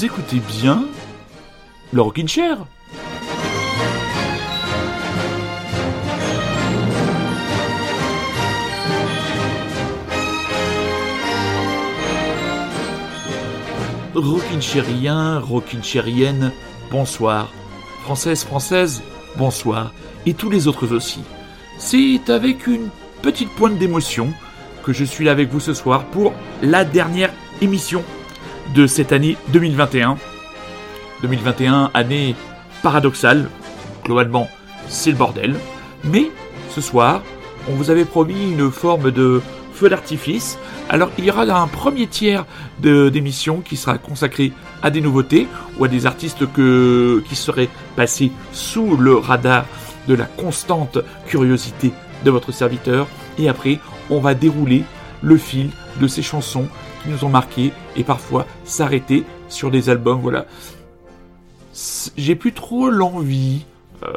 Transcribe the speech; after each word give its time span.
Écoutez 0.00 0.40
bien 0.60 0.84
le 1.92 2.02
Rockin' 2.02 2.28
Chair 2.28 2.58
Rockin' 14.14 15.40
Rockinchérien, 15.40 16.52
bonsoir. 16.92 17.50
Française, 18.02 18.44
française, 18.44 19.02
bonsoir. 19.36 19.92
Et 20.26 20.34
tous 20.34 20.50
les 20.50 20.68
autres 20.68 20.94
aussi. 20.94 21.20
C'est 21.78 22.30
avec 22.30 22.68
une 22.68 22.90
petite 23.20 23.50
pointe 23.50 23.78
d'émotion 23.78 24.32
que 24.84 24.92
je 24.92 25.04
suis 25.04 25.24
là 25.24 25.32
avec 25.32 25.50
vous 25.50 25.60
ce 25.60 25.74
soir 25.74 26.04
pour 26.06 26.32
la 26.62 26.84
dernière 26.84 27.32
émission 27.60 28.04
de 28.74 28.86
cette 28.86 29.12
année 29.12 29.36
2021. 29.48 30.16
2021, 31.22 31.90
année 31.94 32.34
paradoxale. 32.82 33.48
Globalement, 34.04 34.48
c'est 34.88 35.10
le 35.10 35.16
bordel. 35.16 35.56
Mais 36.04 36.30
ce 36.70 36.80
soir, 36.80 37.22
on 37.68 37.72
vous 37.72 37.90
avait 37.90 38.04
promis 38.04 38.52
une 38.52 38.70
forme 38.70 39.10
de 39.10 39.42
feu 39.72 39.88
d'artifice. 39.88 40.58
Alors 40.88 41.10
il 41.18 41.24
y 41.24 41.30
aura 41.30 41.42
un 41.42 41.66
premier 41.66 42.06
tiers 42.06 42.46
d'émission 42.80 43.60
qui 43.60 43.76
sera 43.76 43.98
consacré 43.98 44.52
à 44.82 44.90
des 44.90 45.00
nouveautés 45.00 45.46
ou 45.78 45.84
à 45.84 45.88
des 45.88 46.06
artistes 46.06 46.50
que, 46.52 47.22
qui 47.28 47.36
seraient 47.36 47.68
passés 47.96 48.32
sous 48.52 48.96
le 48.96 49.16
radar 49.16 49.66
de 50.08 50.14
la 50.14 50.24
constante 50.24 50.98
curiosité 51.26 51.92
de 52.24 52.30
votre 52.30 52.52
serviteur. 52.52 53.06
Et 53.38 53.48
après, 53.48 53.78
on 54.10 54.20
va 54.20 54.34
dérouler 54.34 54.84
le 55.22 55.36
fil 55.36 55.70
de 56.00 56.08
ces 56.08 56.22
chansons 56.22 56.68
qui 57.02 57.10
nous 57.10 57.24
ont 57.24 57.28
marqués 57.28 57.72
et 57.96 58.04
parfois 58.04 58.46
s'arrêter 58.64 59.24
sur 59.48 59.70
des 59.70 59.90
albums. 59.90 60.20
Voilà. 60.20 60.46
J'ai 62.16 62.34
plus 62.34 62.52
trop 62.52 62.90
l'envie 62.90 63.64
euh, 64.04 64.12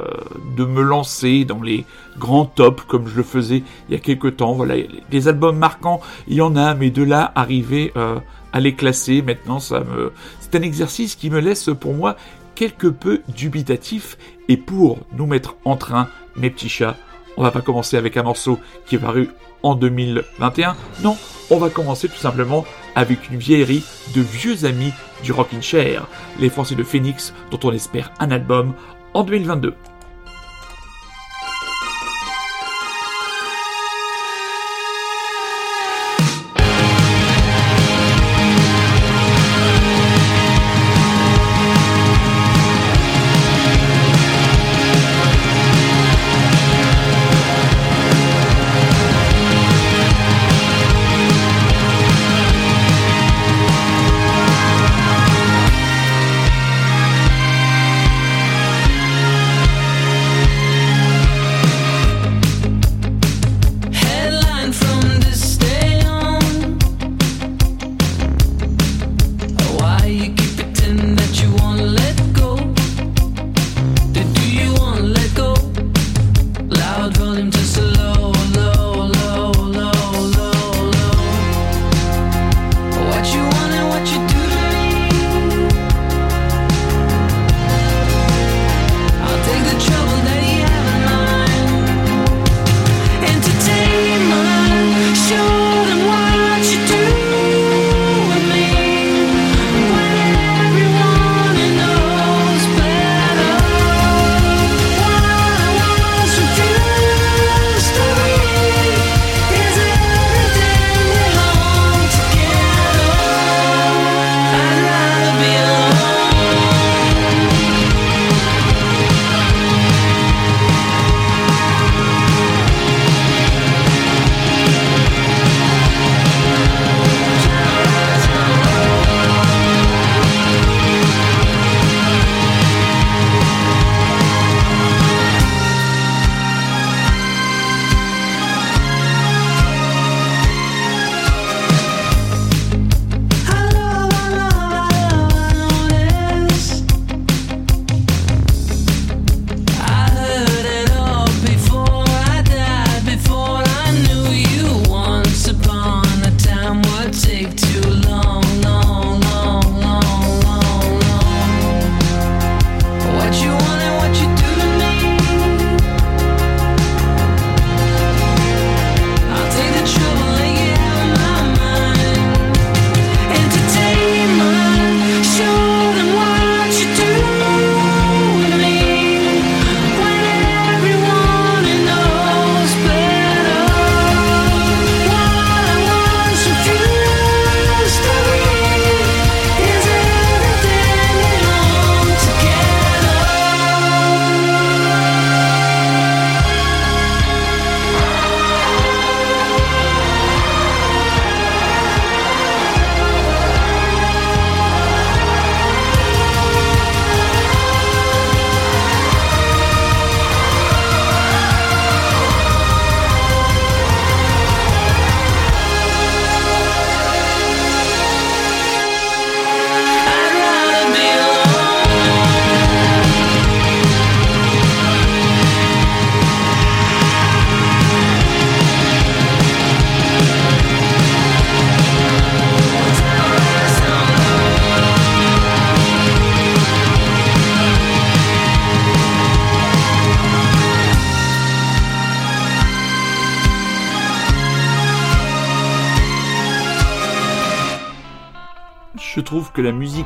de 0.57 0.63
me 0.63 0.81
lancer 0.81 1.43
dans 1.43 1.61
les 1.61 1.85
grands 2.19 2.45
tops 2.45 2.83
comme 2.88 3.07
je 3.07 3.15
le 3.15 3.23
faisais 3.23 3.63
il 3.89 3.93
y 3.93 3.95
a 3.95 3.99
quelques 3.99 4.38
temps. 4.38 4.53
Voilà, 4.53 4.75
des 5.09 5.27
albums 5.27 5.57
marquants, 5.57 6.01
il 6.27 6.35
y 6.35 6.41
en 6.41 6.55
a, 6.55 6.75
mais 6.75 6.91
de 6.91 7.03
là 7.03 7.31
arriver 7.35 7.91
euh, 7.95 8.19
à 8.53 8.59
les 8.59 8.75
classer, 8.75 9.21
maintenant, 9.21 9.59
ça 9.59 9.79
me, 9.79 10.11
c'est 10.39 10.55
un 10.55 10.61
exercice 10.61 11.16
qui 11.16 11.29
me 11.29 11.39
laisse 11.39 11.69
pour 11.79 11.93
moi 11.93 12.16
quelque 12.53 12.88
peu 12.88 13.21
dubitatif. 13.29 14.17
Et 14.49 14.57
pour 14.57 14.99
nous 15.17 15.25
mettre 15.25 15.55
en 15.66 15.77
train, 15.77 16.09
mes 16.35 16.49
petits 16.49 16.69
chats, 16.69 16.97
on 17.38 17.43
va 17.43 17.51
pas 17.51 17.61
commencer 17.61 17.97
avec 17.97 18.17
un 18.17 18.23
morceau 18.23 18.59
qui 18.85 18.95
est 18.95 18.99
paru 18.99 19.29
en 19.63 19.75
2021. 19.75 20.75
Non, 21.03 21.17
on 21.49 21.57
va 21.57 21.69
commencer 21.69 22.07
tout 22.07 22.17
simplement 22.17 22.65
avec 22.95 23.29
une 23.29 23.37
vieillerie 23.37 23.83
de 24.15 24.21
vieux 24.21 24.65
amis 24.65 24.93
du 25.23 25.31
Rockin' 25.31 25.61
Chair, 25.61 26.07
les 26.39 26.49
Français 26.49 26.75
de 26.75 26.83
Phoenix, 26.83 27.33
dont 27.51 27.59
on 27.63 27.71
espère 27.71 28.11
un 28.19 28.31
album 28.31 28.73
en 29.13 29.23
2022. 29.23 29.73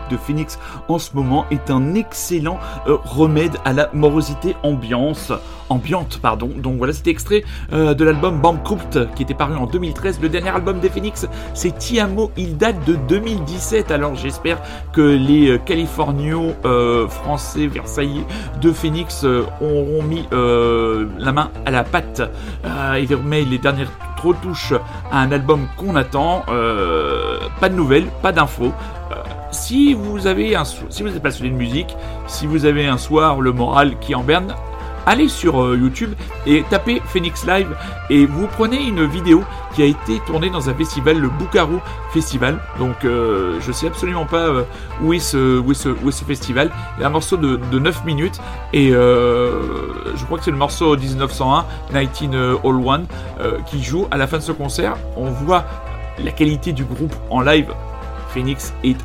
De 0.09 0.17
Phoenix 0.17 0.59
en 0.87 0.99
ce 0.99 1.11
moment 1.13 1.45
est 1.51 1.69
un 1.69 1.95
excellent 1.95 2.59
euh, 2.87 2.97
remède 3.03 3.57
à 3.65 3.73
la 3.73 3.89
morosité 3.93 4.55
ambiance, 4.63 5.31
ambiante. 5.69 6.19
Pardon. 6.21 6.49
Donc 6.57 6.77
voilà, 6.77 6.93
c'était 6.93 7.11
extrait 7.11 7.43
euh, 7.73 7.93
de 7.93 8.03
l'album 8.03 8.39
Bankrupt 8.41 9.13
qui 9.15 9.23
était 9.23 9.33
paru 9.33 9.55
en 9.55 9.65
2013. 9.65 10.19
Le 10.21 10.29
dernier 10.29 10.49
album 10.49 10.79
des 10.79 10.89
Phoenix, 10.89 11.27
c'est 11.53 11.77
Tiamo. 11.77 12.31
Il 12.37 12.57
date 12.57 12.85
de 12.85 12.95
2017. 12.95 13.91
Alors 13.91 14.15
j'espère 14.15 14.61
que 14.93 15.01
les 15.01 15.51
euh, 15.51 15.57
Californios 15.57 16.53
français 17.09 17.67
Versailles 17.67 18.23
de 18.61 18.71
Phoenix 18.71 19.23
auront 19.23 20.03
mis 20.03 20.27
la 20.31 21.31
main 21.31 21.51
à 21.65 21.71
la 21.71 21.83
pâte 21.83 22.21
et 22.63 23.05
remettent 23.13 23.49
les 23.49 23.57
dernières 23.57 23.91
retouches 24.23 24.73
à 25.11 25.19
un 25.19 25.31
album 25.31 25.67
qu'on 25.77 25.95
attend. 25.95 26.43
pas 27.59 27.69
de 27.69 27.75
nouvelles, 27.75 28.07
pas 28.21 28.31
d'infos 28.31 28.73
si 29.65 29.95
vous 29.95 30.27
avez 30.27 30.55
un 30.55 30.63
si 30.63 31.01
vous 31.01 31.09
êtes 31.09 31.23
passionné 31.23 31.49
de 31.49 31.55
musique, 31.55 31.97
si 32.27 32.45
vous 32.45 32.65
avez 32.65 32.85
un 32.85 32.99
soir 32.99 33.41
le 33.41 33.51
moral 33.51 33.97
qui 33.97 34.13
en 34.13 34.21
berne, 34.21 34.53
allez 35.07 35.27
sur 35.27 35.59
euh, 35.59 35.75
YouTube 35.75 36.13
et 36.45 36.63
tapez 36.69 37.01
Phoenix 37.03 37.47
Live 37.47 37.75
et 38.11 38.27
vous 38.27 38.45
prenez 38.45 38.87
une 38.87 39.07
vidéo 39.07 39.43
qui 39.73 39.81
a 39.81 39.85
été 39.85 40.19
tournée 40.27 40.51
dans 40.51 40.69
un 40.69 40.75
festival, 40.75 41.17
le 41.17 41.29
Bukaru 41.29 41.77
Festival. 42.11 42.59
Donc 42.77 43.05
euh, 43.05 43.59
je 43.59 43.71
sais 43.71 43.87
absolument 43.87 44.27
pas 44.27 44.49
euh, 44.49 44.65
où, 45.01 45.13
est 45.13 45.19
ce, 45.19 45.57
où, 45.57 45.71
est 45.71 45.73
ce, 45.73 45.89
où 45.89 46.09
est 46.09 46.11
ce 46.11 46.25
festival. 46.25 46.69
Il 46.97 47.01
y 47.01 47.03
a 47.03 47.07
un 47.07 47.11
morceau 47.11 47.35
de, 47.35 47.59
de 47.71 47.79
9 47.79 48.05
minutes 48.05 48.39
et 48.71 48.89
je 48.91 50.25
crois 50.25 50.37
que 50.37 50.43
c'est 50.43 50.51
le 50.51 50.57
morceau 50.57 50.95
1901, 50.95 51.65
1901, 51.91 53.01
qui 53.65 53.83
joue 53.83 54.05
à 54.11 54.17
la 54.17 54.27
fin 54.27 54.37
de 54.37 54.43
ce 54.43 54.51
concert. 54.51 54.95
On 55.17 55.31
voit 55.31 55.65
la 56.23 56.29
qualité 56.29 56.71
du 56.71 56.83
groupe 56.83 57.15
en 57.31 57.41
live 57.41 57.73
Phoenix 58.35 58.73
est 58.83 58.97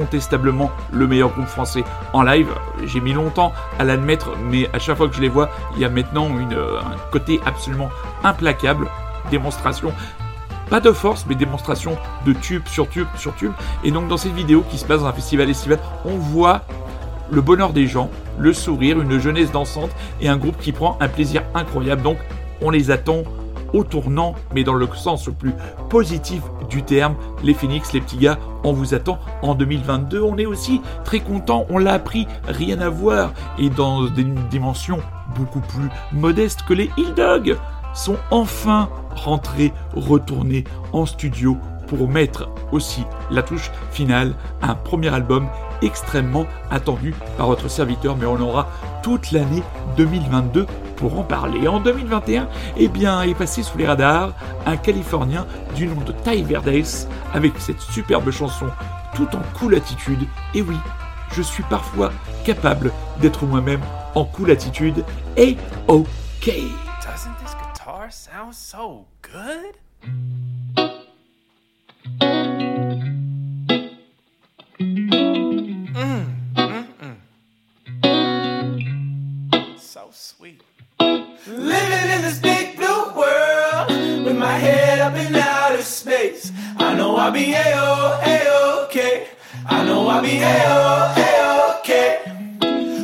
incontestablement 0.00 0.70
le 0.92 1.06
meilleur 1.06 1.30
groupe 1.30 1.46
français 1.46 1.84
en 2.12 2.22
live. 2.22 2.48
J'ai 2.86 3.00
mis 3.00 3.12
longtemps 3.12 3.52
à 3.78 3.84
l'admettre, 3.84 4.30
mais 4.50 4.68
à 4.72 4.78
chaque 4.78 4.96
fois 4.96 5.08
que 5.08 5.14
je 5.14 5.20
les 5.20 5.28
vois, 5.28 5.50
il 5.76 5.82
y 5.82 5.84
a 5.84 5.88
maintenant 5.88 6.28
une, 6.38 6.54
un 6.54 6.96
côté 7.12 7.40
absolument 7.44 7.90
implacable. 8.24 8.88
Démonstration 9.30 9.92
pas 10.68 10.80
de 10.80 10.92
force, 10.92 11.26
mais 11.28 11.34
démonstration 11.34 11.96
de 12.24 12.32
tube 12.32 12.62
sur 12.68 12.88
tube 12.88 13.08
sur 13.16 13.34
tube. 13.34 13.50
Et 13.82 13.90
donc 13.90 14.06
dans 14.06 14.16
cette 14.16 14.34
vidéo 14.34 14.64
qui 14.70 14.78
se 14.78 14.84
passe 14.84 15.00
dans 15.00 15.06
un 15.06 15.12
festival 15.12 15.50
estival, 15.50 15.80
on 16.04 16.16
voit 16.16 16.62
le 17.28 17.40
bonheur 17.40 17.72
des 17.72 17.88
gens, 17.88 18.08
le 18.38 18.52
sourire, 18.52 19.00
une 19.00 19.18
jeunesse 19.18 19.50
dansante 19.50 19.90
et 20.20 20.28
un 20.28 20.36
groupe 20.36 20.56
qui 20.58 20.70
prend 20.70 20.96
un 21.00 21.08
plaisir 21.08 21.42
incroyable. 21.54 22.02
Donc 22.02 22.18
on 22.62 22.70
les 22.70 22.92
attend 22.92 23.24
au 23.72 23.84
tournant, 23.84 24.34
mais 24.54 24.64
dans 24.64 24.74
le 24.74 24.88
sens 24.94 25.26
le 25.26 25.32
plus 25.32 25.52
positif 25.88 26.42
du 26.68 26.82
terme. 26.82 27.14
Les 27.42 27.54
Phoenix, 27.54 27.92
les 27.92 28.00
petits 28.00 28.18
gars, 28.18 28.38
on 28.64 28.72
vous 28.72 28.94
attend 28.94 29.18
en 29.42 29.54
2022. 29.54 30.22
On 30.22 30.36
est 30.36 30.46
aussi 30.46 30.80
très 31.04 31.20
content, 31.20 31.66
on 31.70 31.78
l'a 31.78 31.94
appris, 31.94 32.26
rien 32.46 32.80
à 32.80 32.88
voir, 32.88 33.32
et 33.58 33.70
dans 33.70 34.04
des 34.04 34.24
dimensions 34.50 35.00
beaucoup 35.36 35.60
plus 35.60 35.88
modestes 36.12 36.62
que 36.62 36.74
les 36.74 36.90
Hill 36.96 37.14
Dog 37.14 37.56
sont 37.94 38.16
enfin 38.30 38.88
rentrés, 39.14 39.72
retournés 39.94 40.64
en 40.92 41.06
studio 41.06 41.56
pour 41.90 42.08
mettre 42.08 42.48
aussi 42.70 43.04
la 43.30 43.42
touche 43.42 43.70
finale 43.90 44.34
à 44.62 44.70
un 44.70 44.74
premier 44.76 45.12
album 45.12 45.48
extrêmement 45.82 46.46
attendu 46.70 47.14
par 47.36 47.48
votre 47.48 47.68
serviteur, 47.68 48.16
mais 48.16 48.26
on 48.26 48.40
aura 48.40 48.68
toute 49.02 49.32
l'année 49.32 49.62
2022 49.96 50.66
pour 50.96 51.18
en 51.18 51.24
parler. 51.24 51.66
En 51.66 51.80
2021, 51.80 52.48
eh 52.76 52.88
bien, 52.88 53.22
est 53.22 53.34
passé 53.34 53.64
sous 53.64 53.76
les 53.76 53.86
radars 53.86 54.34
un 54.66 54.76
Californien 54.76 55.46
du 55.74 55.88
nom 55.88 56.00
de 56.02 56.12
Ty 56.12 56.42
Verdes 56.44 56.68
avec 57.34 57.54
cette 57.58 57.80
superbe 57.80 58.30
chanson 58.30 58.66
tout 59.14 59.28
en 59.34 59.42
cool 59.58 59.74
attitude. 59.74 60.28
Et 60.54 60.62
oui, 60.62 60.76
je 61.32 61.42
suis 61.42 61.64
parfois 61.64 62.12
capable 62.44 62.92
d'être 63.20 63.46
moi-même 63.46 63.80
en 64.14 64.24
cool 64.24 64.52
attitude. 64.52 65.04
Et 65.36 65.56
ok. 65.88 66.06
Doesn't 66.46 67.34
this 67.42 67.56
guitar 67.56 68.12
sound 68.12 68.54
so 68.54 69.06
good? 69.22 70.49
I 87.30 87.32
be 87.32 87.52
A-O, 87.52 88.20
A-OK. 88.26 89.28
I 89.64 89.84
know 89.84 90.08
I'll 90.08 90.20
be 90.20 90.38
A-O, 90.38 91.14
A-OK. 91.16 91.88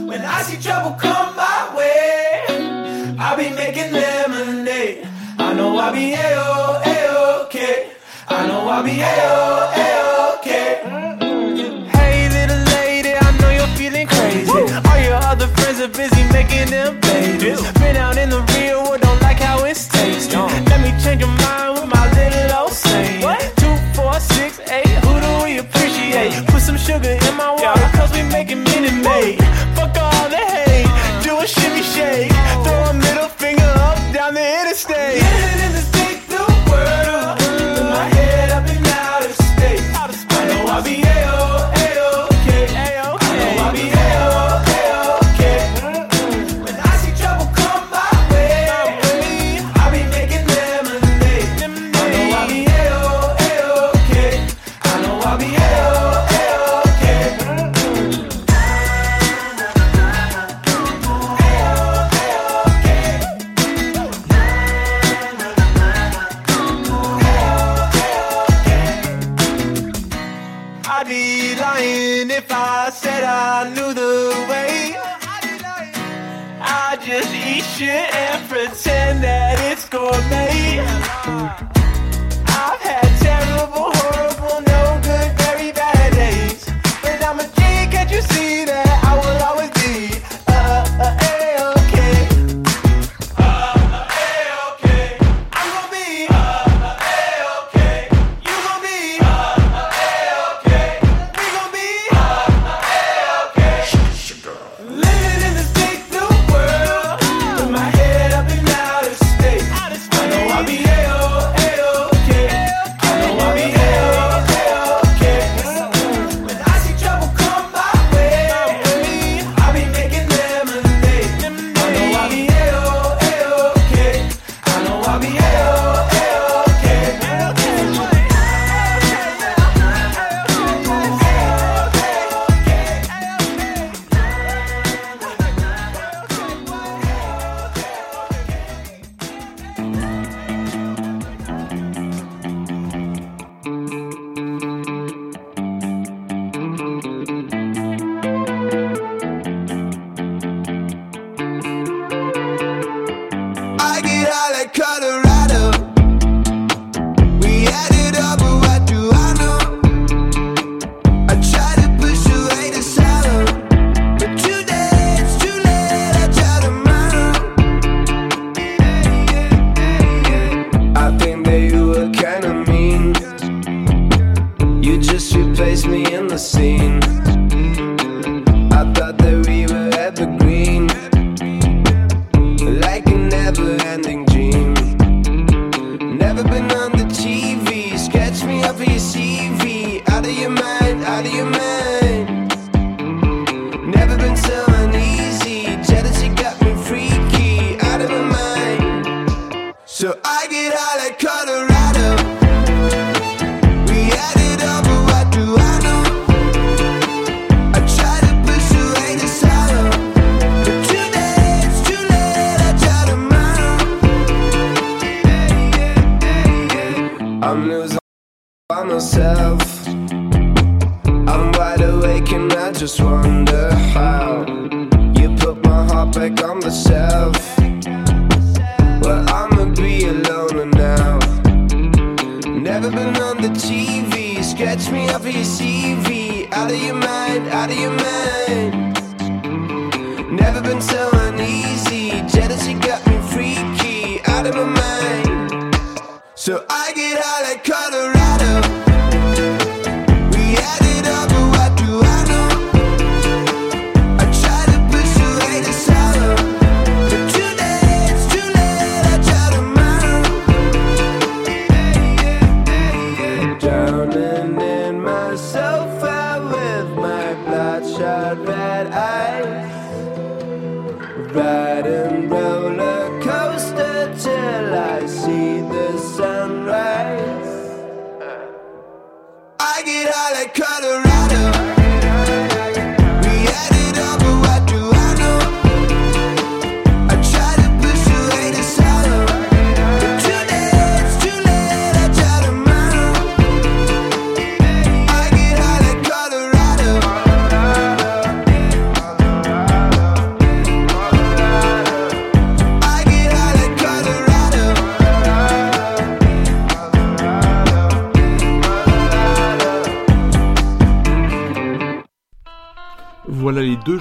When 0.08 0.20
I 0.20 0.42
see 0.42 0.60
trouble 0.60 0.98
come 0.98 1.36
my 1.36 1.72
way, 1.76 2.42
I'll 3.20 3.36
be 3.36 3.50
making 3.50 3.92
lemonade. 3.92 5.06
I 5.38 5.54
know 5.54 5.78
I'll 5.78 5.92
be 5.92 6.14
A-O, 6.14 6.82
A-OK. 6.84 7.92
I 8.26 8.46
know 8.48 8.66
I'll 8.66 8.82
be 8.82 8.98
A-O, 8.98 9.70
A-OK. 9.86 10.50
Hey, 11.94 12.28
little 12.28 12.64
lady, 12.74 13.14
I 13.14 13.30
know 13.38 13.50
you're 13.50 13.76
feeling 13.78 14.08
crazy. 14.08 14.50
Woo! 14.50 14.66
All 14.90 15.00
your 15.06 15.22
other 15.22 15.46
friends 15.46 15.78
are 15.80 15.86
busy 15.86 16.24
making 16.32 16.70
them 16.70 16.98
babies. 17.00 17.62
Been 17.74 17.94
out 17.94 18.18
in 18.18 18.30
the 18.30 18.42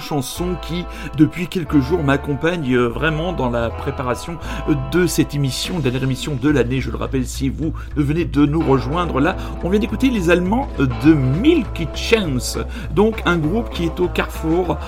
Chansons 0.06 0.54
qui, 0.62 0.84
depuis 1.16 1.48
quelques 1.48 1.80
jours, 1.80 2.04
m'accompagnent 2.04 2.76
euh, 2.76 2.86
vraiment 2.86 3.32
dans 3.32 3.50
la 3.50 3.70
préparation 3.70 4.38
euh, 4.68 4.74
de 4.92 5.08
cette 5.08 5.34
émission, 5.34 5.80
dernière 5.80 6.04
émission 6.04 6.38
de 6.40 6.48
l'année. 6.48 6.80
Je 6.80 6.92
le 6.92 6.96
rappelle, 6.96 7.26
si 7.26 7.48
vous 7.48 7.72
venez 7.96 8.24
de 8.24 8.46
nous 8.46 8.60
rejoindre 8.60 9.18
là, 9.18 9.36
on 9.64 9.68
vient 9.68 9.80
d'écouter 9.80 10.10
les 10.10 10.30
Allemands 10.30 10.68
euh, 10.78 10.86
de 11.04 11.12
Milky 11.12 11.88
Chance, 11.96 12.56
donc 12.94 13.20
un 13.26 13.36
groupe 13.36 13.70
qui 13.70 13.86
est 13.86 13.98
au 13.98 14.06
carrefour 14.06 14.78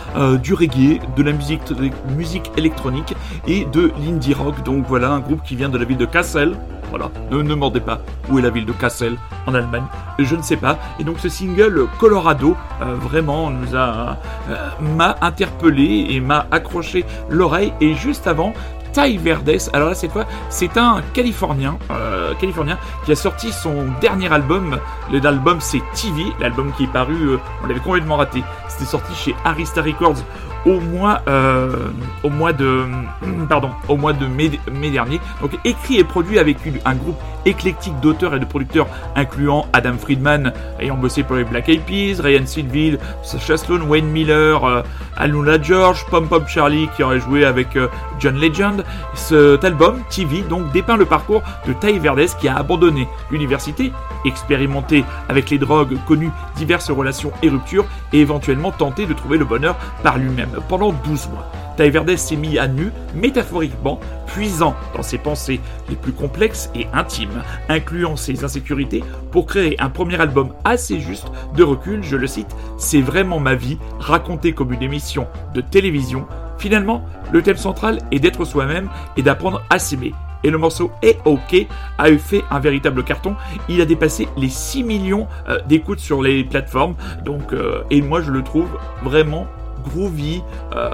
du 0.43 0.55
reggae, 0.55 1.01
de 1.17 1.23
la 1.23 1.33
musique, 1.33 1.65
de 1.65 1.87
la 1.87 2.15
musique 2.17 2.53
électronique 2.57 3.15
et 3.49 3.65
de 3.65 3.91
l'indie 4.05 4.35
rock. 4.35 4.63
Donc 4.65 4.87
voilà, 4.87 5.11
un 5.11 5.21
groupe 5.21 5.43
qui 5.43 5.57
vient 5.57 5.69
de 5.69 5.79
la 5.79 5.85
ville 5.85 5.99
de 5.99 6.07
Kassel. 6.07 6.57
Voilà, 6.91 7.11
ne 7.31 7.43
ne 7.43 7.55
mordez 7.55 7.81
pas. 7.81 8.01
Où 8.31 8.39
est 8.39 8.43
la 8.43 8.51
ville 8.51 8.65
de 8.65 8.73
Kassel 8.73 9.17
en 9.47 9.55
Allemagne 9.55 9.85
Je 10.19 10.35
ne 10.35 10.43
sais 10.43 10.57
pas. 10.57 10.79
Et 10.99 11.05
donc 11.05 11.19
ce 11.19 11.29
single 11.29 11.87
Colorado 11.99 12.57
euh, 12.81 12.95
vraiment 12.95 13.51
nous 13.51 13.75
a 13.75 14.19
euh, 14.51 14.69
m'a 14.81 15.17
interpellé 15.21 16.07
et 16.11 16.21
m'a 16.21 16.47
accroché 16.51 17.05
l'oreille. 17.29 17.73
Et 17.81 17.95
juste 17.95 18.27
avant. 18.27 18.53
Ty 18.93 19.19
Verdes, 19.19 19.69
alors 19.73 19.91
là 19.91 19.95
cette 19.95 20.13
fois 20.13 20.25
c'est 20.49 20.77
un 20.77 21.03
Californien, 21.13 21.79
euh, 21.91 22.35
Californien 22.35 22.79
qui 23.05 23.13
a 23.13 23.17
sorti 23.17 23.53
son 23.53 23.87
dernier 24.01 24.33
album. 24.33 24.79
L'album 25.13 25.59
c'est 25.61 25.83
TV, 25.95 26.25
l'album 26.41 26.73
qui 26.77 26.85
est 26.85 26.93
paru, 26.93 27.15
euh, 27.15 27.39
on 27.63 27.67
l'avait 27.67 27.81
complètement 27.81 28.17
raté. 28.17 28.43
C'était 28.69 28.87
sorti 28.87 29.15
chez 29.15 29.35
Arista 29.45 29.83
Records 29.83 30.25
au 30.67 30.81
mois, 30.81 31.23
euh, 31.29 31.91
au 32.23 32.31
mois 32.31 32.53
de, 32.53 32.85
pardon, 33.49 33.71
au 33.89 33.97
mois 33.97 34.13
de 34.13 34.27
mai, 34.27 34.51
dernier. 34.91 35.21
Donc 35.41 35.53
écrit 35.65 35.99
et 35.99 36.05
produit 36.05 36.39
avec 36.39 36.59
un 36.85 36.95
groupe 36.95 37.19
éclectique 37.47 37.99
d'auteurs 38.01 38.35
et 38.35 38.41
de 38.41 38.45
producteurs 38.45 38.87
incluant 39.17 39.67
Adam 39.73 39.95
Friedman 39.99 40.53
ayant 40.81 40.97
bossé 40.97 41.23
pour 41.23 41.37
les 41.37 41.45
Black 41.45 41.69
Eyed 41.69 41.83
Peas, 41.83 42.21
Ryan 42.21 42.47
Sylville, 42.47 42.99
Sacha 43.23 43.57
Sloan, 43.57 43.83
Wayne 43.83 44.07
Miller, 44.07 44.65
euh, 44.65 44.83
Aluna 45.17 45.61
George, 45.61 46.05
Pom 46.11 46.29
Pom 46.29 46.47
Charlie 46.47 46.89
qui 46.97 47.03
aurait 47.03 47.21
joué 47.21 47.45
avec 47.45 47.77
euh, 47.77 47.89
John 48.19 48.39
Legend. 48.39 48.85
Cet 49.15 49.65
album, 49.65 50.01
TV, 50.11 50.43
donc 50.43 50.73
dépeint 50.73 50.97
le 50.97 51.07
parcours 51.07 51.43
de 51.67 51.73
Ty 51.73 51.99
Verdes 51.99 52.19
qui 52.41 52.49
a 52.49 52.57
abandonné 52.57 53.09
l'université, 53.31 53.93
expérimenté 54.25 55.05
avec 55.29 55.51
les 55.51 55.59
drogues, 55.59 55.97
connu 56.07 56.31
diverses 56.57 56.91
relations 56.91 57.33
et 57.43 57.49
ruptures 57.49 57.87
et 58.13 58.21
éventuellement 58.21 58.73
tenté 58.73 59.07
de 59.07 59.15
trouver 59.15 59.39
le 59.39 59.45
bonheur 59.45 59.77
par 60.03 60.19
lui-même 60.19 60.59
pendant 60.69 60.93
12 60.93 61.29
mois. 61.31 61.51
Ty 61.79 61.91
Verdes 61.91 62.17
s'est 62.17 62.35
mis 62.35 62.59
à 62.59 62.67
nu, 62.67 62.91
métaphoriquement, 63.15 64.01
puisant 64.27 64.75
dans 64.97 65.03
ses 65.03 65.19
pensées 65.19 65.61
les 65.89 65.95
plus 65.95 66.13
complexes 66.13 66.71
et 66.75 66.89
intimes, 66.93 67.45
incluant 67.69 68.17
ses 68.17 68.45
insécurités, 68.45 69.05
pour 69.31 69.47
créer 69.47 69.81
un 69.81 69.89
premier 69.89 70.21
album 70.21 70.53
assez 70.65 70.99
juste 70.99 71.29
de 71.55 71.63
recul, 71.63 72.03
je 72.03 72.17
le 72.17 72.27
cite, 72.27 72.55
C'est 72.79 73.01
vraiment 73.01 73.39
ma 73.39 73.55
vie, 73.55 73.79
racontée 74.01 74.53
comme 74.53 74.73
une 74.73 74.83
émission 74.83 75.29
de 75.55 75.61
télévision. 75.61 76.27
Finalement, 76.59 77.05
le 77.33 77.43
thème 77.43 77.57
central 77.57 78.01
est 78.11 78.19
d'être 78.19 78.45
soi-même 78.45 78.89
et 79.17 79.23
d'apprendre 79.23 79.63
à 79.71 79.79
s'aimer. 79.79 80.13
Et 80.45 80.51
le 80.51 80.59
morceau 80.59 80.91
est 81.03 81.19
OK 81.25 81.67
a 81.99 82.17
fait 82.17 82.43
un 82.51 82.61
véritable 82.61 83.05
carton. 83.05 83.35
Il 83.69 83.81
a 83.81 83.85
dépassé 83.85 84.29
les 84.37 84.49
6 84.49 84.85
millions 84.85 85.27
euh, 85.49 85.59
d'écoutes 85.67 86.01
sur 86.01 86.23
les 86.23 86.45
plateformes. 86.45 86.95
Donc, 87.25 87.53
euh, 87.53 87.83
et 87.91 88.03
moi 88.03 88.21
je 88.21 88.31
le 88.31 88.43
trouve 88.43 88.69
vraiment 89.03 89.47
groovy. 89.85 90.43
Euh, 90.75 90.91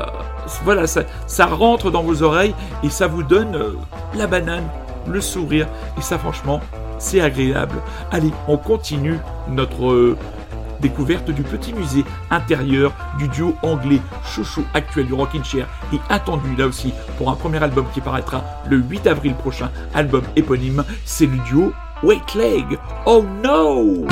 voilà, 0.62 0.86
ça, 0.86 1.02
ça 1.26 1.46
rentre 1.46 1.90
dans 1.90 2.02
vos 2.02 2.22
oreilles 2.22 2.54
et 2.82 2.90
ça 2.90 3.06
vous 3.06 3.22
donne 3.22 3.76
la 4.14 4.26
banane, 4.26 4.68
le 5.06 5.20
sourire. 5.20 5.66
Et 5.98 6.02
ça, 6.02 6.18
franchement, 6.18 6.60
c'est 6.98 7.20
agréable. 7.20 7.76
Allez, 8.10 8.30
on 8.48 8.56
continue 8.56 9.18
notre 9.48 10.16
découverte 10.80 11.30
du 11.30 11.42
petit 11.42 11.72
musée 11.72 12.04
intérieur 12.30 12.92
du 13.18 13.28
duo 13.28 13.54
anglais 13.62 14.00
chouchou 14.24 14.64
actuel 14.74 15.06
du 15.06 15.14
Rockin' 15.14 15.44
Chair 15.44 15.68
et 15.92 15.98
attendu 16.08 16.54
là 16.56 16.66
aussi 16.66 16.92
pour 17.18 17.30
un 17.30 17.36
premier 17.36 17.62
album 17.62 17.86
qui 17.92 18.00
paraîtra 18.00 18.44
le 18.68 18.78
8 18.78 19.06
avril 19.06 19.34
prochain, 19.34 19.70
album 19.94 20.22
éponyme, 20.36 20.84
c'est 21.04 21.26
le 21.26 21.38
duo 21.44 21.72
Wait 22.02 22.34
Leg. 22.34 22.78
Oh 23.06 23.24
no! 23.42 24.06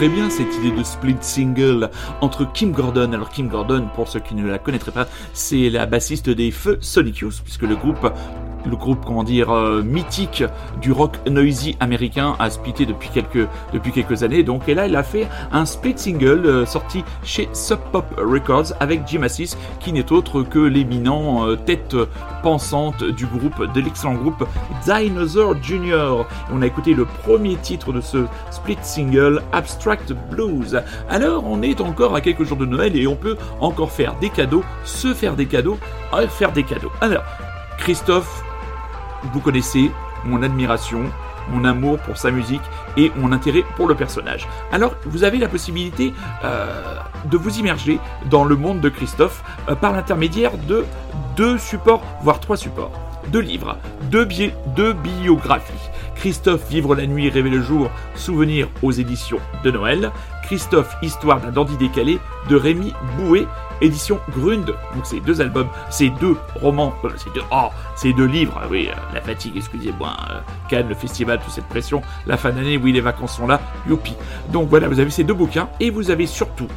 Très 0.00 0.08
bien 0.08 0.30
cette 0.30 0.56
idée 0.56 0.70
de 0.70 0.82
split 0.82 1.18
single 1.20 1.90
entre 2.22 2.50
Kim 2.50 2.72
Gordon. 2.72 3.12
Alors 3.12 3.28
Kim 3.28 3.48
Gordon, 3.48 3.86
pour 3.94 4.08
ceux 4.08 4.20
qui 4.20 4.34
ne 4.34 4.46
la 4.46 4.58
connaîtraient 4.58 4.92
pas, 4.92 5.06
c'est 5.34 5.68
la 5.68 5.84
bassiste 5.84 6.30
des 6.30 6.50
Feux 6.52 6.78
Sonic 6.80 7.22
puisque 7.44 7.64
le 7.64 7.76
groupe 7.76 8.10
le 8.66 8.76
groupe, 8.76 9.04
comment 9.04 9.24
dire, 9.24 9.50
euh, 9.50 9.82
mythique 9.82 10.44
du 10.80 10.92
rock 10.92 11.18
noisy 11.28 11.76
américain 11.80 12.34
a 12.38 12.50
splitté 12.50 12.86
depuis 12.86 13.08
quelques, 13.08 13.48
depuis 13.72 13.92
quelques 13.92 14.22
années. 14.22 14.42
Donc, 14.42 14.68
et 14.68 14.74
là, 14.74 14.86
il 14.86 14.96
a 14.96 15.02
fait 15.02 15.28
un 15.52 15.64
split 15.64 15.94
single 15.96 16.46
euh, 16.46 16.66
sorti 16.66 17.04
chez 17.22 17.48
Sub 17.52 17.78
Pop 17.92 18.04
Records 18.18 18.72
avec 18.80 19.06
Jim 19.06 19.22
Assis, 19.22 19.54
qui 19.78 19.92
n'est 19.92 20.12
autre 20.12 20.42
que 20.42 20.58
l'éminent 20.58 21.46
euh, 21.46 21.56
tête 21.56 21.96
pensante 22.42 23.04
du 23.04 23.26
groupe, 23.26 23.72
de 23.72 23.80
l'excellent 23.80 24.14
groupe 24.14 24.46
Dinosaur 24.84 25.54
Jr. 25.62 26.24
On 26.52 26.62
a 26.62 26.66
écouté 26.66 26.94
le 26.94 27.04
premier 27.04 27.56
titre 27.56 27.92
de 27.92 28.00
ce 28.00 28.26
split 28.50 28.78
single, 28.82 29.42
Abstract 29.52 30.12
Blues. 30.30 30.80
Alors, 31.08 31.44
on 31.46 31.62
est 31.62 31.80
encore 31.80 32.14
à 32.14 32.20
quelques 32.20 32.44
jours 32.44 32.56
de 32.56 32.66
Noël 32.66 32.96
et 32.96 33.06
on 33.06 33.16
peut 33.16 33.36
encore 33.60 33.90
faire 33.90 34.16
des 34.20 34.30
cadeaux, 34.30 34.64
se 34.84 35.14
faire 35.14 35.36
des 35.36 35.46
cadeaux, 35.46 35.78
faire 36.28 36.52
des 36.52 36.62
cadeaux. 36.62 36.92
Alors, 37.00 37.22
Christophe, 37.80 38.42
vous 39.32 39.40
connaissez 39.40 39.90
mon 40.24 40.42
admiration, 40.42 41.02
mon 41.50 41.64
amour 41.64 41.98
pour 41.98 42.16
sa 42.16 42.30
musique 42.30 42.62
et 42.96 43.10
mon 43.16 43.32
intérêt 43.32 43.64
pour 43.76 43.88
le 43.88 43.94
personnage. 43.94 44.46
Alors, 44.72 44.94
vous 45.06 45.24
avez 45.24 45.38
la 45.38 45.48
possibilité 45.48 46.12
euh, 46.44 46.96
de 47.24 47.36
vous 47.36 47.58
immerger 47.58 47.98
dans 48.28 48.44
le 48.44 48.56
monde 48.56 48.80
de 48.80 48.88
Christophe 48.88 49.42
euh, 49.68 49.74
par 49.74 49.92
l'intermédiaire 49.92 50.52
de 50.68 50.84
deux 51.36 51.58
supports, 51.58 52.02
voire 52.22 52.40
trois 52.40 52.56
supports. 52.56 52.92
Deux 53.28 53.40
livres, 53.40 53.76
deux, 54.10 54.24
bi- 54.24 54.52
deux 54.76 54.92
biographies. 54.92 55.72
Christophe 56.16 56.68
Vivre 56.68 56.94
la 56.94 57.06
nuit, 57.06 57.30
rêver 57.30 57.48
le 57.50 57.62
jour, 57.62 57.90
souvenir 58.14 58.68
aux 58.82 58.92
éditions 58.92 59.38
de 59.64 59.70
Noël. 59.70 60.10
Christophe 60.44 60.94
Histoire 61.02 61.40
d'un 61.40 61.50
dandy 61.50 61.76
décalé 61.76 62.18
de 62.48 62.56
Rémi 62.56 62.92
Bouet, 63.16 63.46
édition 63.80 64.18
Grund. 64.30 64.66
Donc 64.66 65.04
c'est 65.04 65.20
deux 65.20 65.40
albums, 65.40 65.68
c'est 65.88 66.10
deux 66.10 66.36
romans, 66.60 66.92
c'est 67.16 67.32
deux, 67.34 67.42
oh, 67.52 67.68
c'est 67.96 68.12
deux 68.12 68.26
livres. 68.26 68.58
Ah 68.62 68.66
oui, 68.70 68.88
euh, 68.90 69.14
la 69.14 69.20
fatigue, 69.20 69.56
excusez-moi. 69.56 70.16
euh, 70.30 70.40
Cannes, 70.68 70.88
le 70.88 70.94
festival, 70.94 71.38
toute 71.38 71.52
cette 71.52 71.68
pression, 71.68 72.02
la 72.26 72.36
fin 72.36 72.50
d'année, 72.50 72.76
oui, 72.76 72.92
les 72.92 73.00
vacances 73.00 73.36
sont 73.36 73.46
là, 73.46 73.60
youpi. 73.88 74.14
Donc 74.52 74.68
voilà, 74.68 74.88
vous 74.88 75.00
avez 75.00 75.10
ces 75.10 75.24
deux 75.24 75.34
bouquins 75.34 75.68
et 75.80 75.90
vous 75.90 76.10
avez 76.10 76.26
surtout, 76.26 76.68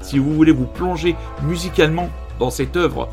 si 0.00 0.18
vous 0.18 0.32
voulez 0.32 0.52
vous 0.52 0.66
plonger 0.66 1.16
musicalement 1.42 2.08
dans 2.38 2.50
cette 2.50 2.76
œuvre 2.76 3.08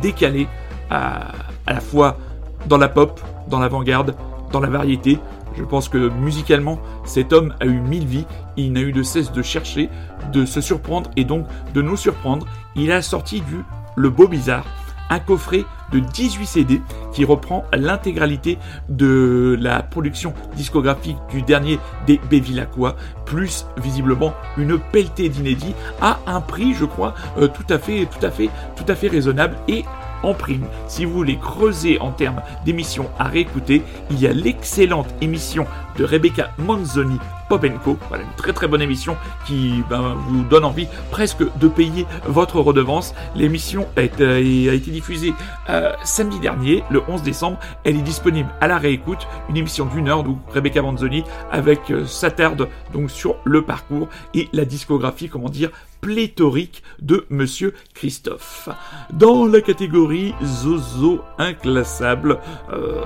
décalée, 0.00 0.48
à, 0.90 1.32
à 1.66 1.72
la 1.72 1.80
fois 1.80 2.18
dans 2.66 2.78
la 2.78 2.88
pop, 2.88 3.20
dans 3.48 3.58
l'avant-garde, 3.58 4.14
dans 4.52 4.60
la 4.60 4.68
variété. 4.68 5.18
Je 5.56 5.62
pense 5.62 5.88
que 5.88 6.08
musicalement, 6.08 6.80
cet 7.04 7.32
homme 7.32 7.54
a 7.60 7.66
eu 7.66 7.78
mille 7.80 8.06
vies. 8.06 8.26
Il 8.56 8.72
n'a 8.72 8.80
eu 8.80 8.90
de 8.90 9.02
cesse 9.04 9.30
de 9.30 9.40
chercher, 9.40 9.88
de 10.32 10.44
se 10.46 10.60
surprendre 10.60 11.10
et 11.16 11.24
donc 11.24 11.46
de 11.74 11.82
nous 11.82 11.96
surprendre. 11.96 12.46
Il 12.76 12.90
a 12.90 13.02
sorti 13.02 13.40
du 13.40 13.64
Le 13.94 14.10
Beau 14.10 14.26
Bizarre, 14.26 14.64
un 15.08 15.20
coffret 15.20 15.64
de 15.92 16.00
18 16.00 16.46
CD 16.46 16.82
qui 17.12 17.24
reprend 17.24 17.64
l'intégralité 17.72 18.58
de 18.88 19.56
la 19.60 19.82
production 19.82 20.34
discographique 20.56 21.18
du 21.30 21.42
dernier 21.42 21.78
des 22.06 22.20
Bévilacqua, 22.30 22.96
plus 23.26 23.66
visiblement 23.76 24.34
une 24.56 24.78
pelletée 24.78 25.28
d'inédits 25.28 25.74
à 26.00 26.18
un 26.26 26.40
prix, 26.40 26.74
je 26.74 26.84
crois, 26.84 27.14
euh, 27.38 27.46
tout 27.46 27.72
à 27.72 27.78
fait, 27.78 28.06
tout 28.06 28.26
à 28.26 28.30
fait, 28.30 28.50
tout 28.74 28.84
à 28.88 28.96
fait 28.96 29.08
raisonnable 29.08 29.56
et 29.68 29.84
en 30.24 30.34
prime, 30.34 30.64
si 30.88 31.04
vous 31.04 31.12
voulez 31.12 31.36
creuser 31.36 32.00
en 32.00 32.10
termes 32.10 32.40
d'émissions 32.64 33.10
à 33.18 33.24
réécouter, 33.24 33.82
il 34.10 34.18
y 34.20 34.26
a 34.26 34.32
l'excellente 34.32 35.14
émission 35.20 35.66
de 35.96 36.04
Rebecca 36.04 36.50
Manzoni 36.58 37.18
Popenko. 37.48 37.98
Voilà 38.08 38.24
une 38.24 38.36
très 38.36 38.52
très 38.52 38.68
bonne 38.68 38.82
émission 38.82 39.16
qui 39.46 39.82
ben, 39.88 40.16
vous 40.28 40.44
donne 40.44 40.64
envie 40.64 40.88
presque 41.10 41.42
de 41.58 41.68
payer 41.68 42.06
votre 42.26 42.60
redevance. 42.60 43.14
L'émission 43.34 43.86
est, 43.96 44.20
euh, 44.20 44.70
a 44.70 44.74
été 44.74 44.90
diffusée 44.90 45.34
euh, 45.68 45.92
samedi 46.04 46.38
dernier, 46.38 46.84
le 46.90 47.02
11 47.06 47.22
décembre. 47.22 47.58
Elle 47.84 47.96
est 47.96 48.02
disponible 48.02 48.48
à 48.60 48.68
la 48.68 48.78
réécoute. 48.78 49.26
Une 49.48 49.56
émission 49.56 49.86
d'une 49.86 50.08
heure 50.08 50.22
d'où 50.22 50.38
Rebecca 50.52 50.82
Manzoni 50.82 51.24
avec 51.50 51.90
euh, 51.90 52.06
s'attarde 52.06 52.68
donc 52.92 53.10
sur 53.10 53.36
le 53.44 53.62
parcours 53.62 54.08
et 54.34 54.48
la 54.52 54.64
discographie, 54.64 55.28
comment 55.28 55.48
dire, 55.48 55.70
pléthorique 56.04 56.82
de 57.00 57.24
Monsieur 57.30 57.72
Christophe. 57.94 58.68
Dans 59.10 59.46
la 59.46 59.62
catégorie 59.62 60.34
Zozo 60.44 61.22
inclassable, 61.38 62.40
euh, 62.70 63.02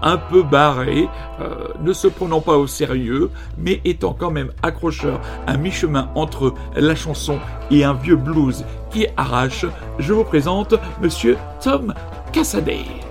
un 0.00 0.16
peu 0.16 0.42
barré, 0.42 1.08
euh, 1.40 1.68
ne 1.82 1.92
se 1.92 2.08
prenant 2.28 2.40
pas 2.42 2.58
au 2.58 2.66
sérieux, 2.66 3.30
mais 3.56 3.80
étant 3.86 4.12
quand 4.12 4.30
même 4.30 4.52
accrocheur 4.62 5.18
à 5.46 5.56
mi-chemin 5.56 6.10
entre 6.14 6.52
la 6.76 6.94
chanson 6.94 7.38
et 7.70 7.84
un 7.84 7.94
vieux 7.94 8.16
blues 8.16 8.66
qui 8.90 9.06
arrache, 9.16 9.64
je 9.98 10.12
vous 10.12 10.24
présente 10.24 10.74
Monsieur 11.00 11.38
Tom 11.62 11.94
Cassaday. 12.30 13.07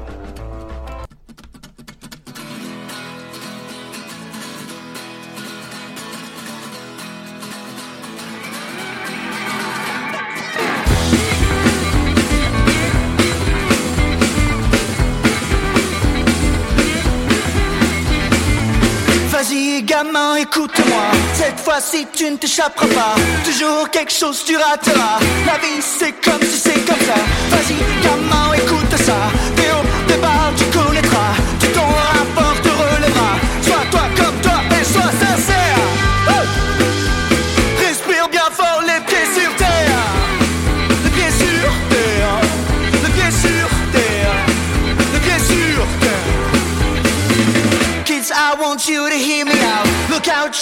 Fois-ci 21.77 22.07
tu 22.11 22.27
ne 22.31 22.37
t'échapperas 22.37 22.87
pas. 22.87 23.15
Toujours 23.45 23.87
quelque 23.91 24.11
chose 24.11 24.43
tu 24.43 24.57
rateras. 24.57 25.19
La 25.45 25.59
vie 25.59 25.79
c'est 25.79 26.11
comme 26.23 26.41
si 26.41 26.57
c'est 26.57 26.85
comme 26.87 27.05
ça. 27.05 27.13
Vas-y 27.51 27.75
gamin 28.03 28.53
écoute 28.55 28.97
ça 29.05 29.56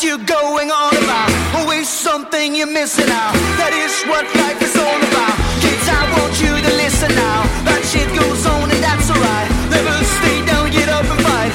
Look 0.05 0.19
out, 0.19 0.19
you 0.19 0.25
going 0.25 0.71
on 0.71 0.95
about. 1.03 1.31
Always 1.55 1.89
something 1.89 2.55
you're 2.55 2.67
missing 2.67 3.09
out. 3.09 3.33
That 3.57 3.73
is 3.73 3.93
what 4.05 4.23
life 4.35 4.61
is 4.61 4.75
all 4.77 5.01
about. 5.01 5.35
Kids, 5.61 5.87
I 5.89 6.03
want 6.13 6.33
you 6.41 6.53
to 6.53 6.71
listen 6.77 7.09
now. 7.15 7.41
That 7.65 7.81
shit 7.89 8.07
goes 8.13 8.45
on 8.45 8.69
and 8.69 8.83
that's 8.83 9.09
alright. 9.09 9.49
Never 9.71 9.93
stay 10.21 10.45
down, 10.45 10.69
get 10.71 10.89
up 10.89 11.05
and 11.05 11.21
fight. 11.21 11.54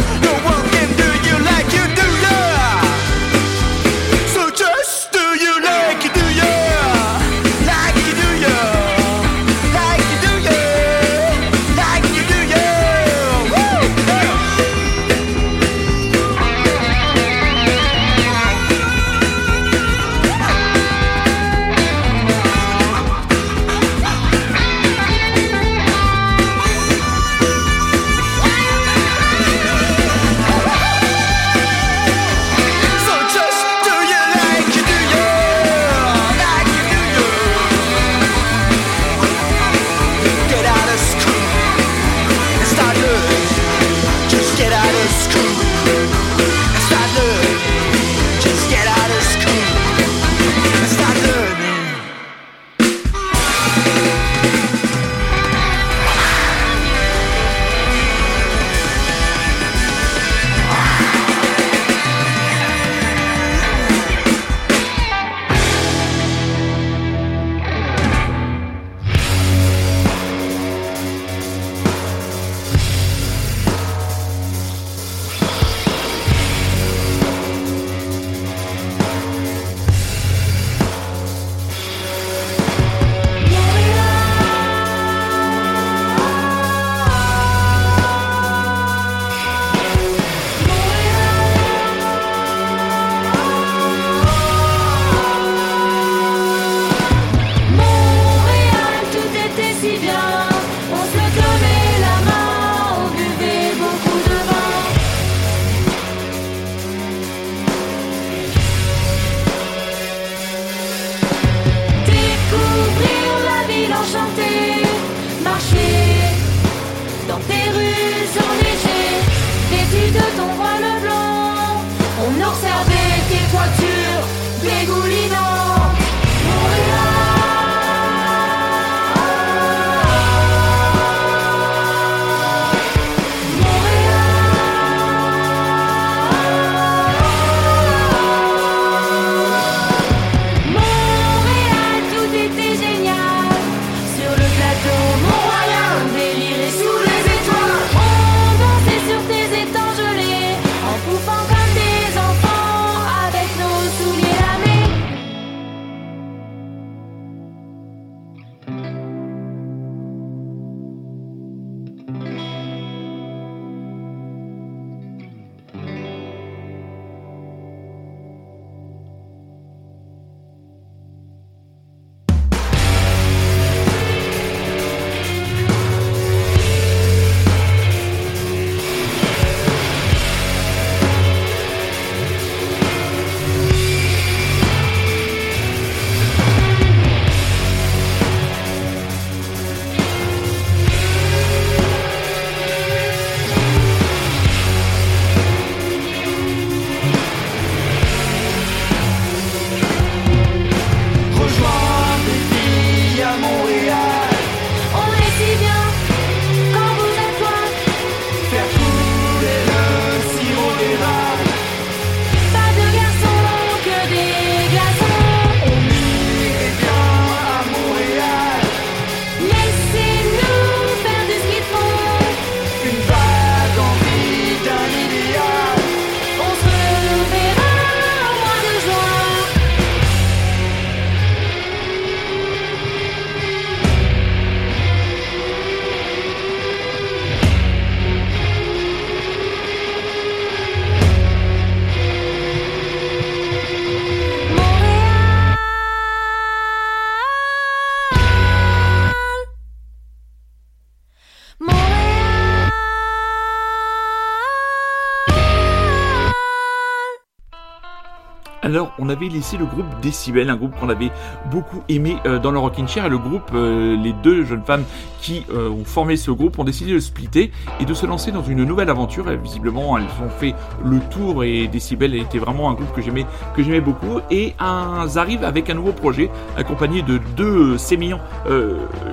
Alors, 258.71 258.93
on 259.01 259.09
avait 259.09 259.27
laissé 259.27 259.57
le 259.57 259.65
groupe 259.65 259.87
Decibel, 260.01 260.49
un 260.49 260.55
groupe 260.55 260.79
qu'on 260.79 260.91
avait 260.91 261.11
beaucoup 261.51 261.83
aimé 261.89 262.19
euh, 262.25 262.39
dans 262.39 262.53
le 262.53 262.59
Rockin' 262.61 262.87
Chair, 262.87 263.05
et 263.05 263.09
le 263.09 263.19
groupe, 263.19 263.51
euh, 263.53 263.97
les 263.97 264.13
deux 264.13 264.45
jeunes 264.45 264.63
femmes 264.63 264.85
qui 265.21 265.45
euh, 265.51 265.69
ont 265.69 265.85
formé 265.85 266.17
ce 266.17 266.31
groupe 266.31 266.57
ont 266.57 266.63
décidé 266.63 266.93
de 266.93 267.01
splitter 267.01 267.51
et 267.81 267.85
de 267.85 267.93
se 267.95 268.07
lancer 268.07 268.31
dans 268.31 268.45
une 268.45 268.63
nouvelle 268.63 268.89
aventure. 268.89 269.29
Visiblement, 269.43 269.99
elles 269.99 270.05
ont 270.25 270.29
fait 270.29 270.55
le 270.85 271.01
tour 271.11 271.43
et 271.43 271.67
Decibel 271.67 272.15
était 272.15 272.39
vraiment 272.39 272.71
un 272.71 272.75
groupe 272.75 272.93
que 272.93 273.03
j'aimais 273.03 273.81
beaucoup. 273.81 274.21
Et 274.31 274.55
elles 274.61 275.19
arrivent 275.19 275.43
avec 275.43 275.69
un 275.69 275.75
nouveau 275.75 275.93
projet 275.93 276.31
accompagné 276.57 277.03
de 277.03 277.19
deux 277.37 277.77
sémillants 277.77 278.21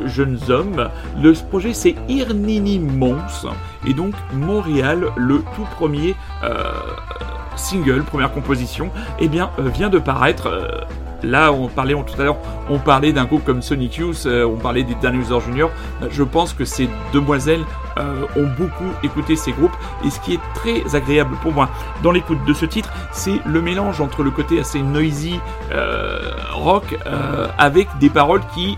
jeunes 0.05 0.39
hommes. 0.49 0.89
Le 1.21 1.33
projet 1.33 1.73
c'est 1.73 1.95
Irnini 2.07 2.79
Mons 2.79 3.47
et 3.87 3.93
donc 3.93 4.13
Montréal, 4.33 5.11
le 5.17 5.39
tout 5.55 5.65
premier 5.75 6.15
single, 7.57 8.03
première 8.03 8.31
composition, 8.31 8.89
eh 9.19 9.27
bien 9.27 9.49
euh, 9.59 9.69
vient 9.69 9.89
de 9.89 9.99
paraître. 9.99 10.47
euh, 10.47 10.67
Là, 11.23 11.51
on 11.51 11.67
parlait 11.67 11.95
tout 11.95 12.21
à 12.21 12.25
l'heure, 12.25 12.37
on 12.69 12.77
parlait 12.77 13.11
d'un 13.11 13.25
groupe 13.25 13.43
comme 13.43 13.63
Sonic 13.63 13.95
Youth, 13.95 14.27
euh, 14.27 14.45
on 14.45 14.57
parlait 14.57 14.83
des 14.83 14.93
Dinosaur 14.93 15.41
Junior. 15.41 15.71
Je 16.11 16.21
pense 16.21 16.53
que 16.53 16.63
ces 16.63 16.87
demoiselles 17.11 17.65
ont 18.35 18.45
beaucoup 18.55 18.91
écouté 19.01 19.35
ces 19.35 19.51
groupes. 19.51 19.75
Et 20.05 20.11
ce 20.11 20.19
qui 20.19 20.35
est 20.35 20.39
très 20.53 20.95
agréable 20.95 21.35
pour 21.41 21.51
moi 21.53 21.69
dans 22.03 22.11
l'écoute 22.11 22.37
de 22.45 22.53
ce 22.53 22.67
titre, 22.67 22.93
c'est 23.11 23.39
le 23.47 23.63
mélange 23.63 23.99
entre 23.99 24.21
le 24.21 24.29
côté 24.29 24.59
assez 24.59 24.79
noisy 24.79 25.39
rock 26.53 26.95
avec 27.57 27.87
des 27.99 28.11
paroles 28.11 28.41
qui 28.53 28.77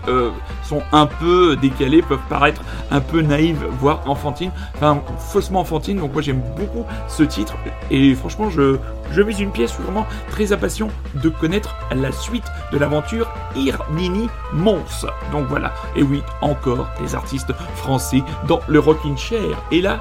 sont 0.70 0.82
un 0.92 1.06
peu 1.06 1.56
décalées, 1.56 2.00
peuvent 2.00 2.18
paraître 2.28 2.62
un 2.92 3.00
peu 3.00 3.22
naïves, 3.22 3.64
voire 3.80 4.02
enfantines, 4.06 4.52
enfin 4.76 5.02
faussement 5.18 5.60
enfantines. 5.60 5.98
Donc 5.98 6.12
moi 6.12 6.22
j'aime 6.22 6.42
beaucoup 6.56 6.84
ce 7.08 7.24
titre 7.24 7.56
et 7.90 8.14
franchement 8.14 8.50
je 8.50 8.78
je 9.12 9.22
mise 9.22 9.40
une 9.40 9.50
pièce, 9.50 9.72
vraiment 9.80 10.06
très 10.30 10.52
impatient 10.52 10.88
de 11.16 11.28
connaître 11.28 11.74
la 11.92 12.12
suite 12.12 12.44
de 12.72 12.78
l'aventure 12.78 13.28
Irnini 13.56 14.28
Mons. 14.52 15.06
Donc 15.32 15.46
voilà, 15.48 15.72
et 15.96 16.04
oui, 16.04 16.22
encore 16.40 16.86
des 17.02 17.16
artistes 17.16 17.52
français 17.74 18.22
dans 18.46 18.60
le 18.68 18.78
Rockin' 18.78 19.16
Chair. 19.16 19.58
Et 19.72 19.80
là, 19.80 19.98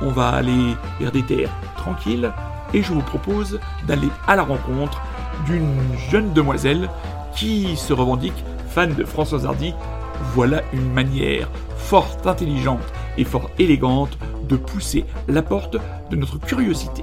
on 0.00 0.08
va 0.08 0.28
aller 0.28 0.74
vers 0.98 1.12
des 1.12 1.22
terres 1.22 1.52
tranquilles 1.76 2.32
et 2.72 2.82
je 2.82 2.92
vous 2.94 3.02
propose 3.02 3.60
d'aller 3.86 4.08
à 4.26 4.36
la 4.36 4.42
rencontre 4.42 5.02
d'une 5.44 5.76
jeune 6.10 6.32
demoiselle 6.32 6.88
qui 7.34 7.76
se 7.76 7.92
revendique 7.92 8.42
fan 8.70 8.94
de 8.94 9.04
Françoise 9.04 9.44
Hardy. 9.44 9.74
Voilà 10.34 10.62
une 10.72 10.92
manière 10.92 11.48
fort 11.76 12.16
intelligente 12.24 12.92
et 13.18 13.24
fort 13.24 13.50
élégante 13.58 14.18
de 14.48 14.56
pousser 14.56 15.04
la 15.28 15.42
porte 15.42 15.76
de 16.10 16.16
notre 16.16 16.38
curiosité. 16.38 17.02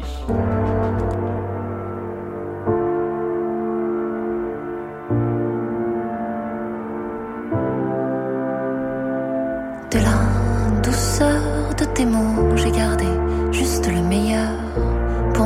De 9.92 10.00
la 10.00 10.82
douceur 10.82 11.76
de 11.78 11.86
tes 11.86 12.06
mots, 12.06 12.56
j'ai 12.56 12.72
gardé 12.72 13.06
juste 13.52 13.88
le 13.88 14.02
meilleur. 14.02 14.33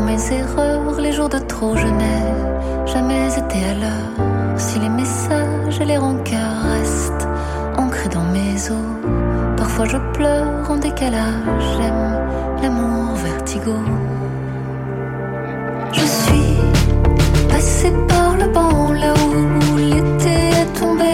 Mes 0.07 0.31
erreurs, 0.31 1.01
les 1.01 1.11
jours 1.11 1.27
de 1.27 1.37
trop, 1.37 1.75
je 1.75 1.85
n'ai 1.85 2.23
jamais 2.93 3.27
été 3.27 3.57
à 3.71 3.73
l'heure. 3.73 4.57
Si 4.57 4.79
les 4.79 4.87
messages 4.87 5.81
et 5.81 5.85
les 5.85 5.97
rancœurs 5.97 6.61
restent 6.71 7.27
ancrés 7.77 8.07
dans 8.07 8.23
mes 8.23 8.55
os, 8.71 8.87
parfois 9.57 9.83
je 9.85 9.97
pleure 10.13 10.71
en 10.71 10.77
décalage. 10.77 11.65
J'aime 11.75 12.05
l'amour 12.61 13.15
vertigo. 13.15 13.75
Je 15.91 16.05
suis 16.05 16.55
passé 17.49 17.91
par 18.07 18.37
le 18.37 18.47
banc 18.47 18.93
là 18.93 19.13
où 19.13 19.75
l'été 19.75 20.37
est 20.61 20.79
tombé 20.79 21.11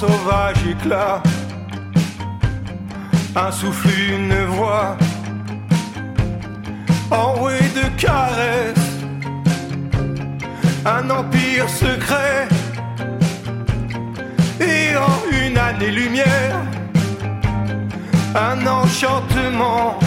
sauvage 0.00 0.66
éclat, 0.68 1.22
un 3.34 3.50
souffle, 3.50 3.88
une 4.10 4.44
voix, 4.44 4.94
enroué 7.10 7.60
de 7.74 7.88
caresses, 7.98 8.90
un 10.84 11.08
empire 11.08 11.68
secret, 11.70 12.46
et 14.60 14.94
en 14.96 15.18
une 15.42 15.56
année-lumière, 15.56 16.60
un 18.34 18.66
enchantement 18.66 19.98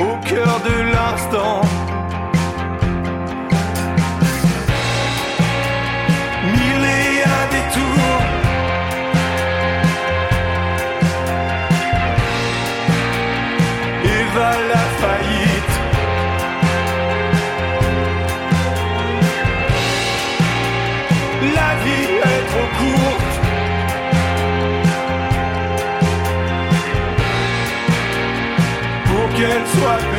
au 0.00 0.16
cœur 0.26 0.58
de 0.64 0.76
l'instant. 0.94 1.73
La 21.54 21.74
vie 21.84 22.08
est 22.22 22.44
trop 22.50 22.68
courte. 22.78 23.34
Pour 29.06 29.26
qu'elle 29.36 29.66
soit 29.66 30.13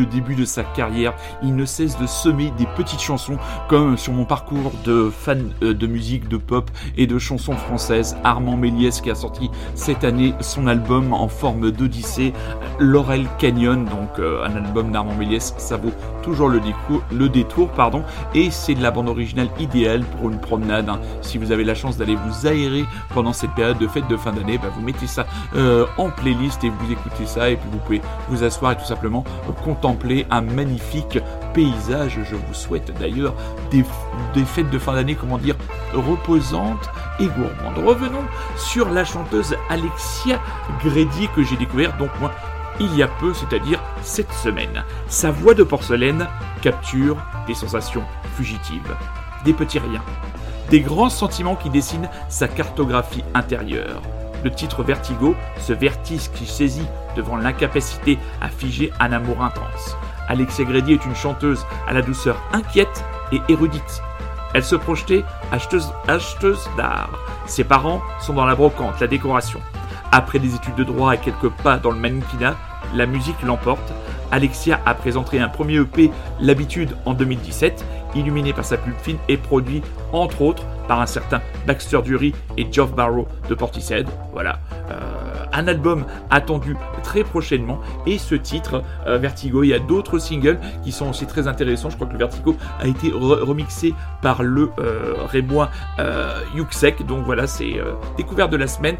Le 0.00 0.06
début 0.06 0.34
de 0.34 0.46
sa 0.46 0.64
carrière, 0.64 1.12
il 1.42 1.54
ne 1.54 1.66
cesse 1.66 1.98
de 1.98 2.06
semer 2.06 2.50
des 2.56 2.64
petites 2.74 3.02
chansons, 3.02 3.36
comme 3.68 3.98
sur 3.98 4.14
mon 4.14 4.24
parcours 4.24 4.72
de 4.86 5.10
fan 5.10 5.52
euh, 5.62 5.74
de 5.74 5.86
musique, 5.86 6.26
de 6.26 6.38
pop 6.38 6.70
et 6.96 7.06
de 7.06 7.18
chansons 7.18 7.52
françaises. 7.52 8.16
Armand 8.24 8.56
Méliès 8.56 9.02
qui 9.02 9.10
a 9.10 9.14
sorti 9.14 9.50
cette 9.74 10.02
année 10.02 10.32
son 10.40 10.68
album 10.68 11.12
en 11.12 11.28
forme 11.28 11.70
d'Odyssée, 11.70 12.32
Laurel 12.80 13.26
Canyon, 13.38 13.84
donc 13.84 14.18
euh, 14.18 14.42
un 14.44 14.56
album 14.56 14.90
d'Armand 14.90 15.14
Méliès, 15.14 15.54
ça 15.58 15.76
vaut 15.76 15.92
toujours 16.22 16.48
le, 16.48 17.28
détour, 17.28 17.68
pardon, 17.68 18.02
et 18.34 18.50
c'est 18.50 18.74
de 18.74 18.82
la 18.82 18.90
bande 18.90 19.08
originale 19.08 19.48
idéale 19.58 20.02
pour 20.02 20.30
une 20.30 20.40
promenade. 20.40 20.88
hein. 20.88 20.98
Si 21.20 21.36
vous 21.36 21.52
avez 21.52 21.62
la 21.62 21.74
chance 21.74 21.98
d'aller 21.98 22.16
vous 22.16 22.46
aérer 22.46 22.84
pendant 23.14 23.34
cette 23.34 23.52
période 23.52 23.78
de 23.78 23.86
fête 23.86 24.08
de 24.08 24.16
fin 24.16 24.32
d'année, 24.32 24.58
bah, 24.58 24.68
vous 24.74 24.80
mettez 24.80 25.06
ça 25.06 25.26
euh, 25.56 25.84
en 25.98 26.08
playlist 26.08 26.64
et 26.64 26.70
vous 26.70 26.92
écoutez 26.92 27.26
ça 27.26 27.50
et 27.50 27.56
puis 27.56 27.68
vous 27.70 27.78
pouvez 27.78 28.00
vous 28.28 28.44
asseoir 28.44 28.72
et 28.72 28.76
tout 28.76 28.84
simplement 28.86 29.24
contempler 29.62 30.26
un 30.30 30.40
magnifique 30.40 31.18
paysage. 31.52 32.18
Je 32.24 32.34
vous 32.34 32.54
souhaite 32.54 32.92
d'ailleurs 32.98 33.34
des, 33.70 33.84
fêtes 34.44 34.70
de 34.70 34.78
fin 34.78 34.94
d'année, 34.94 35.14
comment 35.14 35.38
dire, 35.38 35.56
reposantes 35.92 36.88
et 37.18 37.26
gourmandes. 37.26 37.84
Revenons 37.84 38.24
sur 38.56 38.88
la 38.90 39.04
chanteuse 39.04 39.54
Alexia 39.68 40.40
Grady 40.82 41.28
que 41.36 41.42
j'ai 41.42 41.56
découvert 41.56 41.96
donc 41.98 42.10
moi 42.20 42.30
il 42.80 42.96
y 42.96 43.02
a 43.02 43.08
peu, 43.08 43.32
c'est-à-dire 43.34 43.80
cette 44.02 44.32
semaine. 44.32 44.84
Sa 45.06 45.30
voix 45.30 45.54
de 45.54 45.62
porcelaine 45.62 46.26
capture 46.62 47.18
des 47.46 47.54
sensations 47.54 48.02
fugitives, 48.36 48.96
des 49.44 49.52
petits 49.52 49.78
riens, 49.78 50.02
des 50.70 50.80
grands 50.80 51.10
sentiments 51.10 51.56
qui 51.56 51.70
dessinent 51.70 52.08
sa 52.28 52.48
cartographie 52.48 53.24
intérieure. 53.34 54.00
Le 54.42 54.50
titre 54.50 54.82
Vertigo, 54.82 55.36
ce 55.58 55.74
vertige 55.74 56.30
qui 56.32 56.46
saisit 56.46 56.86
devant 57.16 57.36
l'incapacité 57.36 58.18
à 58.40 58.48
figer 58.48 58.90
un 58.98 59.12
amour 59.12 59.42
intense. 59.42 59.96
Alexia 60.28 60.64
Grédy 60.64 60.94
est 60.94 61.04
une 61.04 61.14
chanteuse 61.14 61.66
à 61.86 61.92
la 61.92 62.02
douceur 62.02 62.40
inquiète 62.52 63.04
et 63.32 63.40
érudite. 63.48 64.02
Elle 64.54 64.64
se 64.64 64.76
projetait 64.76 65.24
acheteuse, 65.52 65.92
acheteuse 66.08 66.68
d'art. 66.76 67.10
Ses 67.46 67.64
parents 67.64 68.00
sont 68.20 68.32
dans 68.32 68.46
la 68.46 68.54
brocante, 68.54 69.00
la 69.00 69.06
décoration. 69.06 69.60
Après 70.12 70.38
des 70.38 70.54
études 70.54 70.74
de 70.76 70.84
droit 70.84 71.14
et 71.14 71.18
quelques 71.18 71.50
pas 71.50 71.76
dans 71.76 71.90
le 71.90 71.98
mannequinat, 71.98 72.56
la 72.94 73.06
musique 73.06 73.42
l'emporte. 73.42 73.92
Alexia 74.32 74.80
a 74.86 74.94
présenté 74.94 75.40
un 75.40 75.48
premier 75.48 75.76
EP, 75.76 76.10
L'habitude, 76.40 76.90
en 77.04 77.14
2017, 77.14 77.84
illuminé 78.14 78.52
par 78.52 78.64
sa 78.64 78.76
pub 78.76 78.94
fine 79.02 79.18
et 79.28 79.36
produit, 79.36 79.82
entre 80.12 80.42
autres, 80.42 80.64
par 80.88 81.00
un 81.00 81.06
certain 81.06 81.40
Baxter 81.66 82.00
Dury 82.02 82.34
et 82.56 82.66
Geoff 82.70 82.94
Barrow 82.94 83.26
de 83.48 83.54
Portishead. 83.54 84.08
Voilà. 84.32 84.58
Euh, 84.90 85.09
un 85.52 85.68
album 85.68 86.04
attendu 86.30 86.76
très 87.02 87.24
prochainement 87.24 87.80
et 88.06 88.18
ce 88.18 88.34
titre 88.34 88.82
euh, 89.06 89.18
Vertigo. 89.18 89.62
Il 89.62 89.68
y 89.68 89.74
a 89.74 89.78
d'autres 89.78 90.18
singles 90.18 90.58
qui 90.84 90.92
sont 90.92 91.10
aussi 91.10 91.26
très 91.26 91.48
intéressants. 91.48 91.90
Je 91.90 91.96
crois 91.96 92.06
que 92.06 92.12
le 92.12 92.18
Vertigo 92.18 92.56
a 92.80 92.86
été 92.86 93.08
re- 93.10 93.42
remixé 93.42 93.94
par 94.22 94.42
le 94.42 94.70
euh, 94.78 95.14
Rémois 95.28 95.70
euh. 95.98 96.40
Donc 97.06 97.24
voilà, 97.24 97.46
c'est 97.46 97.78
euh, 97.78 97.94
découverte 98.16 98.50
de 98.50 98.56
la 98.56 98.66
semaine. 98.66 98.96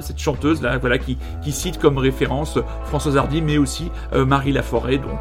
Cette 0.00 0.18
chanteuse 0.18 0.62
là, 0.62 0.78
voilà, 0.78 0.98
qui, 0.98 1.18
qui 1.42 1.52
cite 1.52 1.78
comme 1.78 1.98
référence 1.98 2.58
Françoise 2.84 3.16
Hardy, 3.16 3.42
mais 3.42 3.58
aussi 3.58 3.90
Marie 4.14 4.52
Laforêt. 4.52 4.98
Donc 4.98 5.20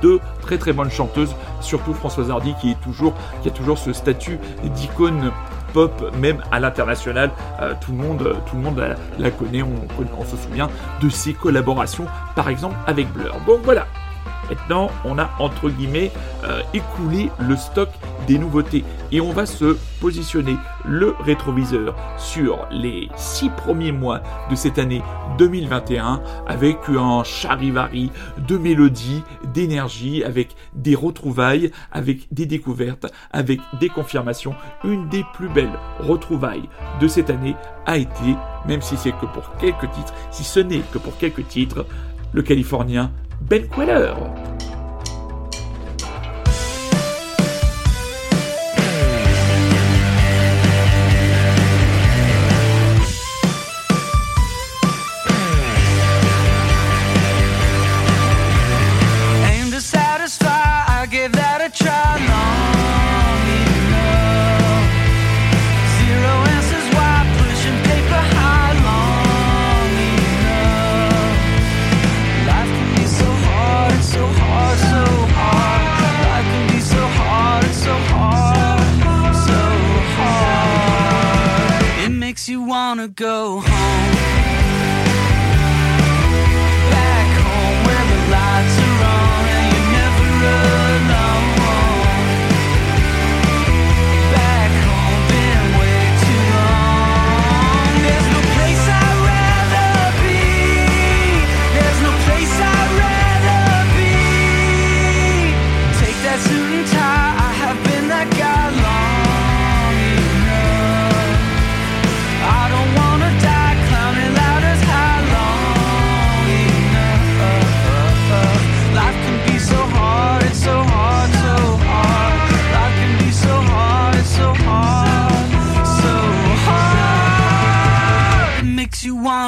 deux 0.00 0.20
très 0.40 0.56
très 0.58 0.72
bonnes 0.72 0.90
chanteuses, 0.90 1.34
surtout 1.60 1.92
Françoise 1.94 2.30
Hardy 2.30 2.54
qui 2.60 2.70
est 2.70 2.80
toujours 2.80 3.12
qui 3.42 3.48
a 3.48 3.50
toujours 3.50 3.78
ce 3.78 3.92
statut 3.92 4.38
d'icône 4.74 5.30
même 6.18 6.42
à 6.50 6.60
l'international. 6.60 7.30
Euh, 7.60 7.74
tout 7.80 7.92
le 7.92 7.98
monde 7.98 8.22
euh, 8.22 8.34
tout 8.46 8.56
le 8.56 8.62
monde 8.62 8.82
la, 9.18 9.30
connaît, 9.30 9.62
on, 9.62 9.74
on 10.18 10.24
se 10.24 10.36
souvient 10.36 10.68
de 11.00 11.08
ses 11.08 11.32
collaborations 11.34 12.06
par 12.34 12.48
exemple 12.48 12.76
avec 12.86 13.12
Blur. 13.12 13.36
Donc 13.46 13.60
voilà. 13.64 13.86
Maintenant, 14.48 14.90
on 15.04 15.18
a 15.18 15.30
entre 15.38 15.70
guillemets 15.70 16.12
euh, 16.44 16.62
écoulé 16.72 17.30
le 17.38 17.56
stock 17.56 17.88
des 18.26 18.38
nouveautés 18.38 18.84
et 19.12 19.20
on 19.20 19.32
va 19.32 19.46
se 19.46 19.76
positionner 20.00 20.56
le 20.84 21.14
rétroviseur 21.20 21.94
sur 22.18 22.66
les 22.70 23.08
six 23.16 23.48
premiers 23.48 23.92
mois 23.92 24.20
de 24.50 24.54
cette 24.54 24.78
année 24.78 25.02
2021 25.38 26.22
avec 26.46 26.78
un 26.88 27.24
charivari 27.24 28.10
de 28.38 28.56
mélodies, 28.56 29.22
d'énergie, 29.52 30.24
avec 30.24 30.54
des 30.74 30.94
retrouvailles, 30.94 31.70
avec 31.92 32.32
des 32.32 32.46
découvertes, 32.46 33.06
avec 33.32 33.60
des 33.80 33.88
confirmations. 33.88 34.54
Une 34.84 35.08
des 35.08 35.24
plus 35.34 35.48
belles 35.48 35.78
retrouvailles 36.00 36.68
de 37.00 37.08
cette 37.08 37.30
année 37.30 37.56
a 37.86 37.96
été, 37.98 38.36
même 38.66 38.82
si 38.82 38.96
c'est 38.96 39.12
que 39.12 39.26
pour 39.26 39.56
quelques 39.58 39.90
titres, 39.92 40.14
si 40.30 40.44
ce 40.44 40.60
n'est 40.60 40.82
que 40.92 40.98
pour 40.98 41.16
quelques 41.18 41.46
titres, 41.48 41.86
le 42.32 42.42
Californien 42.42 43.12
Ben 43.40 43.68
Queller. 43.68 44.53
You 82.48 82.60
wanna 82.62 83.08
go 83.08 83.60
home. 83.60 84.13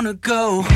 Wanna 0.07 0.19
go 0.19 0.76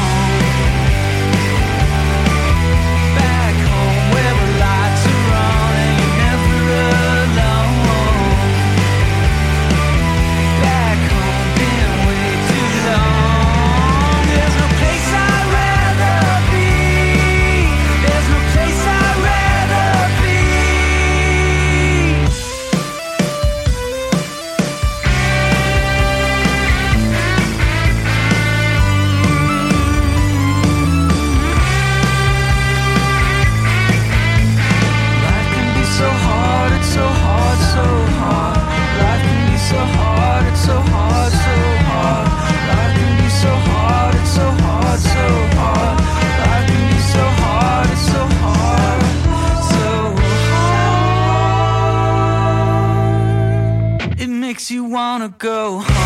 wanna 55.21 55.35
go 55.39 55.81
home. 55.81 56.00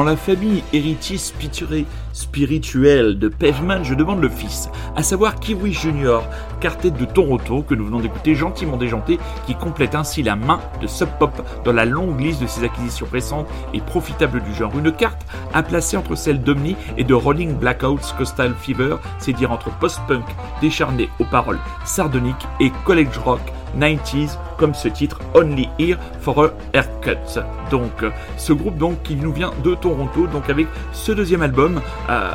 Dans 0.00 0.06
la 0.06 0.16
famille 0.16 0.62
héritier 0.72 1.18
spiritué- 1.18 1.84
spirituel 2.14 3.18
de 3.18 3.28
Pavement, 3.28 3.84
je 3.84 3.92
demande 3.92 4.22
le 4.22 4.30
fils, 4.30 4.70
à 4.96 5.02
savoir 5.02 5.34
Kiwi 5.34 5.74
Junior, 5.74 6.24
quartet 6.58 6.90
de 6.90 7.04
Toronto 7.04 7.62
que 7.62 7.74
nous 7.74 7.84
venons 7.84 8.00
d'écouter 8.00 8.34
gentiment 8.34 8.78
déjanté, 8.78 9.18
qui 9.46 9.54
complète 9.54 9.94
ainsi 9.94 10.22
la 10.22 10.36
main 10.36 10.60
de 10.80 10.86
Sub 10.86 11.10
Pop 11.18 11.42
dans 11.66 11.74
la 11.74 11.84
longue 11.84 12.18
liste 12.18 12.40
de 12.40 12.46
ses 12.46 12.64
acquisitions 12.64 13.08
récentes 13.12 13.46
et 13.74 13.82
profitables 13.82 14.42
du 14.42 14.54
genre. 14.54 14.72
Une 14.78 14.90
carte 14.90 15.20
à 15.52 15.62
placer 15.62 15.98
entre 15.98 16.14
celle 16.14 16.42
d'Omni 16.42 16.76
et 16.96 17.04
de 17.04 17.12
Rolling 17.12 17.58
Blackouts 17.58 18.14
Coastal 18.16 18.54
Fever, 18.58 18.96
c'est 19.18 19.34
dire 19.34 19.52
entre 19.52 19.68
post-punk 19.80 20.24
décharné 20.62 21.10
aux 21.18 21.26
paroles 21.26 21.60
sardoniques 21.84 22.48
et 22.58 22.72
college 22.86 23.18
rock 23.22 23.42
90s 23.78 24.38
comme 24.58 24.74
ce 24.74 24.88
titre 24.88 25.20
Only 25.34 25.68
Here 25.78 25.98
for 26.20 26.44
a 26.44 26.50
Haircut. 26.74 27.40
Donc 27.70 28.02
euh, 28.02 28.10
ce 28.36 28.52
groupe 28.52 28.76
donc 28.76 29.02
qui 29.02 29.16
nous 29.16 29.32
vient 29.32 29.52
de 29.64 29.74
Toronto 29.74 30.26
donc 30.26 30.50
avec 30.50 30.66
ce 30.92 31.12
deuxième 31.12 31.42
album 31.42 31.80
euh, 32.08 32.30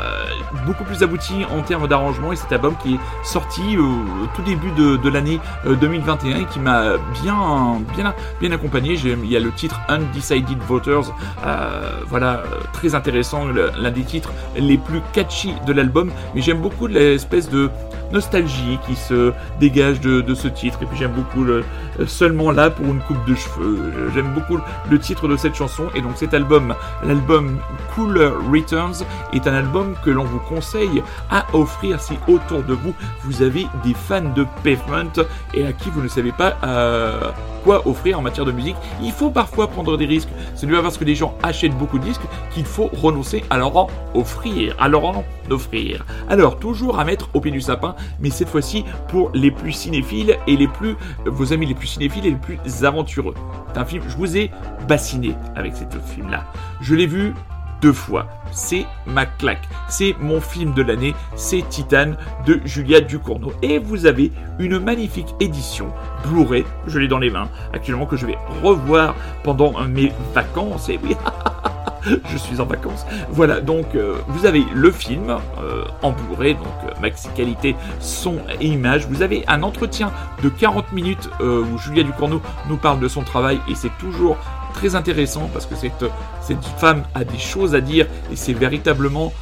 beaucoup 0.65 0.83
plus 0.83 1.03
abouti 1.03 1.33
en 1.55 1.61
termes 1.61 1.88
d'arrangement 1.88 2.31
et 2.31 2.36
cet 2.36 2.51
album 2.51 2.75
qui 2.81 2.95
est 2.95 2.99
sorti 3.23 3.75
euh, 3.75 3.81
au 3.81 4.27
tout 4.36 4.41
début 4.43 4.71
de, 4.71 5.09
l'année 5.09 5.39
euh, 5.65 5.75
2021 5.75 6.38
et 6.38 6.45
qui 6.45 6.59
m'a 6.59 6.97
bien 7.21 7.81
bien 7.95 8.13
bien 8.39 8.51
accompagné. 8.51 8.95
Il 8.95 9.31
y 9.31 9.38
a 9.38 9.39
le 9.39 9.51
titre 9.51 9.79
Undecided 9.88 10.57
Voters 10.67 11.13
voilà 12.07 12.43
très 12.73 12.95
intéressant 12.95 13.45
l'un 13.45 13.91
des 13.91 14.03
titres 14.03 14.31
les 14.55 14.77
plus 14.77 15.01
catchy 15.13 15.53
de 15.65 15.73
l'album 15.73 16.11
mais 16.33 16.41
j'aime 16.41 16.59
beaucoup 16.59 16.88
l'espèce 16.88 17.49
de 17.49 17.69
nostalgie 18.12 18.80
qui 18.88 18.95
se 18.95 19.34
dégage 19.60 19.99
de, 20.01 20.34
ce 20.36 20.47
titre. 20.47 20.80
Et 20.82 20.86
puis 20.86 20.97
j'aime 20.97 21.14
beaucoup 21.14 21.43
le 21.43 21.64
euh, 21.99 22.06
seulement 22.08 22.51
là 22.51 22.70
pour 22.70 22.86
une 22.86 22.99
coupe 22.99 23.24
de 23.26 23.36
cheveux. 23.36 24.10
J'aime 24.14 24.34
beaucoup 24.34 24.58
le 24.89 24.99
titre 24.99 25.28
de 25.28 25.38
cette 25.38 25.56
chanson 25.56 25.88
et 25.95 26.01
donc 26.01 26.14
cet 26.16 26.34
album. 26.34 26.76
L'album 27.03 27.58
Cooler 27.93 28.32
Returns 28.51 29.06
est 29.34 29.47
un 29.47 29.53
album 29.53 29.95
que 30.03 30.10
l'on 30.10 30.26
vous 30.26 30.39
conseille 30.39 31.01
à 31.32 31.45
offrir 31.53 32.01
si 32.01 32.14
autour 32.28 32.64
de 32.64 32.74
vous 32.74 32.93
vous 33.24 33.41
avez 33.41 33.68
des 33.84 33.93
fans 33.93 34.22
de 34.36 34.45
Pavement 34.64 35.12
et 35.53 35.66
à 35.66 35.74
qui 35.74 35.89
vous 35.89 36.01
ne 36.01 36.08
savez 36.08 36.32
pas 36.32 36.58
euh, 36.64 37.32
quoi 37.64 37.88
offrir 37.88 38.20
en 38.20 38.22
matière 38.22 38.45
de 38.45 38.51
musique. 38.51 38.76
Il 39.01 39.12
faut 39.12 39.30
parfois 39.30 39.68
prendre 39.68 39.97
des 39.97 40.06
risques. 40.06 40.30
Ce 40.56 40.66
n'est 40.66 40.74
pas 40.74 40.82
parce 40.82 40.97
que 40.97 41.03
les 41.06 41.16
gens 41.16 41.36
achètent 41.43 41.78
beaucoup 41.78 41.99
de 41.99 42.03
disques 42.03 42.22
qu'il 42.51 42.66
faut 42.66 42.89
renoncer 42.93 43.43
offrir 44.14 44.76
à 44.80 44.88
leur 44.88 45.06
en 45.06 45.24
offrir. 45.49 46.06
Alors 46.30 46.60
toujours 46.60 46.99
à 46.99 47.06
mettre 47.06 47.30
au 47.34 47.41
pied 47.41 47.51
du 47.51 47.62
sapin 47.62 47.95
mais 48.20 48.30
cette 48.30 48.49
fois-ci 48.49 48.86
pour 49.08 49.32
les 49.34 49.51
plus 49.51 49.72
cinéphiles 49.72 50.38
et 50.47 50.56
les 50.56 50.68
plus 50.68 50.95
vos 51.26 51.53
amis 51.53 51.66
les 51.66 51.76
plus 51.76 51.88
cinéphiles 51.88 52.26
et 52.26 52.32
les 52.32 52.36
plus 52.36 52.60
aventureux. 52.84 53.34
C'est 53.74 53.80
un 53.80 53.86
film, 53.86 54.03
je 54.08 54.16
vous 54.16 54.38
ai 54.38 54.51
bassiné 54.88 55.36
avec 55.56 55.74
ce 55.76 55.84
film-là. 56.14 56.45
Je 56.82 56.95
l'ai 56.95 57.08
vu 57.08 57.34
deux 57.82 57.93
fois. 57.93 58.28
C'est 58.51 58.86
ma 59.06 59.26
claque. 59.26 59.68
C'est 59.89 60.16
mon 60.20 60.41
film 60.41 60.74
de 60.74 60.82
l'année. 60.82 61.14
C'est 61.36 61.68
Titan 61.70 62.14
de 62.45 62.60
Julia 62.66 63.01
Ducournau. 63.01 63.53
Et 63.62 63.80
vous 63.80 64.06
avez 64.06 64.32
une 64.60 64.80
magnifique 64.80 65.36
édition 65.39 65.88
Blu-ray. 66.24 66.64
Je 66.88 66.99
l'ai 66.99 67.08
dans 67.08 67.20
les 67.20 67.30
mains 67.30 67.49
actuellement 67.74 68.06
que 68.06 68.18
je 68.18 68.26
vais 68.26 68.38
revoir 68.64 69.16
pendant 69.43 69.86
mes 69.88 70.12
vacances. 70.34 70.89
Et 70.89 70.99
oui, 71.03 71.16
je 72.32 72.38
suis 72.38 72.60
en 72.60 72.66
vacances. 72.66 73.06
Voilà, 73.30 73.62
donc 73.62 73.95
euh, 73.95 74.18
vous 74.28 74.45
avez 74.45 74.64
le 74.74 74.91
film 74.91 75.38
euh, 75.60 75.84
en 76.01 76.12
donc 76.12 76.68
euh, 76.84 77.01
maxi 77.01 77.28
qualité 77.36 77.76
son 77.99 78.38
et 78.60 78.68
image. 78.68 79.08
Vous 79.08 79.22
avez 79.22 79.43
un 79.47 79.64
entretien 79.64 80.12
de 80.43 80.49
40 80.49 80.91
minutes 80.91 81.30
euh, 81.41 81.64
où 81.64 81.78
Julia 81.78 82.03
Ducournau 82.03 82.41
nous 82.70 82.78
parle 82.78 82.99
de 82.99 83.08
son 83.08 83.22
travail 83.22 83.60
et 83.70 83.76
c'est 83.76 83.95
toujours 83.99 84.38
très 84.74 84.95
intéressant 84.95 85.49
parce 85.53 85.66
que 85.66 85.76
cette, 85.76 86.06
cette 86.41 86.64
femme 86.78 87.03
a 87.14 87.24
des 87.24 87.38
choses 87.38 87.76
à 87.76 87.82
dire 87.82 88.08
et 88.32 88.36
c'est 88.36 88.53
véritablement 88.53 89.34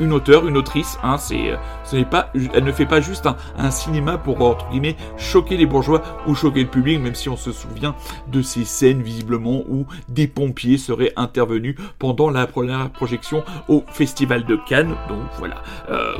une 0.00 0.12
auteure, 0.12 0.46
une 0.46 0.56
autrice. 0.56 0.98
Hein, 1.02 1.18
c'est, 1.18 1.50
euh, 1.50 1.56
ce 1.84 1.96
n'est 1.96 2.04
pas, 2.04 2.30
elle 2.54 2.64
ne 2.64 2.72
fait 2.72 2.86
pas 2.86 3.00
juste 3.00 3.26
un, 3.58 3.70
cinéma 3.70 4.16
pour 4.16 4.40
entre 4.40 4.68
guillemets 4.70 4.96
choquer 5.18 5.56
les 5.56 5.66
bourgeois 5.66 6.02
ou 6.26 6.34
choquer 6.34 6.62
le 6.62 6.68
public, 6.68 7.00
même 7.00 7.14
si 7.14 7.28
on 7.28 7.36
se 7.36 7.52
souvient 7.52 7.94
de 8.28 8.42
ces 8.42 8.64
scènes 8.64 9.02
visiblement 9.02 9.62
où 9.68 9.86
des 10.08 10.26
pompiers 10.26 10.78
seraient 10.78 11.12
intervenus 11.16 11.76
pendant 11.98 12.30
la 12.30 12.46
première 12.46 12.90
projection 12.90 13.44
au 13.68 13.84
Festival 13.88 14.44
de 14.44 14.56
Cannes. 14.66 14.94
Donc 15.08 15.20
voilà. 15.38 15.62
Euh, 15.90 16.14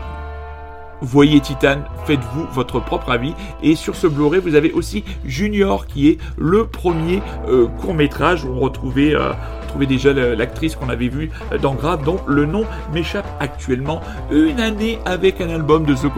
Voyez 1.03 1.41
Titan, 1.41 1.81
faites-vous 2.07 2.47
votre 2.53 2.81
propre 2.81 3.11
avis. 3.11 3.35
Et 3.63 3.75
sur 3.75 3.95
ce 3.97 4.07
Blu-ray, 4.07 4.41
vous 4.41 4.55
avez 4.55 4.73
aussi 4.73 5.05
Junior, 5.27 5.87
qui 5.87 6.09
est 6.09 6.19
le 6.39 6.67
premier 6.67 7.23
euh, 7.49 7.67
court 7.67 7.93
métrage 7.93 8.45
où 8.45 8.49
on 8.49 8.61
retrouvait, 8.61 9.15
euh, 9.15 9.33
on 9.67 9.69
trouvait 9.69 9.87
déjà 9.87 10.13
l'actrice 10.13 10.77
qu'on 10.77 10.89
avait 10.89 11.09
vue 11.09 11.31
euh, 11.53 11.59
dans 11.59 11.75
Grave, 11.75 12.05
dont 12.05 12.21
le 12.27 12.47
nom 12.47 12.65
m'échappe 12.93 13.27
actuellement. 13.41 14.01
Une 14.31 14.61
année 14.61 14.99
avec 15.05 15.41
un 15.41 15.51
album 15.51 15.85
de 15.85 15.95
The 15.95 16.11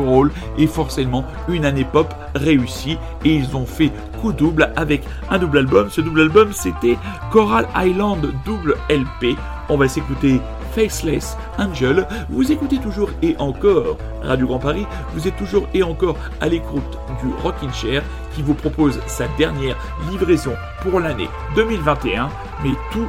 et 0.58 0.66
forcément 0.66 1.24
une 1.48 1.64
année 1.64 1.84
pop 1.84 2.12
réussie. 2.34 2.98
Et 3.24 3.34
ils 3.34 3.56
ont 3.56 3.66
fait 3.66 3.90
coup 4.20 4.32
double 4.32 4.72
avec 4.76 5.02
un 5.30 5.38
double 5.38 5.58
album. 5.58 5.88
Ce 5.90 6.00
double 6.00 6.22
album, 6.22 6.52
c'était 6.52 6.98
Coral 7.32 7.66
Island 7.76 8.32
double 8.44 8.76
LP. 8.90 9.36
On 9.68 9.76
va 9.76 9.88
s'écouter 9.88 10.40
Faceless 10.72 11.36
Angel. 11.58 12.06
Vous 12.28 12.52
écoutez 12.52 12.78
toujours 12.78 13.10
et 13.22 13.34
encore 13.38 13.96
Radio 14.22 14.46
Grand 14.46 14.58
Paris. 14.58 14.86
Vous 15.14 15.26
êtes 15.26 15.36
toujours 15.36 15.66
et 15.74 15.82
encore 15.82 16.16
à 16.40 16.48
l'écoute 16.48 16.98
du 17.22 17.28
Rockin' 17.42 17.72
Chair 17.72 18.02
qui 18.34 18.42
vous 18.42 18.54
propose 18.54 19.00
sa 19.06 19.26
dernière 19.38 19.76
livraison 20.10 20.54
pour 20.82 21.00
l'année 21.00 21.28
2021, 21.56 22.28
mais 22.62 22.70
tout 22.92 23.08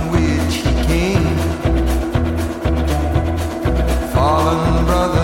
Fallen 4.21 4.85
brother, 4.85 5.20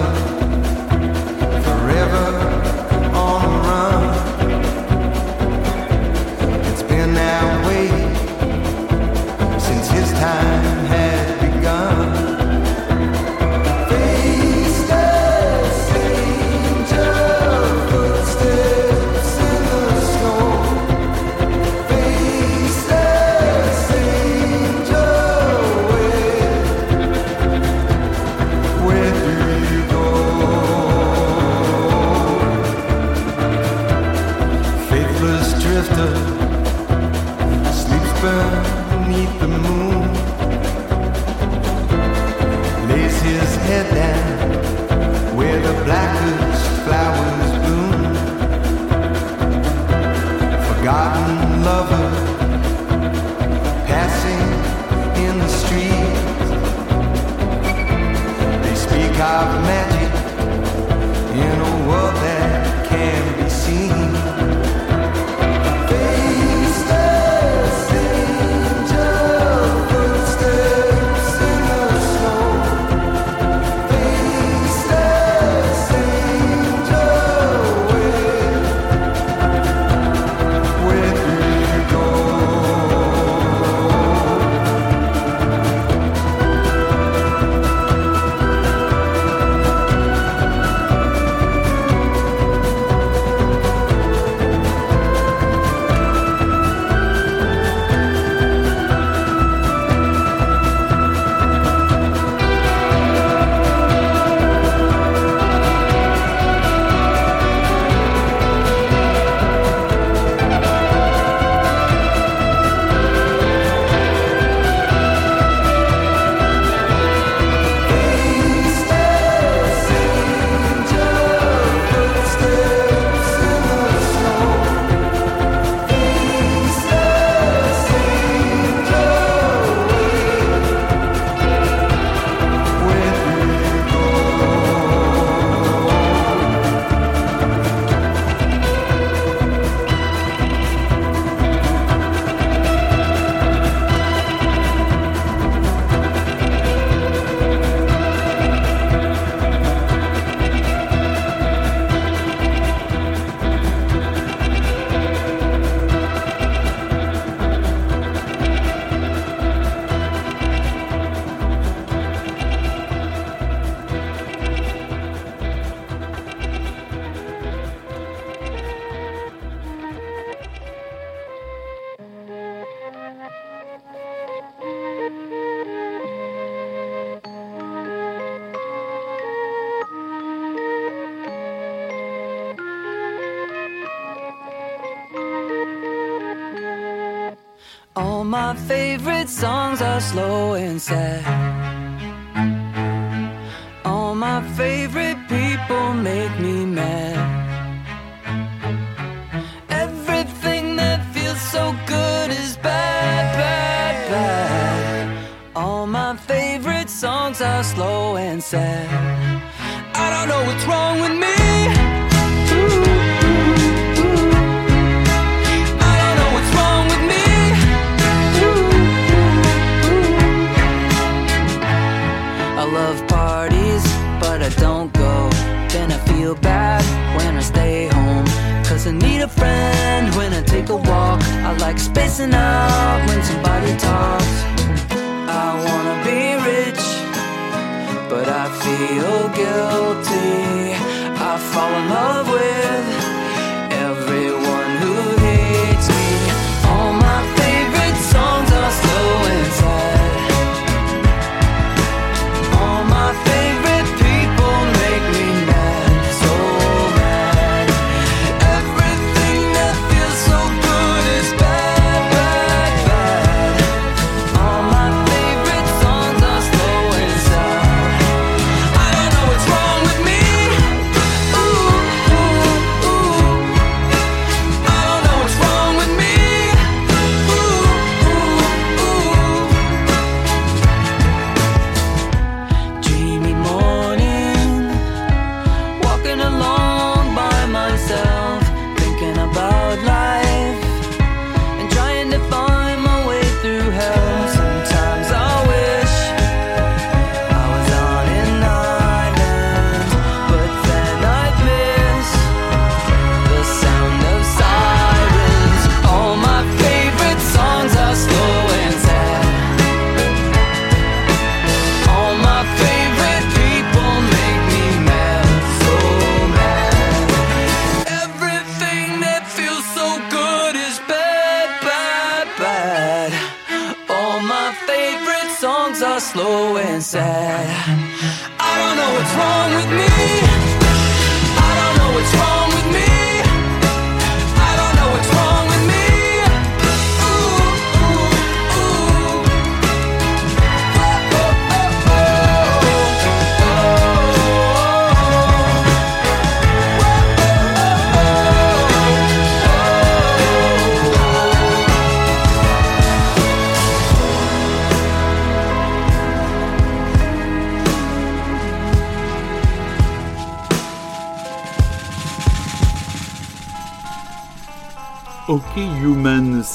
sunset 190.80 191.27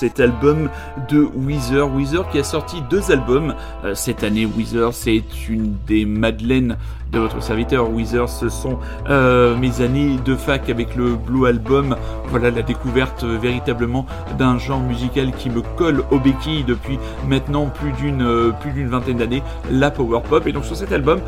cet 0.03 0.18
album 0.18 0.68
de 1.09 1.28
Weezer. 1.32 1.88
Weezer 1.94 2.28
qui 2.28 2.40
a 2.40 2.42
sorti 2.42 2.82
deux 2.90 3.12
albums 3.12 3.55
euh, 3.84 3.94
cette 3.94 4.24
année. 4.24 4.46
Weezer, 4.46 4.92
c'est 4.92 5.22
une 5.48 5.76
des 5.86 6.05
madeleines 6.05 6.76
de 7.12 7.20
votre 7.20 7.40
serviteur. 7.40 7.88
Weezer, 7.88 8.28
ce 8.28 8.48
sont 8.48 8.80
euh, 9.09 9.57
mes 9.57 9.80
années 9.80 10.16
de 10.24 10.34
fac 10.34 10.68
avec 10.70 10.96
le 10.96 11.14
Blue 11.14 11.46
Album. 11.46 11.94
Voilà 12.26 12.50
la 12.50 12.62
découverte 12.62 13.22
euh, 13.22 13.38
véritablement 13.38 14.05
d'un 14.38 14.59
genre 14.59 14.80
musical 14.80 15.30
qui 15.30 15.50
me 15.50 15.61
colle 15.76 16.03
aux 16.11 16.18
béquilles 16.18 16.64
depuis 16.64 16.98
maintenant 17.28 17.66
plus 17.66 17.92
d'une 17.92 18.53
plus 18.61 18.72
d'une 18.72 18.88
vingtaine 18.88 19.18
d'années, 19.18 19.44
la 19.70 19.92
power 19.92 20.20
pop. 20.28 20.44
Et 20.48 20.53
donc 20.53 20.64
sur 20.64 20.74
cet 20.74 20.90
album, 20.90 21.20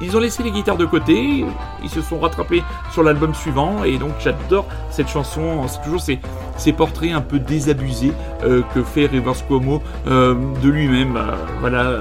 ils 0.00 0.16
ont 0.16 0.20
laissé 0.20 0.42
les 0.44 0.52
guitares 0.52 0.76
de 0.76 0.84
côté, 0.84 1.44
ils 1.82 1.90
se 1.90 2.00
sont 2.02 2.20
rattrapés 2.20 2.62
sur 2.92 3.02
l'album 3.02 3.34
suivant, 3.34 3.82
et 3.82 3.98
donc 3.98 4.12
j'adore 4.20 4.66
cette 4.90 5.08
chanson. 5.08 5.66
C'est 5.66 5.82
toujours 5.82 6.00
ces, 6.00 6.20
ces 6.58 6.72
portraits 6.72 7.12
un 7.12 7.20
peu 7.20 7.38
désabusés 7.38 8.12
euh, 8.44 8.62
que 8.74 8.82
fait 8.82 9.06
Rivers 9.06 9.46
Cuomo 9.46 9.82
euh, 10.06 10.34
de 10.62 10.68
lui-même. 10.68 11.16
Euh, 11.16 11.34
voilà, 11.60 11.92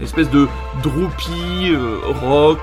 espèce 0.00 0.30
de 0.30 0.46
droopy 0.82 1.74
rock 2.22 2.60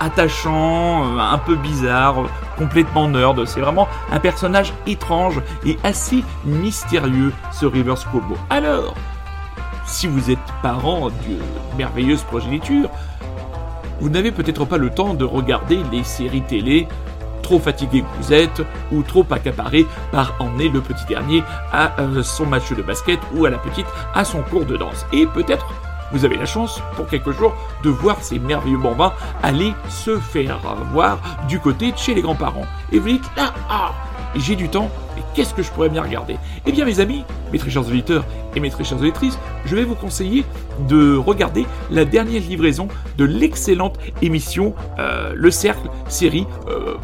attachant, 0.00 1.18
un 1.18 1.38
peu 1.38 1.54
bizarre, 1.56 2.16
complètement 2.56 3.08
nerd. 3.08 3.44
C'est 3.46 3.60
vraiment 3.60 3.86
un 4.10 4.18
personnage 4.18 4.72
étrange 4.86 5.40
et 5.66 5.78
assez 5.84 6.24
mystérieux, 6.44 7.32
ce 7.52 7.66
Rivers 7.66 8.10
Cuomo. 8.10 8.36
Alors, 8.50 8.94
si 9.86 10.06
vous 10.06 10.30
êtes 10.30 10.38
parent 10.62 11.08
de 11.08 11.76
merveilleuse 11.76 12.22
progéniture, 12.22 12.88
vous 14.00 14.08
n'avez 14.08 14.32
peut-être 14.32 14.64
pas 14.64 14.78
le 14.78 14.90
temps 14.90 15.14
de 15.14 15.24
regarder 15.24 15.78
les 15.92 16.02
séries 16.02 16.42
télé, 16.42 16.88
trop 17.42 17.58
fatigué 17.58 18.02
que 18.02 18.22
vous 18.22 18.32
êtes, 18.32 18.62
ou 18.90 19.02
trop 19.02 19.26
accaparé 19.30 19.86
par 20.10 20.34
emmener 20.38 20.68
le 20.68 20.80
petit 20.80 21.04
dernier 21.06 21.42
à 21.72 22.00
euh, 22.00 22.22
son 22.22 22.46
match 22.46 22.72
de 22.72 22.82
basket 22.82 23.18
ou 23.34 23.44
à 23.44 23.50
la 23.50 23.58
petite 23.58 23.86
à 24.14 24.24
son 24.24 24.42
cours 24.42 24.64
de 24.64 24.76
danse. 24.76 25.06
Et 25.12 25.26
peut-être 25.26 25.66
vous 26.12 26.24
avez 26.24 26.36
la 26.36 26.46
chance 26.46 26.80
pour 26.94 27.06
quelques 27.06 27.32
jours 27.32 27.54
de 27.82 27.90
voir 27.90 28.22
ces 28.22 28.38
merveilleux 28.38 28.76
bambins 28.76 29.12
aller 29.42 29.72
se 29.88 30.18
faire 30.18 30.58
voir 30.92 31.18
du 31.48 31.58
côté 31.58 31.92
chez 31.96 32.14
les 32.14 32.20
grands-parents. 32.20 32.66
Et 32.92 32.98
vous 32.98 33.08
dites, 33.08 33.24
ah, 33.38 33.54
ah, 33.70 33.92
j'ai 34.36 34.56
du 34.56 34.68
temps, 34.68 34.90
et 35.16 35.22
qu'est-ce 35.34 35.54
que 35.54 35.62
je 35.62 35.70
pourrais 35.70 35.88
bien 35.88 36.02
regarder? 36.02 36.36
Eh 36.66 36.72
bien 36.72 36.84
mes 36.84 37.00
amis, 37.00 37.24
mes 37.50 37.58
très 37.58 37.70
chers 37.70 37.86
auditeurs 37.86 38.24
et 38.54 38.60
mes 38.60 38.70
très 38.70 38.84
chères 38.84 38.98
auditrices, 38.98 39.38
je 39.64 39.74
vais 39.74 39.84
vous 39.84 39.94
conseiller 39.94 40.44
de 40.88 41.16
regarder 41.16 41.66
la 41.90 42.04
dernière 42.04 42.42
livraison 42.42 42.88
de 43.16 43.24
l'excellente 43.24 43.98
émission 44.20 44.74
euh, 44.98 45.32
Le 45.34 45.50
Cercle, 45.50 45.88
série 46.08 46.46
euh, 46.68 46.94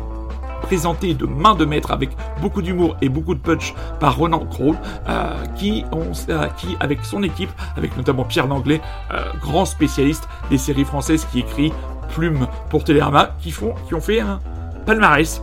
présentée 0.68 1.14
de 1.14 1.24
main 1.24 1.54
de 1.54 1.64
maître 1.64 1.92
avec 1.92 2.10
beaucoup 2.42 2.60
d'humour 2.60 2.98
et 3.00 3.08
beaucoup 3.08 3.34
de 3.34 3.40
punch 3.40 3.74
par 4.00 4.18
Ronan 4.18 4.44
Kroll, 4.50 4.76
euh, 5.08 5.32
euh, 5.62 6.46
qui, 6.58 6.76
avec 6.78 7.04
son 7.06 7.22
équipe, 7.22 7.48
avec 7.78 7.96
notamment 7.96 8.24
Pierre 8.24 8.46
Langlais, 8.46 8.82
euh, 9.14 9.32
grand 9.40 9.64
spécialiste 9.64 10.28
des 10.50 10.58
séries 10.58 10.84
françaises 10.84 11.26
qui 11.32 11.38
écrit 11.38 11.72
Plume 12.14 12.46
pour 12.68 12.84
Télérama, 12.84 13.30
qui, 13.40 13.50
font, 13.50 13.74
qui 13.86 13.94
ont 13.94 14.02
fait 14.02 14.20
un 14.20 14.40
palmarès 14.84 15.42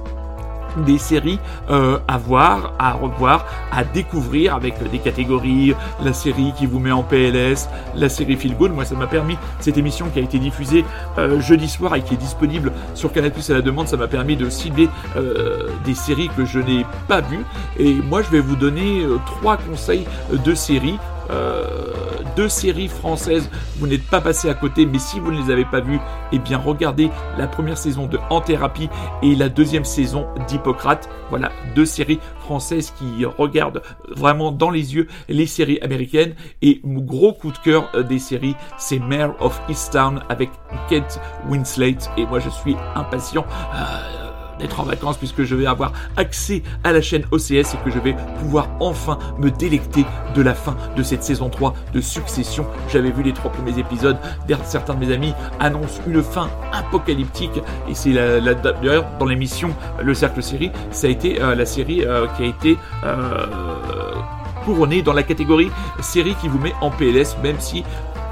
des 0.85 0.97
séries 0.97 1.39
euh, 1.69 1.99
à 2.07 2.17
voir, 2.17 2.73
à 2.79 2.93
revoir, 2.93 3.45
à 3.71 3.83
découvrir 3.83 4.55
avec 4.55 4.75
des 4.91 4.99
catégories, 4.99 5.73
la 6.03 6.13
série 6.13 6.53
qui 6.57 6.65
vous 6.65 6.79
met 6.79 6.91
en 6.91 7.03
PLS, 7.03 7.69
la 7.95 8.09
série 8.09 8.35
Feel 8.35 8.55
Good. 8.55 8.73
Moi, 8.73 8.85
ça 8.85 8.95
m'a 8.95 9.07
permis, 9.07 9.37
cette 9.59 9.77
émission 9.77 10.09
qui 10.09 10.19
a 10.19 10.21
été 10.21 10.39
diffusée 10.39 10.85
euh, 11.17 11.39
jeudi 11.39 11.67
soir 11.67 11.95
et 11.95 12.01
qui 12.01 12.13
est 12.13 12.17
disponible 12.17 12.71
sur 12.93 13.11
Canal 13.11 13.31
Plus 13.31 13.49
à 13.49 13.53
la 13.53 13.61
demande, 13.61 13.87
ça 13.87 13.97
m'a 13.97 14.07
permis 14.07 14.35
de 14.35 14.49
cibler 14.49 14.89
euh, 15.15 15.69
des 15.85 15.95
séries 15.95 16.29
que 16.35 16.45
je 16.45 16.59
n'ai 16.59 16.85
pas 17.07 17.21
vues. 17.21 17.45
Et 17.77 17.93
moi, 17.93 18.21
je 18.21 18.29
vais 18.29 18.39
vous 18.39 18.55
donner 18.55 19.05
trois 19.25 19.57
conseils 19.57 20.05
de 20.31 20.53
séries. 20.53 20.97
Euh, 21.29 21.65
deux 22.35 22.49
séries 22.49 22.87
françaises, 22.87 23.49
vous 23.77 23.87
n'êtes 23.87 24.03
pas 24.03 24.21
passé 24.21 24.49
à 24.49 24.53
côté, 24.53 24.85
mais 24.85 24.99
si 24.99 25.19
vous 25.19 25.31
ne 25.31 25.41
les 25.41 25.51
avez 25.51 25.65
pas 25.65 25.79
vues, 25.79 25.99
eh 26.31 26.39
bien 26.39 26.57
regardez 26.57 27.09
la 27.37 27.47
première 27.47 27.77
saison 27.77 28.07
de 28.07 28.19
En 28.29 28.41
Thérapie 28.41 28.89
et 29.21 29.35
la 29.35 29.49
deuxième 29.49 29.85
saison 29.85 30.27
d'Hippocrate. 30.47 31.09
Voilà, 31.29 31.51
deux 31.75 31.85
séries 31.85 32.19
françaises 32.39 32.91
qui 32.91 33.25
regardent 33.25 33.81
vraiment 34.09 34.51
dans 34.51 34.69
les 34.69 34.95
yeux 34.95 35.07
les 35.29 35.47
séries 35.47 35.79
américaines. 35.81 36.35
Et 36.61 36.81
mon 36.83 37.01
gros 37.01 37.33
coup 37.33 37.51
de 37.51 37.57
cœur 37.57 37.89
euh, 37.95 38.03
des 38.03 38.19
séries, 38.19 38.55
c'est 38.77 38.99
Mayor 38.99 39.35
of 39.39 39.59
Easttown 39.69 40.21
avec 40.29 40.49
Kate 40.89 41.19
Winslet. 41.49 41.97
Et 42.17 42.25
moi, 42.25 42.39
je 42.39 42.49
suis 42.49 42.75
impatient. 42.95 43.45
euh, 43.73 44.24
d'être 44.59 44.79
en 44.79 44.83
vacances 44.83 45.17
puisque 45.17 45.43
je 45.43 45.55
vais 45.55 45.65
avoir 45.65 45.91
accès 46.17 46.63
à 46.83 46.91
la 46.91 47.01
chaîne 47.01 47.23
OCS 47.31 47.51
et 47.73 47.77
que 47.83 47.91
je 47.91 47.99
vais 47.99 48.15
pouvoir 48.39 48.69
enfin 48.79 49.17
me 49.39 49.51
délecter 49.51 50.05
de 50.35 50.41
la 50.41 50.53
fin 50.53 50.75
de 50.95 51.03
cette 51.03 51.23
saison 51.23 51.49
3 51.49 51.73
de 51.93 52.01
Succession. 52.01 52.65
J'avais 52.91 53.11
vu 53.11 53.23
les 53.23 53.33
trois 53.33 53.51
premiers 53.51 53.77
épisodes, 53.79 54.17
certains 54.65 54.93
de 54.95 55.05
mes 55.05 55.13
amis 55.13 55.33
annoncent 55.59 56.01
une 56.07 56.21
fin 56.23 56.49
apocalyptique. 56.71 57.61
Et 57.89 57.93
c'est 57.95 58.11
la, 58.11 58.39
la- 58.39 58.53
d'ailleurs 58.53 59.05
dans 59.19 59.25
l'émission 59.25 59.69
Le 60.01 60.13
Cercle 60.13 60.41
Série, 60.43 60.71
ça 60.91 61.07
a 61.07 61.09
été 61.09 61.41
euh, 61.41 61.55
la 61.55 61.65
série 61.65 62.03
euh, 62.05 62.27
qui 62.37 62.43
a 62.43 62.45
été 62.45 62.77
euh, 63.03 63.45
couronnée 64.65 65.01
dans 65.01 65.13
la 65.13 65.23
catégorie 65.23 65.69
série 66.01 66.35
qui 66.41 66.47
vous 66.47 66.59
met 66.59 66.73
en 66.81 66.89
PLS 66.89 67.35
même 67.43 67.59
si 67.59 67.83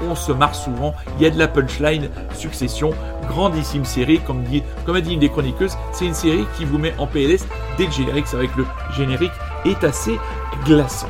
on 0.02 0.14
se 0.14 0.32
marre 0.32 0.54
souvent, 0.54 0.94
il 1.16 1.22
y 1.22 1.26
a 1.26 1.30
de 1.30 1.38
la 1.38 1.48
punchline, 1.48 2.08
succession, 2.34 2.92
grandissime 3.28 3.84
série, 3.84 4.20
comme, 4.20 4.42
dit, 4.44 4.62
comme 4.84 4.96
a 4.96 5.00
dit 5.00 5.14
une 5.14 5.20
des 5.20 5.28
chroniqueuses, 5.28 5.76
c'est 5.92 6.06
une 6.06 6.14
série 6.14 6.46
qui 6.56 6.64
vous 6.64 6.78
met 6.78 6.94
en 6.98 7.06
PLS 7.06 7.46
dès 7.78 7.86
le 7.86 7.92
générique, 7.92 8.26
c'est 8.26 8.36
vrai 8.36 8.48
que 8.48 8.58
le 8.58 8.66
générique 8.96 9.32
est 9.64 9.82
assez 9.84 10.18
glaçant. 10.64 11.08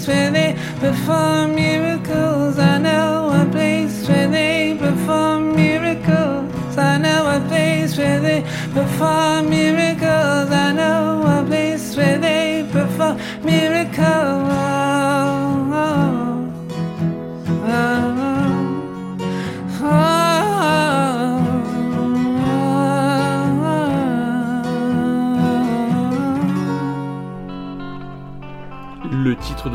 A 0.00 0.04
place 0.04 0.06
where 0.06 0.30
they 0.30 0.54
perform 0.78 1.58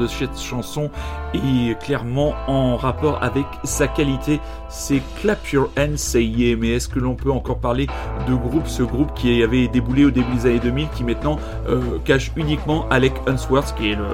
cette 0.08 0.40
chanson 0.40 0.90
est 1.34 1.80
clairement 1.82 2.34
en 2.48 2.78
rapport 2.78 3.22
avec 3.24 3.46
sa 3.64 3.88
qualité. 3.88 4.40
C'est 4.70 5.02
Clap 5.22 5.48
Your 5.52 5.70
Hands, 5.78 5.98
Say 5.98 6.24
Yeah. 6.26 6.58
Mais 6.60 6.70
est-ce 6.70 6.88
que 6.90 7.00
l'on 7.00 7.16
peut 7.16 7.32
encore 7.32 7.60
parler 7.60 7.88
de 8.28 8.34
groupe 8.36 8.68
Ce 8.68 8.84
groupe 8.84 9.14
qui 9.14 9.42
avait 9.44 9.68
déboulé 9.68 10.06
au 10.06 10.12
début 10.12 10.34
des 10.36 10.46
années 10.48 10.60
2000, 10.60 10.90
qui 10.90 11.04
maintenant 11.04 11.38
euh, 11.68 11.80
cache 12.04 12.32
uniquement 12.36 12.88
Alec 12.90 13.14
Unsworth, 13.28 13.76
qui, 13.78 13.92
est 13.92 13.96
le, 13.96 14.06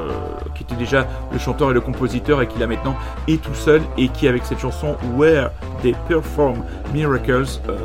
qui 0.56 0.64
était 0.64 0.76
déjà 0.76 1.08
le 1.32 1.40
chanteur 1.40 1.72
et 1.72 1.74
le 1.74 1.82
compositeur, 1.82 2.42
et 2.42 2.48
qui 2.48 2.60
là 2.60 2.68
maintenant 2.68 2.96
est 3.28 3.42
tout 3.42 3.56
seul, 3.56 3.82
et 3.98 4.10
qui 4.10 4.28
avec 4.28 4.46
cette 4.46 4.60
chanson 4.60 4.96
Where 5.16 5.52
They 5.82 5.96
Perform 6.08 6.64
Miracles. 6.94 7.60
euh, 7.70 7.78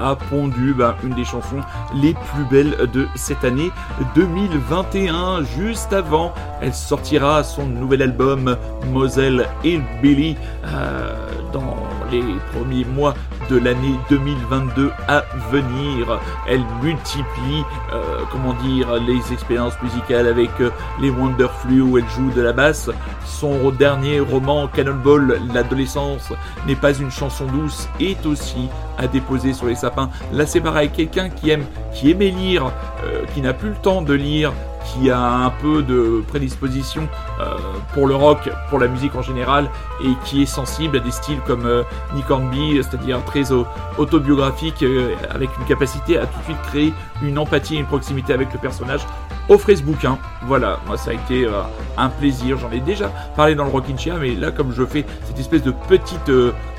a 0.00 0.16
pondu 0.16 0.74
bah, 0.74 0.96
une 1.04 1.14
des 1.14 1.24
chansons 1.24 1.60
les 1.94 2.14
plus 2.14 2.44
belles 2.50 2.88
de 2.92 3.06
cette 3.14 3.44
année 3.44 3.70
2021. 4.14 5.44
Juste 5.44 5.92
avant, 5.92 6.32
elle 6.60 6.74
sortira 6.74 7.44
son 7.44 7.66
nouvel 7.66 8.02
album 8.02 8.56
Moselle 8.92 9.48
et 9.64 9.78
Billy 10.02 10.36
euh, 10.64 11.29
dans 11.52 11.76
les 12.10 12.22
premiers 12.52 12.84
mois 12.84 13.14
de 13.48 13.56
l'année 13.56 13.98
2022 14.08 14.90
à 15.08 15.24
venir. 15.50 16.20
Elle 16.46 16.62
multiplie, 16.82 17.64
euh, 17.92 18.20
comment 18.30 18.54
dire, 18.54 18.94
les 18.94 19.32
expériences 19.32 19.80
musicales 19.82 20.26
avec 20.26 20.50
euh, 20.60 20.70
les 21.00 21.10
Wonderflu 21.10 21.82
où 21.82 21.98
elle 21.98 22.08
joue 22.08 22.30
de 22.30 22.40
la 22.40 22.52
basse. 22.52 22.90
Son 23.24 23.70
dernier 23.70 24.20
roman 24.20 24.68
Cannonball, 24.68 25.40
l'adolescence 25.52 26.32
n'est 26.66 26.76
pas 26.76 26.92
une 26.92 27.10
chanson 27.10 27.46
douce, 27.46 27.88
est 27.98 28.24
aussi 28.26 28.68
à 28.98 29.06
déposer 29.06 29.52
sur 29.52 29.66
les 29.66 29.74
sapins. 29.74 30.10
Là, 30.32 30.46
c'est 30.46 30.60
pareil, 30.60 30.90
quelqu'un 30.90 31.30
qui 31.30 31.50
aime, 31.50 31.64
qui 31.92 32.10
aimait 32.10 32.30
lire, 32.30 32.70
euh, 33.04 33.24
qui 33.34 33.40
n'a 33.40 33.54
plus 33.54 33.70
le 33.70 33.76
temps 33.76 34.02
de 34.02 34.14
lire, 34.14 34.52
qui 34.84 35.10
a 35.10 35.20
un 35.20 35.50
peu 35.50 35.82
de 35.82 36.22
prédisposition 36.28 37.08
euh, 37.40 37.56
pour 37.92 38.06
le 38.06 38.14
rock, 38.14 38.50
pour 38.68 38.78
la 38.78 38.88
musique 38.88 39.14
en 39.14 39.22
général, 39.22 39.70
et 40.02 40.12
qui 40.24 40.42
est 40.42 40.46
sensible 40.46 40.96
à 40.96 41.00
des 41.00 41.10
styles 41.10 41.40
comme 41.46 41.66
euh, 41.66 41.82
Nick 42.14 42.30
Hornby, 42.30 42.80
c'est-à-dire 42.82 43.24
très 43.24 43.52
autobiographique, 43.98 44.82
euh, 44.82 45.14
avec 45.30 45.50
une 45.58 45.64
capacité 45.64 46.18
à 46.18 46.26
tout 46.26 46.38
de 46.38 46.44
suite 46.44 46.62
créer 46.68 46.94
une 47.22 47.38
empathie 47.38 47.76
une 47.76 47.86
proximité 47.86 48.32
avec 48.32 48.52
le 48.52 48.58
personnage. 48.58 49.00
Offrez 49.48 49.76
ce 49.76 49.82
bouquin, 49.82 50.16
voilà, 50.46 50.78
moi 50.86 50.96
ça 50.96 51.10
a 51.10 51.14
été 51.14 51.44
euh, 51.44 51.62
un 51.96 52.08
plaisir, 52.08 52.56
j'en 52.58 52.70
ai 52.70 52.80
déjà 52.80 53.08
parlé 53.36 53.54
dans 53.54 53.64
le 53.64 53.70
Rockin' 53.70 53.98
Chair, 53.98 54.16
mais 54.20 54.34
là 54.34 54.50
comme 54.52 54.72
je 54.72 54.84
fais 54.84 55.04
cette 55.24 55.38
espèce 55.38 55.62
de 55.62 55.72
petite, 55.88 56.30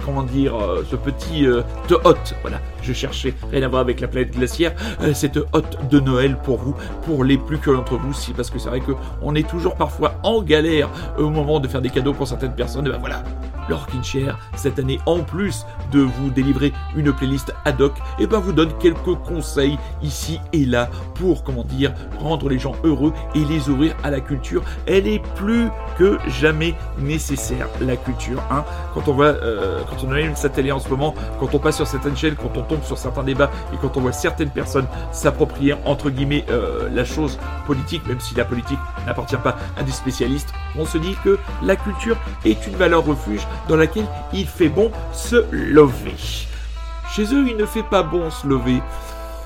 comment 0.06 0.24
dire, 0.24 0.54
ce 0.90 0.96
petit 0.96 1.46
te 1.88 1.94
hôte, 1.96 2.36
voilà, 2.42 2.60
je 2.82 2.94
cherchais, 2.94 3.34
rien 3.52 3.64
à 3.64 3.68
voir 3.68 3.82
avec 3.82 4.00
la 4.00 4.08
planète 4.08 4.32
glaciaire, 4.32 4.74
euh, 5.02 5.14
cette 5.14 5.38
hôte 5.38 5.78
de 5.90 6.00
Noël 6.00 6.38
pour 6.44 6.58
vous, 6.58 6.76
pour 7.06 7.24
les 7.24 7.38
plus 7.38 7.58
curieux 7.58 7.78
d'entre 7.78 7.98
vous, 7.98 8.14
si, 8.14 8.34
parce 8.34 8.50
que 8.50 8.60
c'est 8.60 8.70
vrai 8.70 8.82
que 8.82 8.92
on 9.22 9.36
est 9.36 9.48
toujours 9.48 9.76
parfois 9.76 10.16
en 10.24 10.42
galère 10.42 10.90
au 11.18 11.30
moment 11.30 11.60
de 11.60 11.68
faire 11.68 11.82
des 11.82 11.90
cadeaux 11.90 12.14
pour 12.14 12.28
certaines 12.28 12.56
personnes, 12.56 12.88
et 12.88 12.90
ben 12.90 13.00
voilà, 13.00 13.24
Chair, 14.04 14.38
cette 14.56 14.80
année, 14.80 15.00
en 15.06 15.20
plus 15.20 15.66
de 15.92 16.00
vous 16.00 16.30
délivrer 16.30 16.74
une 16.96 17.14
playlist 17.14 17.54
ad 17.66 17.80
hoc, 17.82 17.94
et 18.20 18.28
ben 18.28 18.40
vous 18.40 18.54
donne 18.54 18.72
quelques 18.80 19.16
conseils 19.26 19.78
ici 20.02 20.40
et 20.54 20.66
là 20.66 20.90
pour, 21.16 21.44
comment 21.44 21.64
dire, 21.64 21.94
rendre 22.20 22.50
les 22.50 22.60
gens 22.60 22.74
heureux 22.84 23.14
et 23.36 23.46
les 23.46 23.70
ouvrir 23.70 23.96
à 24.04 24.10
la 24.10 24.20
culture. 24.20 24.64
Elle 24.88 25.08
est 25.08 25.22
plus 25.36 25.70
que 25.98 26.18
jamais 26.28 26.76
nécessaire, 27.00 27.68
la 27.80 27.96
culture. 27.96 28.42
Hein. 28.52 28.64
Quand 28.94 29.08
on 29.08 29.14
voit, 29.14 29.28
euh, 29.28 29.82
quand 29.90 30.06
on 30.06 30.12
allume 30.12 30.36
sa 30.36 30.50
télé 30.50 30.72
en 30.72 30.80
ce 30.80 30.90
moment, 30.90 31.14
quand 31.40 31.54
on 31.54 31.60
passe 31.60 31.78
sur 31.78 31.88
certaines 31.88 32.18
chaînes, 32.18 32.36
quand 32.36 32.58
on 32.58 32.64
sur 32.84 32.98
certains 32.98 33.24
débats 33.24 33.52
et 33.74 33.78
quand 33.78 33.98
on 33.98 34.02
voit 34.02 34.12
certaines 34.12 34.50
personnes 34.50 34.88
s'approprier, 35.12 35.76
entre 35.86 36.10
guillemets, 36.10 36.46
euh, 36.50 36.90
la 36.94 37.06
chose 37.06 37.40
politique, 37.66 38.06
même 38.08 38.20
si 38.20 38.36
la 38.36 38.46
politique 38.46 38.80
n'appartient 39.06 39.38
pas 39.38 39.58
à 39.78 39.84
des 39.84 39.92
spécialistes, 39.92 40.54
on 40.78 40.86
se 40.86 40.98
dit 40.98 41.16
que 41.24 41.38
la 41.64 41.76
culture 41.76 42.18
est 42.46 42.66
une 42.68 42.76
valeur 42.76 43.06
refuge 43.06 43.48
dans 43.68 43.76
laquelle 43.76 44.08
il 44.34 44.48
fait 44.48 44.70
bon 44.70 44.92
se 45.14 45.46
lever. 45.52 46.16
Chez 47.14 47.24
eux, 47.34 47.46
il 47.50 47.58
ne 47.58 47.66
fait 47.66 47.84
pas 47.84 48.04
bon 48.04 48.30
se 48.30 48.48
lever. 48.48 48.82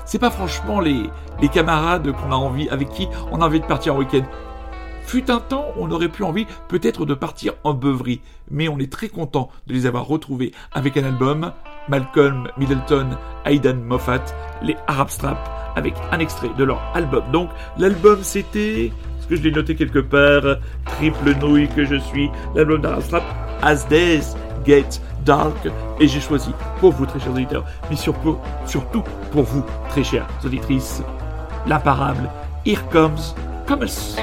C'est 0.04 0.20
pas 0.20 0.30
franchement 0.30 0.78
les, 0.78 1.10
les 1.40 1.48
camarades 1.48 2.12
qu'on 2.12 2.30
a 2.30 2.36
envie, 2.36 2.68
avec 2.68 2.90
qui 2.90 3.08
on 3.32 3.40
a 3.40 3.46
envie 3.46 3.60
de 3.60 3.66
partir 3.66 3.94
en 3.94 3.98
week-end. 3.98 4.24
Fut 5.06 5.30
un 5.30 5.38
temps, 5.38 5.66
on 5.76 5.90
aurait 5.92 6.08
pu 6.08 6.24
envie 6.24 6.46
peut-être 6.68 7.06
de 7.06 7.14
partir 7.14 7.54
en 7.62 7.74
beuverie, 7.74 8.20
mais 8.50 8.68
on 8.68 8.78
est 8.78 8.90
très 8.90 9.08
content 9.08 9.50
de 9.68 9.72
les 9.72 9.86
avoir 9.86 10.06
retrouvés 10.06 10.52
avec 10.72 10.96
un 10.96 11.04
album, 11.04 11.52
Malcolm 11.88 12.48
Middleton, 12.56 13.16
Aidan 13.44 13.76
Moffat, 13.84 14.24
les 14.62 14.76
Arab 14.86 15.08
Strap, 15.08 15.38
avec 15.76 15.94
un 16.12 16.18
extrait 16.18 16.50
de 16.56 16.64
leur 16.64 16.80
album. 16.94 17.24
Donc 17.32 17.50
l'album 17.78 18.18
c'était, 18.22 18.86
est-ce 18.86 19.26
que 19.28 19.36
je 19.36 19.42
l'ai 19.42 19.52
noté 19.52 19.74
quelque 19.74 19.98
part, 19.98 20.56
triple 20.84 21.34
nouille 21.40 21.68
que 21.68 21.84
je 21.84 21.96
suis, 21.96 22.30
l'album 22.54 22.80
d'Arab 22.80 23.02
Strap, 23.02 23.24
As 23.62 23.86
Days 23.88 24.34
Get 24.64 25.00
Dark, 25.24 25.68
et 26.00 26.08
j'ai 26.08 26.20
choisi 26.20 26.52
pour 26.80 26.92
vous 26.92 27.06
très 27.06 27.18
chers 27.18 27.32
auditeurs, 27.32 27.64
mais 27.90 27.96
surtout, 27.96 28.38
surtout 28.64 29.02
pour 29.32 29.42
vous 29.42 29.64
très 29.88 30.04
chères 30.04 30.28
auditrices, 30.44 31.02
l'imparable 31.66 32.28
Here 32.64 32.82
Comes 32.90 33.34
Commerce. 33.66 34.16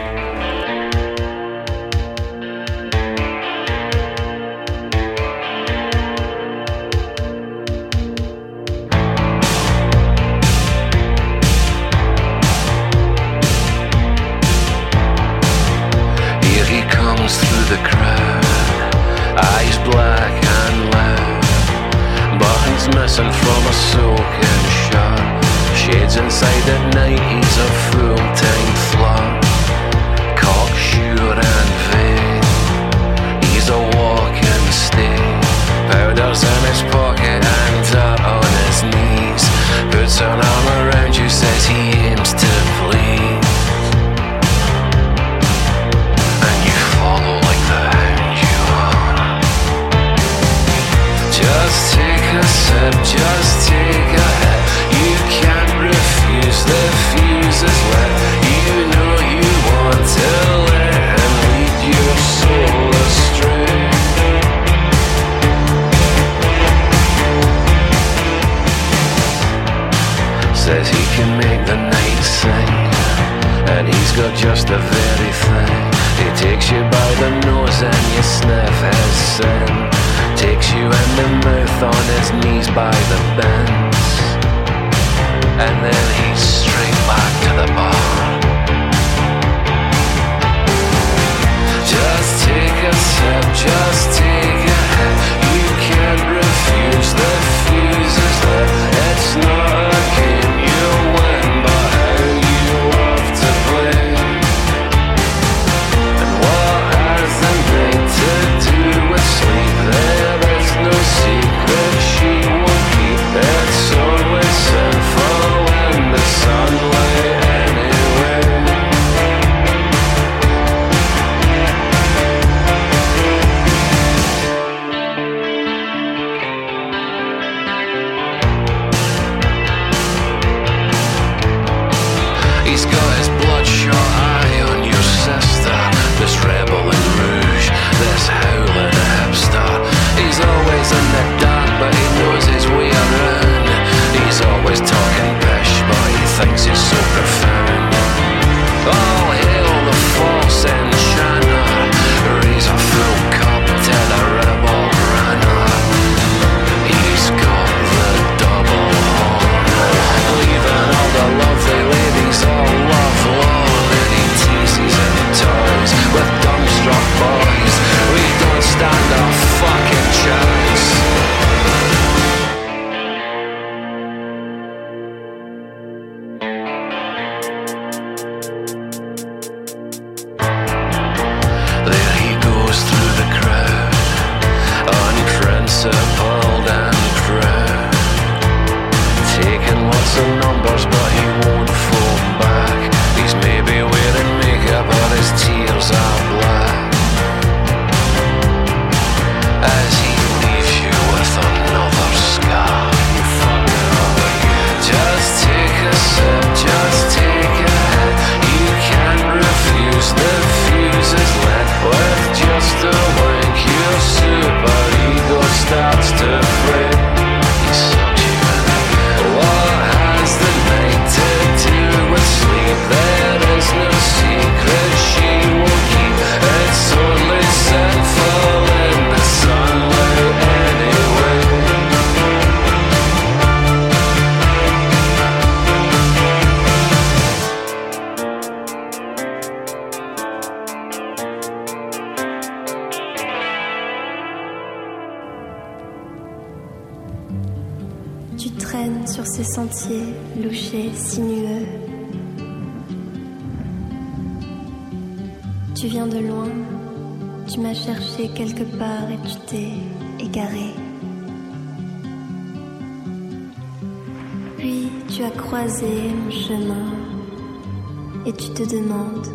Tu 268.43 268.49
te 268.49 268.63
demandes 268.63 269.27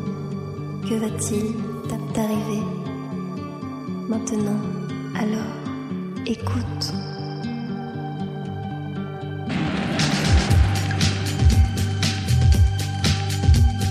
que 0.87 0.95
va-t-il 0.97 1.55
t'arriver 2.13 2.63
maintenant. 4.07 4.61
Alors, 5.15 5.55
écoute. 6.27 6.93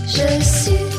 Je 0.07 0.43
suce 0.43 0.96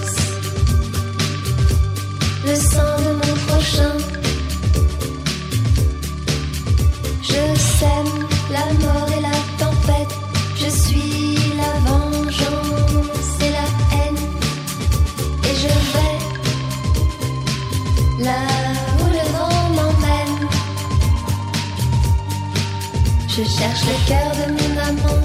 Je 23.39 23.45
cherche 23.45 23.85
le 23.85 24.09
cœur 24.09 24.33
de 24.35 24.51
mon 24.51 24.81
amant 24.81 25.23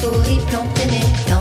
pour 0.00 0.28
y 0.28 0.36
planter 0.46 0.86
mes. 0.86 1.39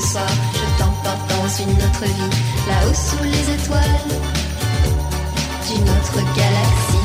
Ce 0.00 0.08
soir, 0.08 0.26
je 0.52 0.82
t'emporte 0.82 1.28
dans 1.28 1.48
une 1.64 1.76
autre 1.76 2.04
vie, 2.04 2.68
là-haut 2.68 2.94
sous 2.94 3.24
les 3.24 3.54
étoiles 3.54 4.00
d'une 5.66 5.82
autre 5.82 6.34
galaxie. 6.36 6.97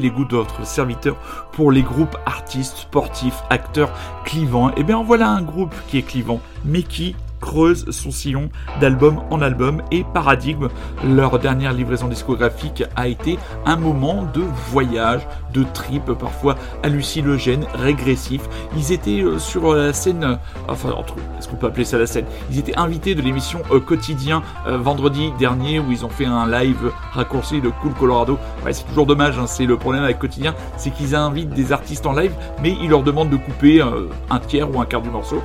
Les 0.00 0.10
goûts 0.10 0.24
d'autres 0.24 0.64
serviteurs 0.64 1.16
pour 1.52 1.72
les 1.72 1.82
groupes 1.82 2.16
artistes, 2.24 2.76
sportifs, 2.76 3.42
acteurs 3.50 3.90
clivants. 4.24 4.72
Et 4.76 4.84
bien 4.84 5.02
voilà 5.02 5.28
un 5.28 5.42
groupe 5.42 5.74
qui 5.88 5.98
est 5.98 6.02
clivant, 6.02 6.40
mais 6.64 6.82
qui 6.82 7.16
creuse 7.48 7.90
son 7.90 8.10
sillon 8.10 8.50
d'album 8.78 9.22
en 9.30 9.40
album 9.40 9.80
et 9.90 10.04
Paradigme, 10.12 10.68
leur 11.02 11.38
dernière 11.38 11.72
livraison 11.72 12.06
discographique 12.06 12.84
a 12.94 13.08
été 13.08 13.38
un 13.64 13.76
moment 13.76 14.28
de 14.34 14.42
voyage, 14.70 15.26
de 15.54 15.64
trip, 15.72 16.04
parfois 16.12 16.56
hallucinogène, 16.82 17.64
régressif. 17.72 18.42
Ils 18.76 18.92
étaient 18.92 19.22
euh, 19.22 19.38
sur 19.38 19.74
la 19.74 19.94
scène, 19.94 20.24
euh, 20.24 20.36
enfin 20.68 20.90
entre 20.90 21.14
est-ce 21.38 21.48
qu'on 21.48 21.56
peut 21.56 21.68
appeler 21.68 21.86
ça 21.86 21.96
la 21.96 22.06
scène? 22.06 22.26
Ils 22.50 22.58
étaient 22.58 22.76
invités 22.76 23.14
de 23.14 23.22
l'émission 23.22 23.60
euh, 23.70 23.80
Quotidien 23.80 24.42
euh, 24.66 24.76
vendredi 24.76 25.32
dernier 25.38 25.80
où 25.80 25.90
ils 25.90 26.04
ont 26.04 26.10
fait 26.10 26.26
un 26.26 26.46
live 26.50 26.92
raccourci 27.12 27.62
de 27.62 27.70
Cool 27.80 27.94
Colorado. 27.94 28.38
Ouais, 28.62 28.74
c'est 28.74 28.84
toujours 28.84 29.06
dommage, 29.06 29.38
hein, 29.38 29.46
c'est 29.46 29.64
le 29.64 29.78
problème 29.78 30.04
avec 30.04 30.18
Quotidien, 30.18 30.54
c'est 30.76 30.90
qu'ils 30.90 31.14
invitent 31.14 31.54
des 31.54 31.72
artistes 31.72 32.04
en 32.04 32.12
live, 32.12 32.32
mais 32.62 32.76
ils 32.82 32.90
leur 32.90 33.02
demandent 33.02 33.30
de 33.30 33.38
couper 33.38 33.80
euh, 33.80 34.08
un 34.28 34.38
tiers 34.38 34.70
ou 34.70 34.78
un 34.82 34.84
quart 34.84 35.00
du 35.00 35.08
morceau. 35.08 35.42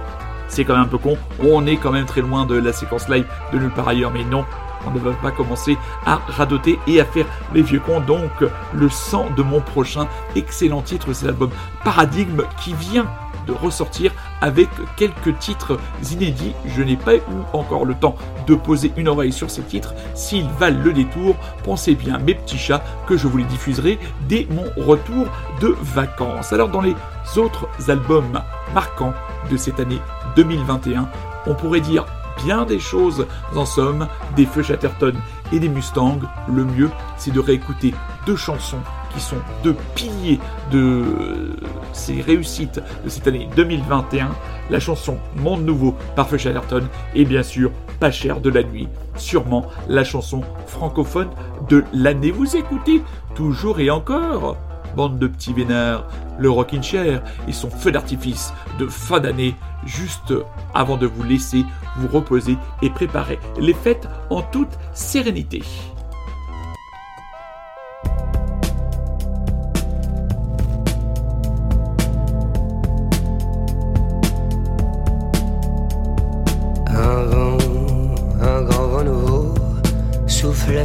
C'est 0.53 0.65
quand 0.65 0.73
même 0.73 0.83
un 0.83 0.87
peu 0.87 0.99
con. 0.99 1.17
On 1.39 1.65
est 1.65 1.77
quand 1.77 1.91
même 1.91 2.05
très 2.05 2.21
loin 2.21 2.45
de 2.45 2.53
la 2.53 2.73
séquence 2.73 3.09
live 3.09 3.25
de 3.51 3.57
nulle 3.57 3.71
part 3.71 3.87
ailleurs, 3.87 4.11
mais 4.13 4.23
non. 4.23 4.45
On 4.85 4.91
ne 4.91 4.99
va 4.99 5.11
pas 5.13 5.31
commencer 5.31 5.79
à 6.05 6.19
radoter 6.27 6.77
et 6.85 7.01
à 7.01 7.05
faire 7.05 7.25
les 7.55 7.63
vieux 7.63 7.79
cons. 7.79 8.01
Donc, 8.01 8.29
le 8.71 8.87
sang 8.87 9.31
de 9.35 9.41
mon 9.41 9.61
prochain 9.61 10.07
excellent 10.35 10.83
titre, 10.83 11.11
c'est 11.11 11.25
l'album 11.25 11.49
Paradigme 11.83 12.43
qui 12.63 12.75
vient 12.75 13.07
de 13.47 13.51
ressortir 13.51 14.11
avec 14.41 14.69
quelques 14.95 15.39
titres 15.39 15.79
inédits. 16.11 16.53
Je 16.67 16.83
n'ai 16.83 16.97
pas 16.97 17.15
eu 17.15 17.21
encore 17.53 17.85
le 17.85 17.95
temps 17.95 18.15
de 18.45 18.53
poser 18.53 18.91
une 18.95 19.07
oreille 19.07 19.33
sur 19.33 19.49
ces 19.49 19.63
titres. 19.63 19.95
S'ils 20.13 20.47
valent 20.59 20.83
le 20.83 20.93
détour, 20.93 21.35
pensez 21.63 21.95
bien, 21.95 22.19
mes 22.19 22.35
petits 22.35 22.59
chats, 22.59 22.83
que 23.07 23.17
je 23.17 23.27
vous 23.27 23.39
les 23.39 23.43
diffuserai 23.45 23.97
dès 24.29 24.47
mon 24.51 24.65
retour 24.85 25.25
de 25.61 25.75
vacances. 25.81 26.53
Alors, 26.53 26.69
dans 26.69 26.81
les 26.81 26.95
autres 27.37 27.67
albums 27.87 28.39
marquants 28.73 29.13
de 29.51 29.57
cette 29.57 29.79
année 29.79 29.99
2021, 30.35 31.07
on 31.45 31.53
pourrait 31.53 31.81
dire 31.81 32.05
bien 32.43 32.65
des 32.65 32.79
choses 32.79 33.27
en 33.55 33.65
somme, 33.65 34.07
des 34.35 34.45
feux 34.45 34.63
Chatterton 34.63 35.13
et 35.51 35.59
des 35.59 35.69
Mustangs. 35.69 36.19
Le 36.47 36.65
mieux, 36.65 36.89
c'est 37.17 37.31
de 37.31 37.39
réécouter 37.39 37.93
deux 38.25 38.35
chansons 38.35 38.79
qui 39.13 39.19
sont 39.19 39.37
deux 39.63 39.75
piliers 39.95 40.39
de 40.71 41.55
ces 41.91 42.21
réussites 42.21 42.81
de 43.03 43.09
cette 43.09 43.27
année 43.27 43.47
2021. 43.55 44.31
La 44.69 44.79
chanson 44.79 45.17
Monde 45.35 45.63
Nouveau 45.63 45.95
par 46.15 46.27
Feu 46.27 46.37
Chatterton 46.37 46.87
et 47.13 47.25
bien 47.25 47.43
sûr 47.43 47.71
Pas 47.99 48.11
cher 48.11 48.41
de 48.41 48.49
la 48.49 48.63
nuit. 48.63 48.87
Sûrement 49.15 49.67
la 49.87 50.03
chanson 50.03 50.41
francophone 50.67 51.29
de 51.69 51.83
l'année. 51.93 52.31
Vous 52.31 52.55
écoutez 52.55 53.03
toujours 53.35 53.79
et 53.79 53.89
encore 53.89 54.57
bande 54.95 55.19
de 55.19 55.27
petits 55.27 55.53
vénards, 55.53 56.07
le 56.37 56.49
Rockin' 56.49 56.83
Chair 56.83 57.21
et 57.47 57.53
son 57.53 57.69
feu 57.69 57.91
d'artifice 57.91 58.53
de 58.79 58.87
fin 58.87 59.19
d'année, 59.19 59.55
juste 59.85 60.33
avant 60.73 60.97
de 60.97 61.07
vous 61.07 61.23
laisser 61.23 61.65
vous 61.97 62.07
reposer 62.07 62.57
et 62.81 62.89
préparer 62.89 63.39
les 63.59 63.73
fêtes 63.73 64.07
en 64.29 64.41
toute 64.41 64.79
sérénité. 64.93 65.61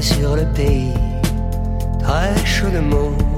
sur 0.00 0.36
le 0.36 0.44
pays, 0.54 0.92
très 2.00 2.46
chaudement 2.46 3.37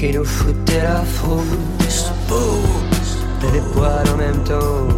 qui 0.00 0.12
nous 0.12 0.24
foutait 0.24 0.82
la 0.82 1.02
frousse. 1.04 2.10
Les 3.52 3.60
poils 3.72 4.08
en 4.14 4.16
même 4.16 4.42
temps, 4.44 4.88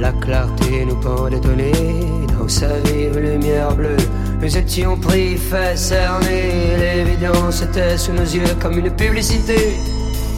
la 0.00 0.12
clarté 0.12 0.86
nous 0.86 0.96
pendait 0.96 1.46
au 1.46 1.54
nez. 1.54 2.26
Dans 2.38 2.48
sa 2.48 2.78
vive 2.84 3.18
lumière 3.18 3.74
bleue, 3.74 3.96
nous 4.40 4.56
étions 4.56 4.96
pris, 4.96 5.36
faits, 5.36 5.76
cernés. 5.76 6.78
L'évidence 6.78 7.62
était 7.62 7.98
sous 7.98 8.12
nos 8.12 8.22
yeux 8.22 8.54
comme 8.58 8.78
une 8.78 8.90
publicité 8.90 9.76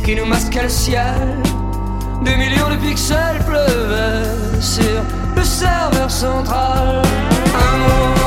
qui 0.04 0.16
nous 0.16 0.26
masquait 0.26 0.64
le 0.64 0.68
ciel. 0.68 1.28
Des 2.24 2.36
millions 2.36 2.70
de 2.70 2.76
pixels 2.76 3.44
pleuvaient 3.46 4.60
sur 4.60 5.02
le 5.36 5.44
serveur 5.44 6.10
central. 6.10 7.02
Un 7.66 7.76
mot 7.78 8.23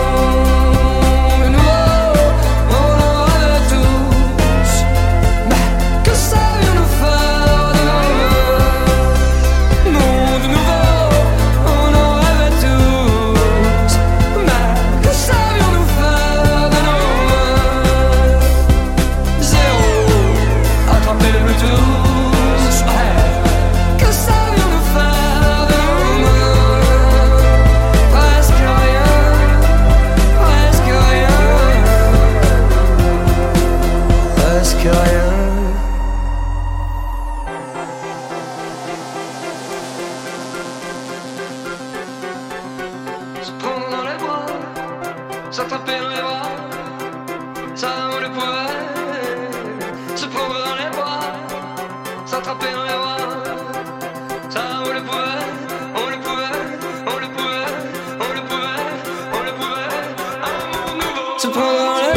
se 61.48 61.54
prendra 61.54 62.17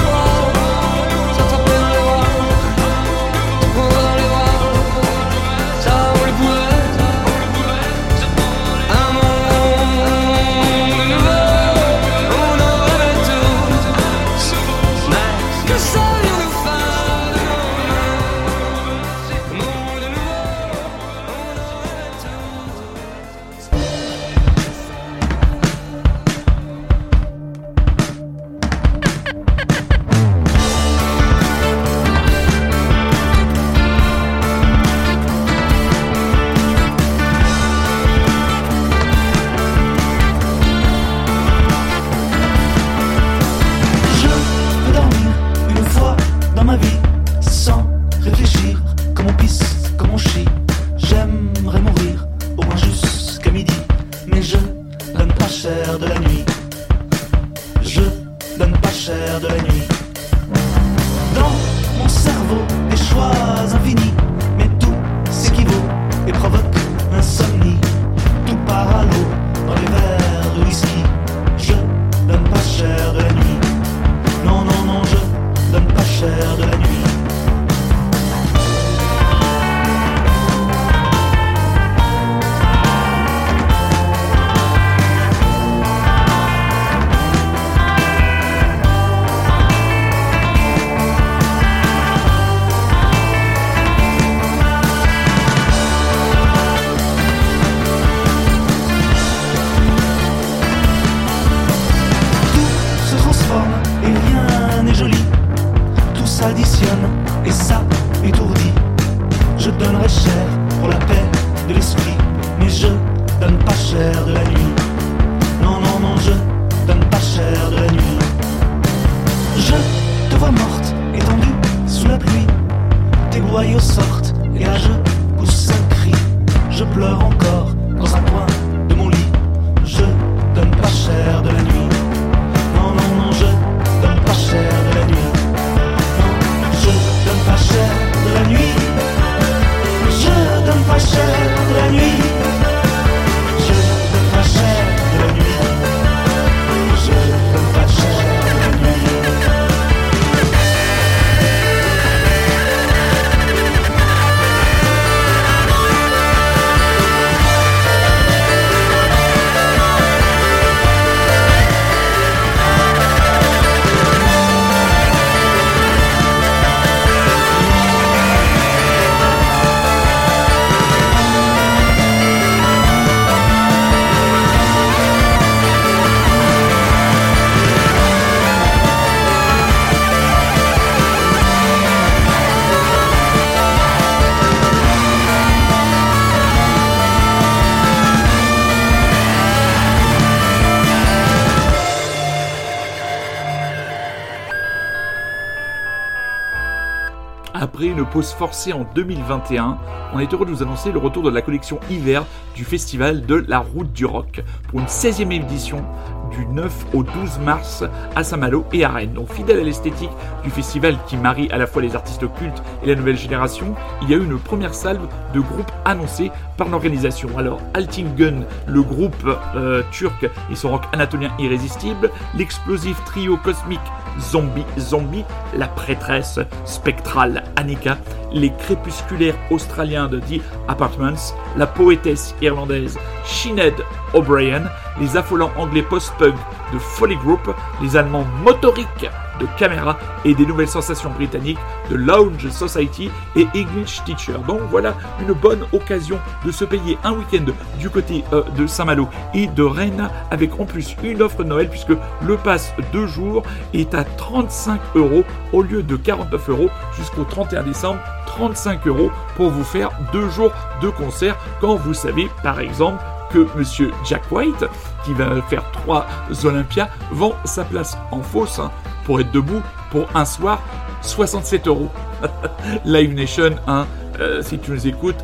pause 198.11 198.33
forcée 198.33 198.73
en 198.73 198.85
2021, 198.95 199.79
on 200.13 200.19
est 200.19 200.33
heureux 200.33 200.47
de 200.47 200.51
vous 200.51 200.63
annoncer 200.63 200.93
le 200.93 200.99
retour 200.99 201.23
de 201.23 201.31
la 201.31 201.43
collection 201.43 201.79
hiver 201.91 202.25
du 202.55 202.65
festival 202.65 203.25
de 203.25 203.45
la 203.47 203.59
Route 203.59 203.93
du 203.93 204.05
Rock 204.05 204.43
pour 204.69 204.81
une 204.81 204.87
16e 204.87 205.31
édition 205.33 205.85
du 206.31 206.47
9 206.47 206.87
au 206.95 207.03
12 207.03 207.39
mars 207.45 207.85
à 208.15 208.25
Saint-Malo 208.25 208.65
et 208.73 208.85
à 208.85 208.91
Rennes. 208.91 209.13
Donc 209.13 209.33
fidèle 209.33 209.61
à 209.61 209.63
l'esthétique 209.63 210.11
du 210.43 210.51
festival 210.51 210.97
qui 211.07 211.17
marie 211.17 211.49
à 211.51 211.59
la 211.59 211.67
fois 211.67 211.83
les 211.83 211.97
artistes 211.97 212.25
cultes 212.35 212.63
et 212.83 212.89
la 212.89 212.95
nouvelle 212.95 213.17
génération, 213.17 213.75
il 214.03 214.11
y 214.11 214.15
a 214.15 214.17
eu 214.17 214.25
une 214.25 214.39
première 214.39 214.75
salve 214.75 215.07
de 215.35 215.41
groupes 215.41 215.73
annoncés 215.85 216.31
par 216.57 216.69
l'organisation. 216.69 217.29
Alors 217.39 217.61
Altingen, 217.75 218.45
le 218.67 218.83
groupe 218.83 219.27
euh, 219.55 219.83
turc 219.91 220.29
et 220.51 220.57
son 220.57 220.71
rock 220.71 220.85
anatolien 220.93 221.31
irrésistible, 221.39 222.11
l'explosif 222.37 223.03
trio 223.05 223.37
cosmique 223.37 223.81
Zombie 224.19 224.65
Zombie, 224.79 225.25
la 225.57 225.69
prêtresse 225.69 226.41
spectrale 226.65 227.40
Annika, 227.61 227.99
les 228.33 228.51
crépusculaires 228.51 229.37
australiens 229.51 230.09
de 230.09 230.19
The 230.19 230.41
Apartments, 230.67 231.35
la 231.57 231.67
poétesse 231.67 232.35
irlandaise 232.41 232.99
Sinead 233.25 233.75
O'Brien, 234.15 234.63
les 235.01 235.17
affolants 235.17 235.53
anglais 235.57 235.83
post-punk 235.83 236.35
de 236.73 236.79
Folly 236.79 237.17
Group, 237.17 237.55
les 237.83 237.97
allemands 237.97 238.27
motoriques 238.43 239.07
de 239.41 239.47
Camera 239.59 239.99
et 240.25 240.35
des 240.35 240.47
nouvelles 240.47 240.69
sensations 240.69 241.11
britanniques 241.11 241.59
de 241.91 241.97
Lounge 241.97 242.49
Society 242.51 243.11
et 243.37 243.47
English 243.55 244.03
Teacher. 244.05 244.39
Donc 244.47 244.61
voilà 244.71 244.95
une 245.21 245.33
bonne 245.33 245.65
occasion 245.73 246.19
de 246.45 246.53
se 246.53 246.65
payer 246.65 246.99
un 247.05 247.13
week-end 247.13 247.45
du 247.79 247.91
côté 247.91 248.25
euh, 248.33 248.43
de 248.57 248.67
Saint-Malo 248.67 249.09
et 249.35 249.47
de 249.47 249.63
Rennes 249.63 250.09
avec 250.31 250.59
en 250.61 250.65
plus 250.65 250.97
une 251.03 251.23
offre 251.23 251.45
Noël 251.45 251.69
puisque 251.69 251.93
le 252.23 252.37
pass 252.37 252.73
deux 252.93 253.07
jours 253.07 253.43
est 253.75 253.95
à 253.95 254.05
35 254.05 254.81
euros 254.95 255.25
au 255.53 255.63
lieu 255.63 255.83
de 255.83 255.97
49 255.97 256.51
euros 256.51 256.71
jusqu'au 256.97 257.25
31 257.25 257.63
décembre. 257.65 258.01
35 258.27 258.87
euros 258.87 259.11
pour 259.37 259.51
vous 259.51 259.65
faire 259.65 259.91
deux 260.13 260.29
jours 260.31 260.53
de 260.83 260.89
concert 260.89 261.37
quand 261.61 261.75
vous 261.77 261.95
savez 261.95 262.29
par 262.43 262.61
exemple 262.61 263.03
que 263.33 263.47
Monsieur 263.57 263.93
Jack 264.05 264.23
White, 264.31 264.65
qui 265.05 265.15
va 265.15 265.41
faire 265.43 265.65
trois 265.73 266.07
Olympias, 266.45 266.89
vend 267.13 267.35
sa 267.45 267.65
place 267.65 267.97
en 268.11 268.23
fosse 268.23 268.59
hein, 268.59 268.71
pour 269.11 269.21
être 269.21 269.33
debout 269.33 269.61
pour 269.91 270.07
un 270.15 270.25
soir 270.25 270.63
67 271.03 271.67
euros. 271.67 271.89
Live 272.85 273.13
Nation, 273.13 273.57
hein, 273.67 273.89
euh, 274.21 274.41
si 274.41 274.57
tu 274.57 274.71
nous 274.71 274.87
écoutes, 274.87 275.17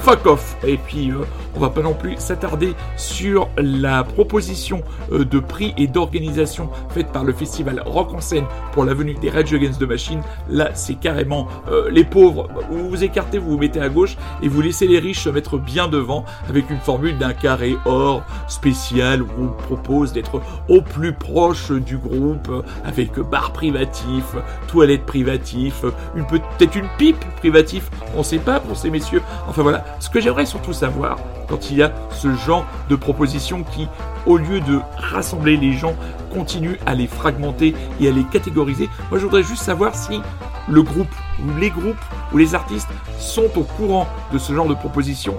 fuck 0.00 0.26
off. 0.26 0.56
Et 0.64 0.76
puis, 0.76 1.10
euh, 1.10 1.24
on 1.54 1.60
va 1.60 1.70
pas 1.70 1.82
non 1.82 1.94
plus 1.94 2.16
s'attarder 2.18 2.74
sur 2.96 3.48
la 3.56 4.04
proposition 4.04 4.82
euh, 5.12 5.24
de 5.24 5.38
prix 5.38 5.74
et 5.76 5.86
d'organisation 5.86 6.70
faite 6.90 7.08
par 7.08 7.24
le 7.24 7.32
festival 7.32 7.82
Rock 7.84 8.14
en 8.14 8.20
scène 8.20 8.44
pour 8.72 8.84
la 8.84 8.94
venue 8.94 9.14
des 9.14 9.30
Rage 9.30 9.52
Against 9.52 9.80
the 9.80 9.88
Machine. 9.88 10.22
Là, 10.48 10.70
c'est 10.74 10.94
carrément 10.94 11.48
euh, 11.70 11.90
les 11.90 12.04
pauvres. 12.04 12.48
Vous 12.70 12.88
vous 12.88 13.04
écartez, 13.04 13.38
vous 13.38 13.50
vous 13.52 13.58
mettez 13.58 13.80
à 13.80 13.88
gauche 13.88 14.16
et 14.42 14.48
vous 14.48 14.60
laissez 14.60 14.86
les 14.86 14.98
riches 14.98 15.24
se 15.24 15.28
mettre 15.28 15.58
bien 15.58 15.88
devant 15.88 16.24
avec 16.48 16.70
une 16.70 16.78
formule 16.78 17.18
d'un 17.18 17.32
carré 17.32 17.76
or 17.84 18.22
spécial 18.48 19.22
où 19.22 19.28
on 19.38 19.48
propose 19.48 20.12
d'être 20.12 20.40
au 20.68 20.80
plus 20.80 21.12
proche 21.12 21.72
du 21.72 21.98
groupe 21.98 22.50
avec 22.84 23.18
bar 23.18 23.52
privatif, 23.52 24.24
toilette 24.68 25.04
privatif, 25.04 25.84
peut-être 26.30 26.76
une 26.76 26.88
pipe 26.96 27.24
privatif. 27.36 27.90
On 28.16 28.22
sait 28.22 28.38
pas 28.38 28.60
pour 28.60 28.76
ces 28.76 28.90
messieurs. 28.90 29.22
Enfin 29.48 29.62
voilà, 29.62 29.84
ce 29.98 30.08
que 30.08 30.20
j'aimerais 30.20 30.46
surtout 30.46 30.72
savoir 30.72 31.18
quand 31.48 31.70
il 31.70 31.78
y 31.78 31.82
a 31.82 31.92
ce 32.10 32.34
genre 32.34 32.66
de 32.88 32.96
propositions 32.96 33.64
qui, 33.64 33.88
au 34.26 34.36
lieu 34.36 34.60
de 34.60 34.80
rassembler 34.96 35.56
les 35.56 35.72
gens, 35.72 35.94
continuent 36.32 36.78
à 36.86 36.94
les 36.94 37.06
fragmenter 37.06 37.74
et 38.00 38.08
à 38.08 38.12
les 38.12 38.24
catégoriser. 38.24 38.88
Moi, 39.10 39.18
je 39.18 39.24
voudrais 39.24 39.42
juste 39.42 39.62
savoir 39.62 39.94
si 39.94 40.20
le 40.68 40.82
groupe 40.82 41.12
ou 41.40 41.58
les 41.58 41.70
groupes 41.70 41.96
ou 42.32 42.38
les 42.38 42.54
artistes 42.54 42.88
sont 43.18 43.50
au 43.56 43.62
courant 43.62 44.06
de 44.32 44.38
ce 44.38 44.52
genre 44.52 44.68
de 44.68 44.74
propositions 44.74 45.36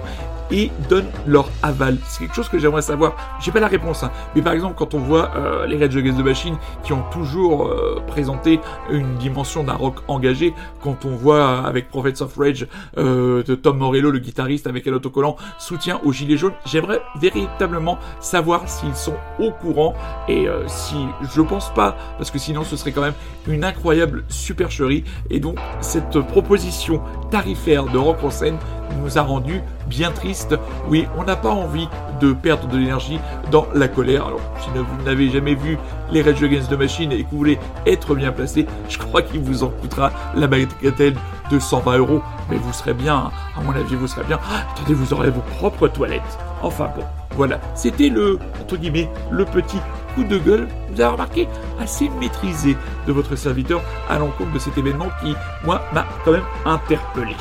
et 0.52 0.70
donnent 0.88 1.10
leur 1.26 1.48
aval. 1.62 1.98
C'est 2.04 2.20
quelque 2.20 2.34
chose 2.34 2.48
que 2.48 2.58
j'aimerais 2.58 2.82
savoir. 2.82 3.16
J'ai 3.40 3.50
pas 3.50 3.60
la 3.60 3.68
réponse, 3.68 4.02
hein. 4.02 4.12
mais 4.34 4.42
par 4.42 4.52
exemple 4.52 4.74
quand 4.76 4.94
on 4.94 4.98
voit 4.98 5.30
euh, 5.36 5.66
les 5.66 5.76
Rage 5.76 5.96
Against 5.96 6.18
the 6.18 6.24
Machine 6.24 6.56
qui 6.84 6.92
ont 6.92 7.04
toujours 7.10 7.66
euh, 7.66 8.00
présenté 8.06 8.60
une 8.90 9.14
dimension 9.16 9.64
d'un 9.64 9.74
rock 9.74 9.96
engagé, 10.08 10.54
quand 10.80 11.04
on 11.04 11.16
voit 11.16 11.66
avec 11.66 11.88
Prophets 11.88 12.22
of 12.22 12.36
Rage 12.36 12.66
euh, 12.98 13.42
de 13.42 13.54
Tom 13.54 13.78
Morello, 13.78 14.10
le 14.10 14.18
guitariste 14.18 14.66
avec 14.66 14.86
un 14.86 14.92
autocollant 14.92 15.36
soutien 15.58 16.00
aux 16.04 16.12
gilets 16.12 16.36
jaunes, 16.36 16.52
j'aimerais 16.64 17.00
véritablement 17.20 17.98
savoir 18.20 18.68
s'ils 18.68 18.94
sont 18.94 19.16
au 19.38 19.50
courant 19.50 19.94
et 20.28 20.48
euh, 20.48 20.66
si 20.66 20.96
je 21.34 21.40
pense 21.40 21.72
pas 21.74 21.96
parce 22.18 22.30
que 22.30 22.38
sinon 22.38 22.64
ce 22.64 22.76
serait 22.76 22.92
quand 22.92 23.02
même 23.02 23.14
une 23.46 23.64
incroyable 23.64 24.24
supercherie 24.28 25.04
et 25.30 25.40
donc 25.40 25.58
cette 25.80 26.18
proposition 26.20 27.02
tarifaire 27.30 27.84
de 27.86 27.98
rock 27.98 28.22
en 28.22 28.30
scène 28.30 28.58
nous 29.00 29.18
a 29.18 29.22
rendu 29.22 29.62
bien 29.86 30.10
triste. 30.10 30.54
Oui, 30.88 31.06
on 31.16 31.24
n'a 31.24 31.36
pas 31.36 31.50
envie 31.50 31.88
de 32.20 32.32
perdre 32.32 32.68
de 32.68 32.78
l'énergie 32.78 33.18
dans 33.50 33.66
la 33.74 33.88
colère. 33.88 34.26
Alors, 34.26 34.40
si 34.60 34.68
vous 34.70 35.04
n'avez 35.04 35.30
jamais 35.30 35.54
vu 35.54 35.78
les 36.10 36.22
Rage 36.22 36.42
Against 36.42 36.70
the 36.70 36.78
Machine 36.78 37.12
et 37.12 37.24
que 37.24 37.30
vous 37.30 37.38
voulez 37.38 37.58
être 37.86 38.14
bien 38.14 38.32
placé, 38.32 38.66
je 38.88 38.98
crois 38.98 39.22
qu'il 39.22 39.40
vous 39.40 39.64
en 39.64 39.68
coûtera 39.68 40.10
la 40.34 40.46
bagatelle 40.46 41.14
de 41.50 41.58
120 41.58 41.98
euros. 41.98 42.22
Mais 42.50 42.56
vous 42.56 42.72
serez 42.72 42.94
bien, 42.94 43.30
à 43.56 43.60
mon 43.62 43.72
avis, 43.72 43.94
vous 43.94 44.06
serez 44.06 44.24
bien. 44.24 44.38
Ah, 44.50 44.64
attendez, 44.72 44.94
vous 44.94 45.12
aurez 45.12 45.30
vos 45.30 45.42
propres 45.58 45.88
toilettes. 45.88 46.38
Enfin 46.62 46.90
bon, 46.96 47.04
voilà. 47.34 47.60
C'était 47.74 48.08
le, 48.08 48.38
entre 48.60 48.76
guillemets, 48.76 49.08
le 49.30 49.44
petit 49.44 49.78
coup 50.14 50.24
de 50.24 50.38
gueule, 50.38 50.68
vous 50.90 51.00
avez 51.00 51.12
remarqué, 51.12 51.48
assez 51.80 52.08
maîtrisé 52.20 52.76
de 53.06 53.12
votre 53.12 53.34
serviteur 53.36 53.80
à 54.08 54.18
l'encontre 54.18 54.52
de 54.52 54.58
cet 54.58 54.76
événement 54.76 55.08
qui, 55.22 55.34
moi, 55.64 55.82
m'a 55.92 56.06
quand 56.24 56.32
même 56.32 56.44
interpellé. 56.64 57.36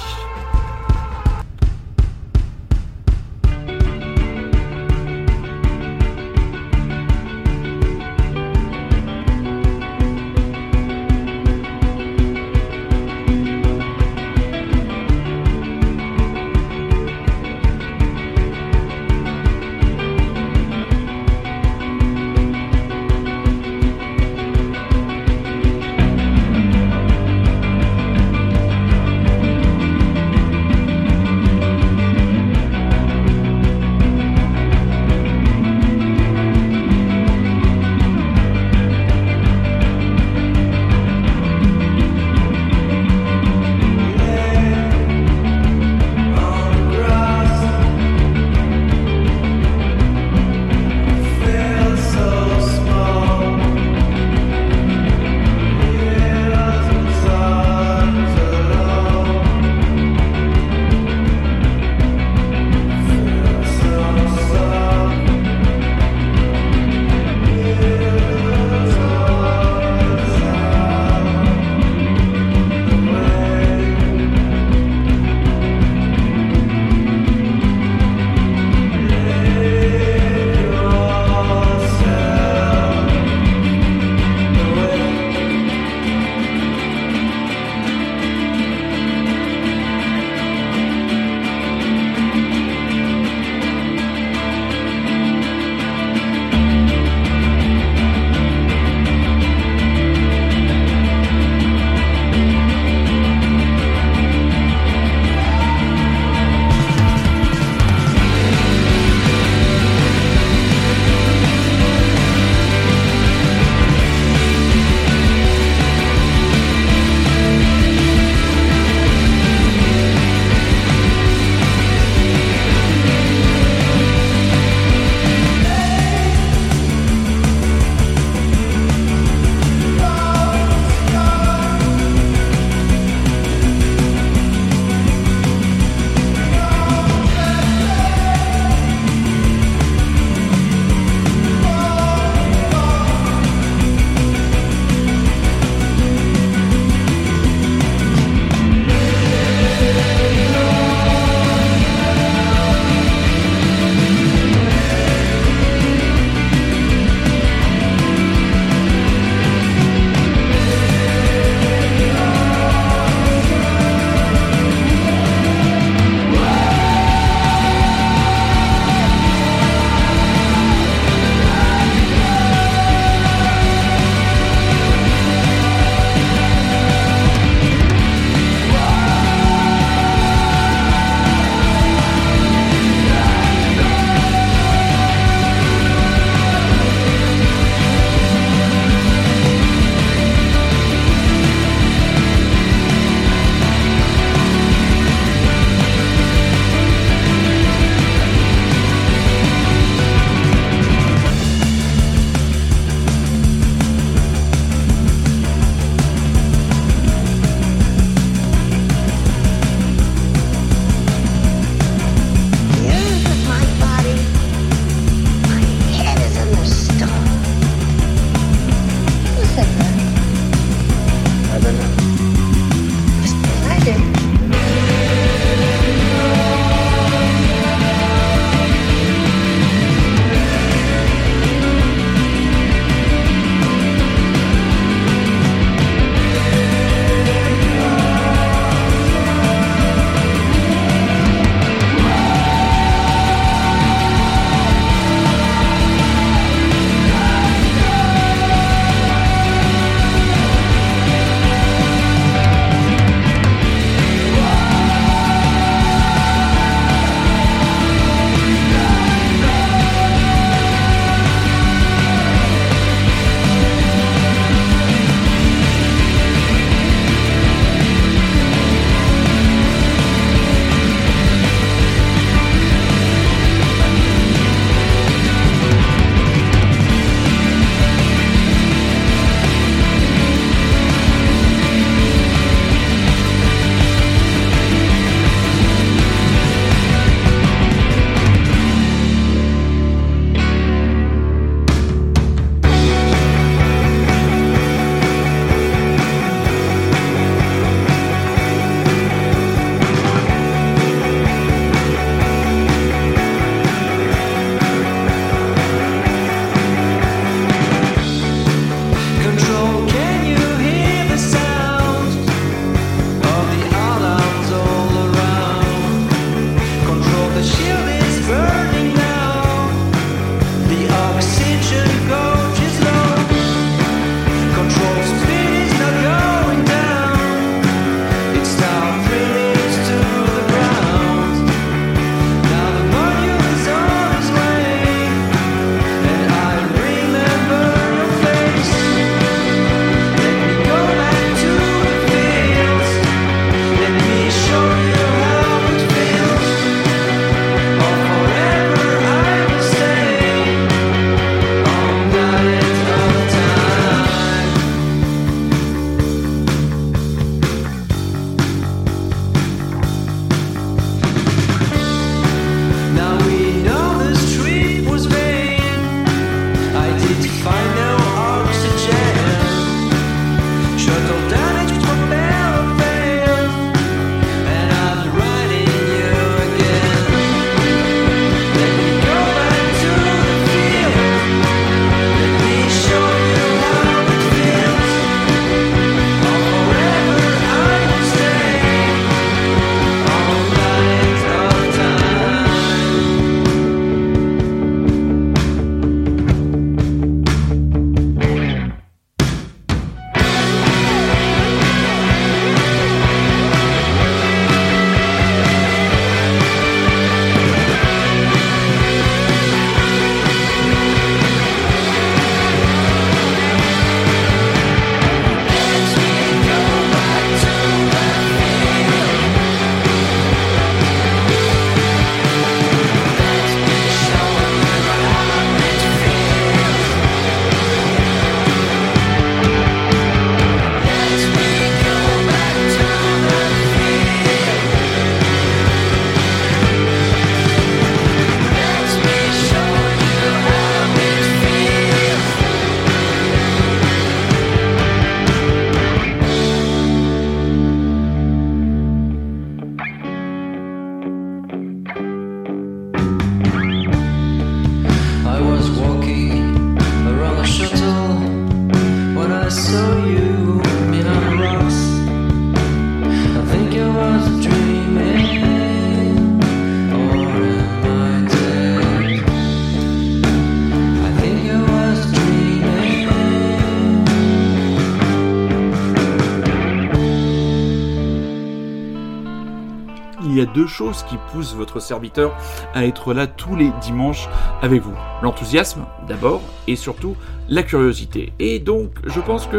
deux 480.54 480.68
choses 480.68 481.04
qui 481.04 481.18
poussent 481.32 481.56
votre 481.56 481.80
serviteur 481.80 482.36
à 482.74 482.86
être 482.86 483.14
là 483.14 483.28
tous 483.28 483.56
les 483.56 483.72
dimanches 483.82 484.30
avec 484.62 484.82
vous. 484.82 484.96
L'enthousiasme 485.22 485.86
d'abord 486.08 486.42
et 486.68 486.76
surtout 486.76 487.16
la 487.50 487.64
curiosité. 487.64 488.34
Et 488.40 488.60
donc 488.60 488.92
je 489.06 489.20
pense 489.20 489.48
que 489.48 489.58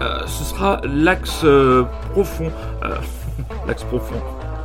euh, 0.00 0.26
ce 0.26 0.44
sera 0.44 0.80
l'axe 0.84 1.42
euh, 1.44 1.84
profond. 2.12 2.50
Euh, 2.84 2.96
l'axe 3.66 3.84
profond 3.84 4.16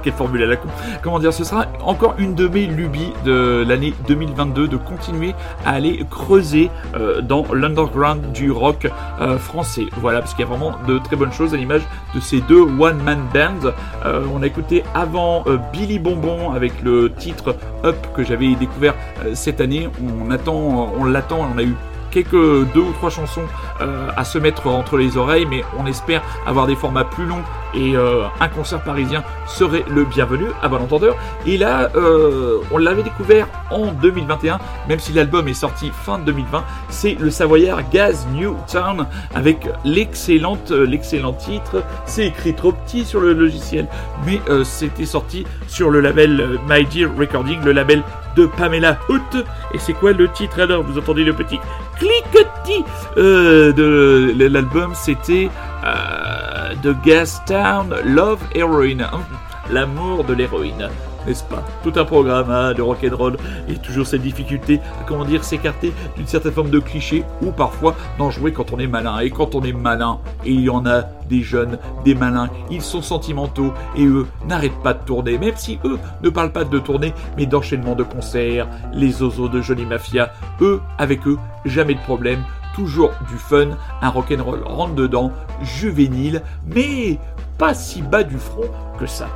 quelle 0.03 0.13
formule 0.13 0.43
à 0.43 0.45
la 0.45 0.55
con. 0.55 0.67
Comment 1.01 1.17
dire, 1.17 1.33
ce 1.33 1.43
sera 1.43 1.65
encore 1.83 2.13
une 2.19 2.35
de 2.35 2.47
mes 2.47 2.67
lubies 2.67 3.11
de 3.25 3.65
l'année 3.67 3.91
2022 4.07 4.67
de 4.67 4.77
continuer 4.77 5.33
à 5.65 5.71
aller 5.71 6.05
creuser 6.11 6.69
dans 7.23 7.51
l'underground 7.51 8.31
du 8.31 8.51
rock 8.51 8.87
français. 9.39 9.87
Voilà, 9.97 10.19
parce 10.19 10.35
qu'il 10.35 10.45
y 10.45 10.47
a 10.47 10.51
vraiment 10.51 10.75
de 10.87 10.99
très 10.99 11.15
bonnes 11.15 11.33
choses 11.33 11.55
à 11.55 11.57
l'image 11.57 11.81
de 12.13 12.19
ces 12.19 12.39
deux 12.41 12.61
one-man 12.61 13.19
bands 13.33 13.71
euh, 14.05 14.25
on 14.33 14.41
a 14.43 14.45
écouté 14.45 14.83
avant 14.93 15.43
euh, 15.47 15.57
Billy 15.73 15.99
Bonbon 15.99 16.51
avec 16.51 16.81
le 16.83 17.11
titre 17.11 17.55
Up 17.83 17.95
que 18.15 18.23
j'avais 18.23 18.53
découvert 18.55 18.93
euh, 19.25 19.31
cette 19.33 19.61
année. 19.61 19.89
On 20.23 20.29
attend, 20.31 20.93
on 20.97 21.03
l'attend, 21.05 21.47
on 21.53 21.57
a 21.57 21.63
eu 21.63 21.75
quelques 22.11 22.31
deux 22.31 22.79
ou 22.79 22.93
trois 22.93 23.09
chansons 23.09 23.43
à 24.15 24.23
se 24.23 24.37
mettre 24.37 24.67
entre 24.67 24.95
les 24.95 25.17
oreilles, 25.17 25.45
mais 25.45 25.65
on 25.77 25.85
espère 25.85 26.23
avoir 26.47 26.65
des 26.65 26.77
formats 26.77 27.03
plus 27.03 27.25
longs 27.25 27.43
et 27.73 27.93
un 27.97 28.47
concert 28.47 28.81
parisien 28.81 29.21
serait 29.47 29.83
le 29.89 30.05
bienvenu 30.05 30.45
à 30.63 30.69
bon 30.69 30.77
entendeur. 30.77 31.17
Et 31.45 31.57
là, 31.57 31.89
on 32.71 32.77
l'avait 32.77 33.03
découvert 33.03 33.47
en 33.69 33.87
2021, 33.87 34.59
même 34.87 34.99
si 34.99 35.11
l'album 35.11 35.45
est 35.49 35.53
sorti 35.53 35.91
fin 35.91 36.17
2020, 36.17 36.63
c'est 36.95 37.15
le 37.19 37.29
Savoyard 37.29 37.89
Gaz 37.89 38.25
New 38.33 38.55
Town 38.71 39.05
avec 39.33 39.67
euh, 39.67 39.71
l'excellent 39.83 41.33
titre. 41.33 41.83
C'est 42.05 42.27
écrit 42.27 42.53
trop 42.53 42.71
petit 42.71 43.03
sur 43.03 43.19
le 43.19 43.33
logiciel, 43.33 43.87
mais 44.25 44.39
euh, 44.49 44.63
c'était 44.63 45.05
sorti 45.05 45.45
sur 45.67 45.89
le 45.89 45.99
label 45.99 46.39
euh, 46.39 46.57
My 46.69 46.85
Dear 46.85 47.11
Recording, 47.17 47.61
le 47.65 47.73
label 47.73 48.01
de 48.37 48.45
Pamela 48.45 48.97
Hoot. 49.09 49.43
Et 49.73 49.77
c'est 49.77 49.93
quoi 49.93 50.13
le 50.13 50.29
titre 50.29 50.61
alors? 50.61 50.83
Vous 50.83 50.97
entendez 50.97 51.25
le 51.25 51.33
petit 51.33 51.59
cliquetis 51.97 52.85
de 53.17 54.47
l'album 54.47 54.93
C'était 54.95 55.49
The 56.81 56.95
Gas 57.05 57.41
Town 57.45 57.93
Love 58.05 58.39
Heroine. 58.55 59.01
Hein, 59.01 59.21
L'amour 59.69 60.23
de 60.23 60.33
l'héroïne. 60.33 60.89
N'est-ce 61.25 61.43
pas? 61.43 61.63
Tout 61.83 61.93
un 61.95 62.05
programme 62.05 62.49
hein, 62.49 62.73
de 62.73 62.81
rock'n'roll 62.81 63.37
et 63.67 63.75
toujours 63.75 64.05
cette 64.05 64.21
difficulté 64.21 64.79
à 65.01 65.03
comment 65.07 65.25
dire 65.25 65.43
s'écarter 65.43 65.93
d'une 66.15 66.27
certaine 66.27 66.51
forme 66.51 66.69
de 66.69 66.79
cliché 66.79 67.23
ou 67.41 67.51
parfois 67.51 67.95
d'en 68.17 68.29
jouer 68.29 68.51
quand 68.51 68.73
on 68.73 68.79
est 68.79 68.87
malin. 68.87 69.19
Et 69.19 69.29
quand 69.29 69.55
on 69.55 69.63
est 69.63 69.73
malin, 69.73 70.19
et 70.45 70.51
il 70.51 70.61
y 70.61 70.69
en 70.69 70.85
a 70.85 71.03
des 71.29 71.41
jeunes, 71.41 71.79
des 72.03 72.15
malins, 72.15 72.49
ils 72.69 72.81
sont 72.81 73.01
sentimentaux 73.01 73.73
et 73.97 74.05
eux 74.05 74.27
n'arrêtent 74.47 74.83
pas 74.83 74.93
de 74.93 75.03
tourner, 75.03 75.37
même 75.37 75.55
si 75.55 75.79
eux 75.83 75.97
ne 76.21 76.29
parlent 76.29 76.51
pas 76.51 76.63
de 76.63 76.79
tourner 76.79 77.13
mais 77.37 77.45
d'enchaînement 77.45 77.95
de 77.95 78.03
concerts, 78.03 78.67
les 78.93 79.23
ozos 79.23 79.49
de 79.49 79.61
Johnny 79.61 79.85
Mafia, 79.85 80.31
eux, 80.61 80.81
avec 80.97 81.27
eux, 81.27 81.37
jamais 81.65 81.95
de 81.95 81.99
problème, 81.99 82.43
toujours 82.75 83.11
du 83.29 83.37
fun, 83.37 83.69
un 84.01 84.09
rock'n'roll 84.09 84.61
rentre 84.65 84.95
dedans, 84.95 85.31
juvénile, 85.63 86.41
mais 86.67 87.17
pas 87.57 87.73
si 87.73 88.01
bas 88.01 88.23
du 88.23 88.37
front 88.37 88.69
que 88.99 89.05
ça. 89.05 89.27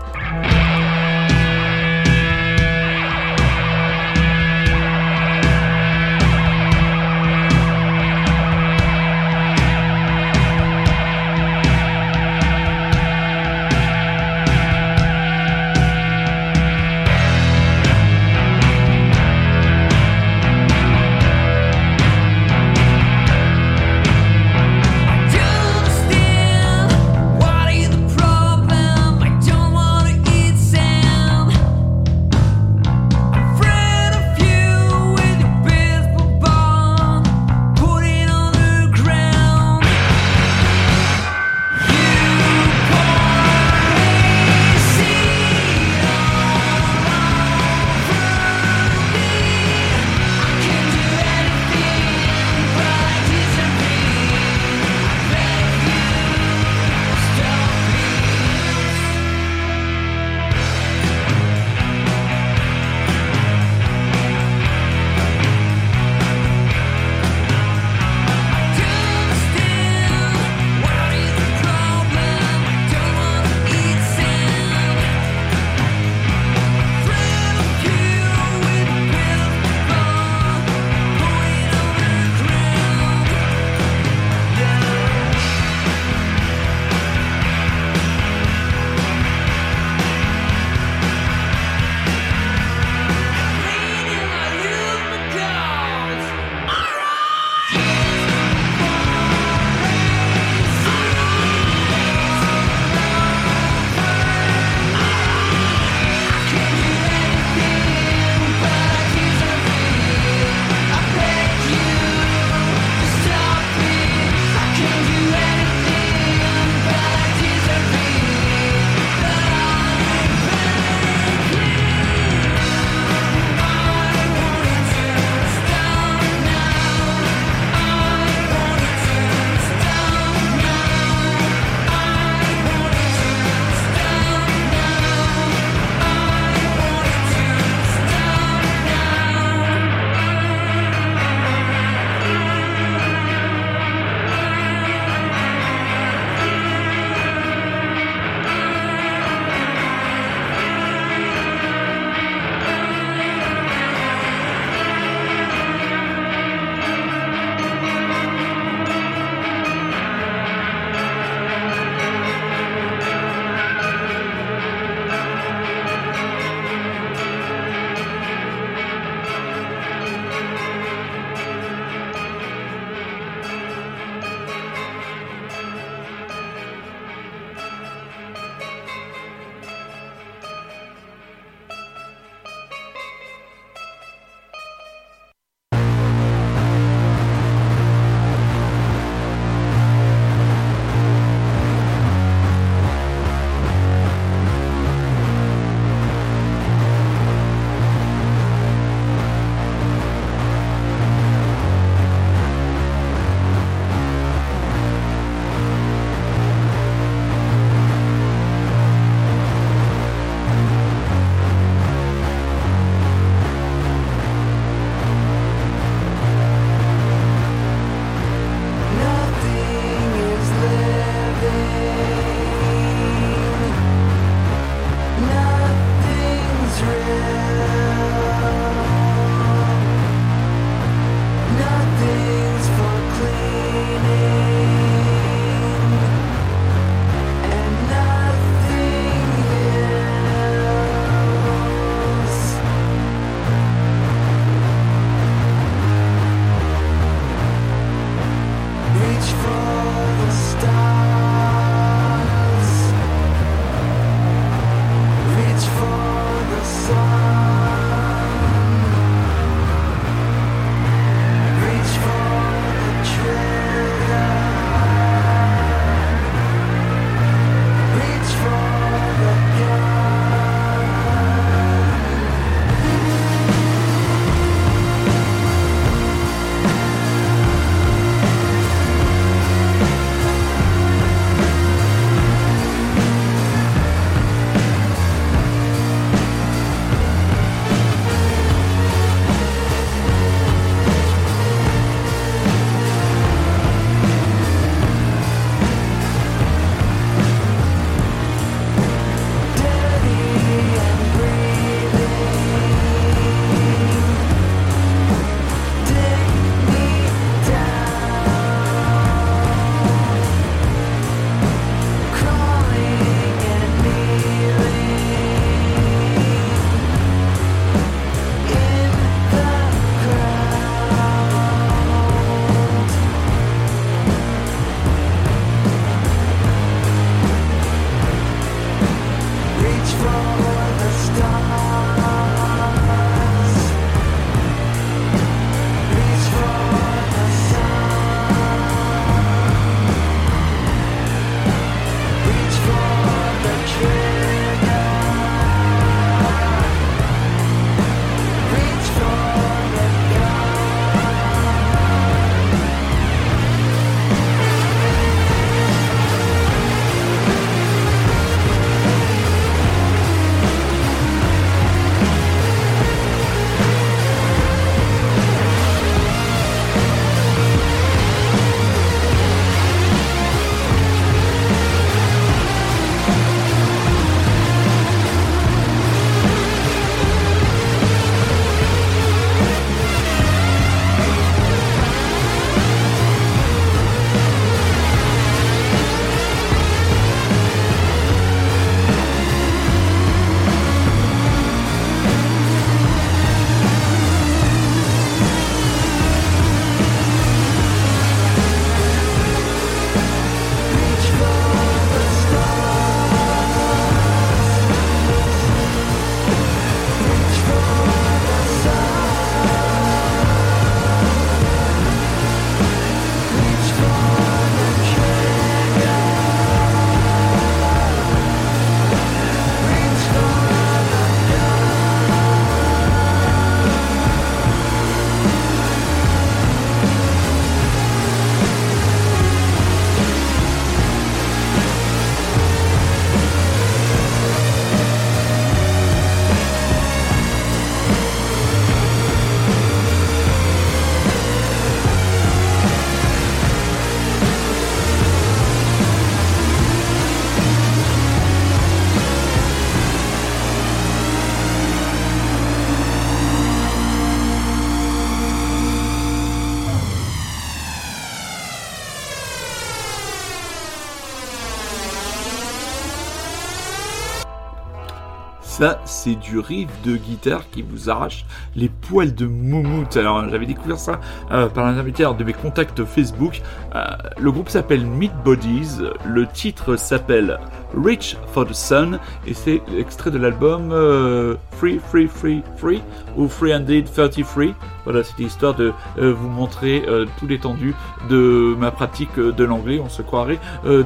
Ça, 465.60 465.82
c'est 465.84 466.16
du 466.16 466.40
riff 466.40 466.70
de 466.86 466.96
guitare 466.96 467.50
qui 467.52 467.64
vous 467.64 467.90
arrache 467.90 468.24
les 468.56 468.70
poils 468.70 469.14
de 469.14 469.26
moumoute. 469.26 469.98
Alors, 469.98 470.30
j'avais 470.30 470.46
découvert 470.46 470.80
ça 470.80 471.02
euh, 471.32 471.50
par 471.50 471.66
l'intermédiaire 471.66 472.16
de 472.16 472.24
mes 472.24 472.32
contacts 472.32 472.86
Facebook. 472.86 473.42
Euh, 473.76 473.84
le 474.18 474.32
groupe 474.32 474.48
s'appelle 474.48 474.86
Meat 474.86 475.12
Bodies. 475.26 475.80
Le 476.06 476.28
titre 476.28 476.78
s'appelle 476.78 477.42
Reach 477.74 478.18
for 478.34 478.46
the 478.46 478.54
Sun 478.54 479.00
et 479.28 479.34
c'est 479.34 479.62
l'extrait 479.72 480.12
de 480.12 480.18
l'album 480.18 480.72
euh, 480.72 481.36
Free, 481.52 481.80
Free, 481.90 482.08
Free, 482.08 482.42
Free 482.58 482.82
ou 483.16 483.28
333. 483.28 484.56
Voilà, 484.86 485.04
c'était 485.04 485.24
histoire 485.24 485.54
de 485.54 485.72
euh, 486.00 486.14
vous 486.14 486.30
montrer 486.30 486.84
euh, 486.88 487.06
tout 487.20 487.28
l'étendue 487.28 487.76
de 488.10 488.56
ma 488.58 488.72
pratique 488.72 489.16
de 489.20 489.44
l'anglais. 489.44 489.80
On 489.84 489.90
se 489.90 490.02
croirait 490.02 490.40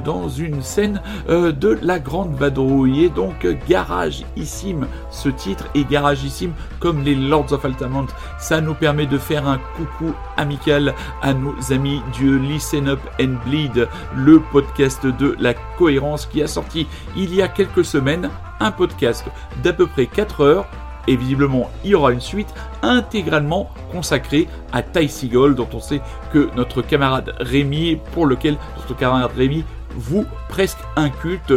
dans 0.04 0.30
une 0.30 0.62
scène 0.62 1.02
de 1.28 1.78
la 1.82 2.00
grande 2.00 2.36
vadrouille. 2.36 3.06
Et 3.06 3.10
donc, 3.10 3.48
garagissime 3.68 4.88
ce 5.12 5.30
titre 5.30 5.66
et 5.76 5.86
garagissime 5.86 6.54
comme 6.80 7.04
les 7.04 7.16
Lords 7.16 7.54
of 7.54 7.64
Altamont. 7.66 8.08
Ça 8.40 8.62
nous 8.62 8.74
permet 8.74 9.06
de 9.06 9.18
faire 9.18 9.48
un 9.48 9.60
coucou 9.78 10.14
amical 10.38 10.94
à 11.22 11.34
nos 11.34 11.56
amis 11.72 12.02
du 12.14 12.40
Listen 12.40 12.90
Up 12.90 13.00
and 13.22 13.36
Bleed, 13.46 13.88
le 14.16 14.40
podcast 14.40 15.06
de 15.06 15.36
la 15.40 15.54
cohérence 15.78 16.26
qui 16.26 16.42
a 16.42 16.48
sorti 16.48 16.73
il 17.16 17.34
y 17.34 17.42
a 17.42 17.48
quelques 17.48 17.86
semaines 17.86 18.30
un 18.60 18.72
podcast 18.72 19.26
d'à 19.64 19.74
peu 19.74 19.88
près 19.88 20.08
4 20.08 20.42
heures 20.42 20.66
et 21.08 21.16
visiblement 21.16 21.70
il 21.84 21.92
y 21.92 21.96
aura 21.96 22.12
une 22.12 22.22
suite 22.22 22.54
intégralement 22.82 23.70
consacrée 23.92 24.48
à 24.72 24.82
Ty 24.82 25.10
Seagull 25.10 25.56
dont 25.56 25.68
on 25.74 25.80
sait 25.80 26.02
que 26.32 26.50
notre 26.56 26.82
camarade 26.82 27.36
Rémi 27.40 27.98
pour 28.14 28.26
lequel 28.26 28.58
notre 28.78 28.96
camarade 28.96 29.32
Rémi 29.36 29.66
vous 29.96 30.26
presque 30.50 30.80
un 30.96 31.10
culte 31.10 31.54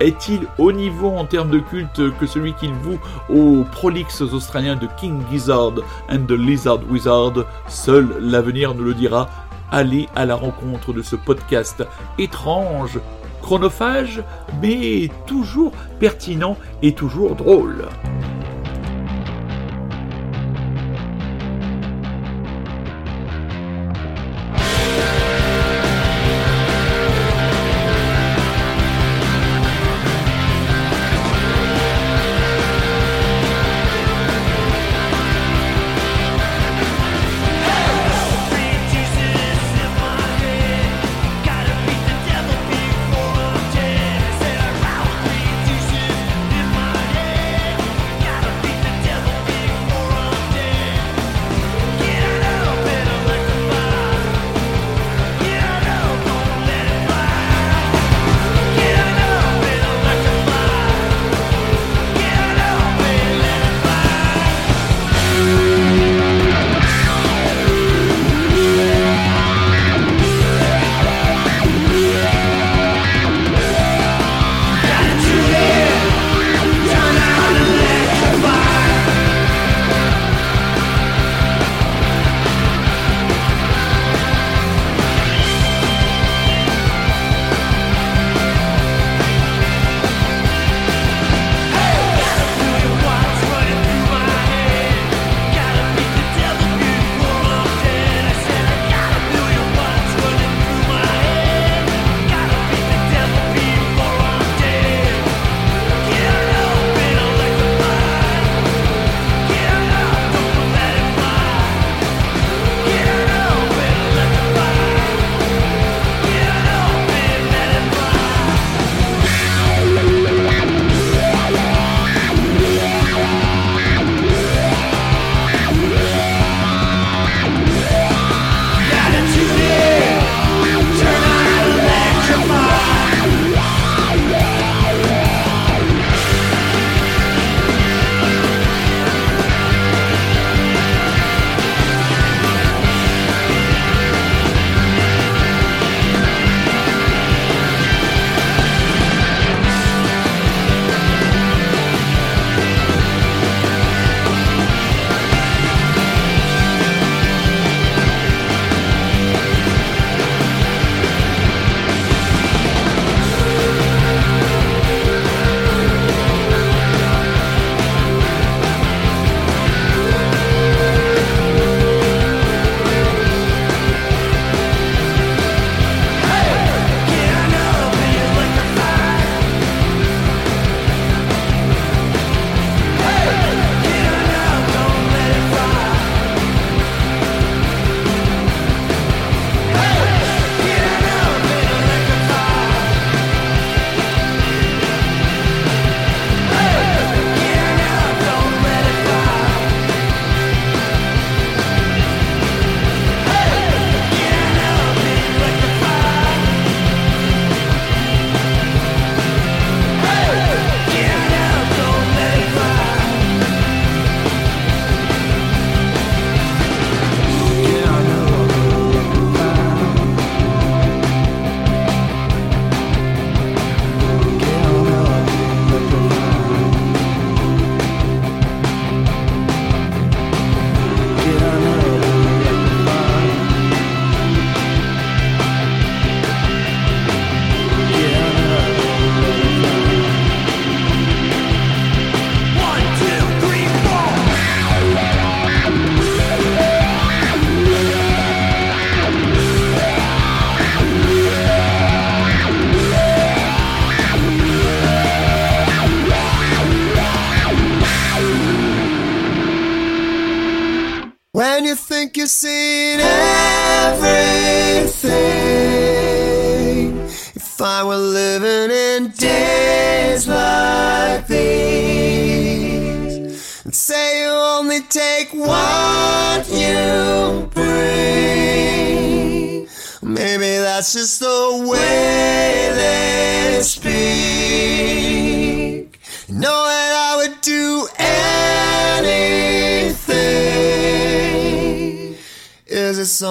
est-il 0.00 0.40
au 0.58 0.72
niveau 0.72 1.10
en 1.10 1.24
termes 1.24 1.50
de 1.50 1.60
culte 1.60 2.16
que 2.18 2.26
celui 2.26 2.54
qu'il 2.54 2.72
voue 2.72 2.98
aux 3.28 3.64
prolixes 3.70 4.22
australiens 4.22 4.74
de 4.74 4.88
King 4.98 5.22
Gizzard 5.30 5.74
and 6.10 6.24
the 6.26 6.32
Lizard 6.32 6.80
Wizard? 6.90 7.44
Seul 7.68 8.16
l'avenir 8.20 8.74
nous 8.74 8.84
le 8.84 8.94
dira. 8.94 9.28
Allez 9.70 10.08
à 10.16 10.26
la 10.26 10.34
rencontre 10.34 10.92
de 10.92 11.02
ce 11.02 11.14
podcast 11.14 11.84
étrange, 12.18 12.98
chronophage, 13.42 14.22
mais 14.62 15.10
toujours 15.26 15.72
pertinent 16.00 16.56
et 16.80 16.92
toujours 16.92 17.34
drôle. 17.34 17.88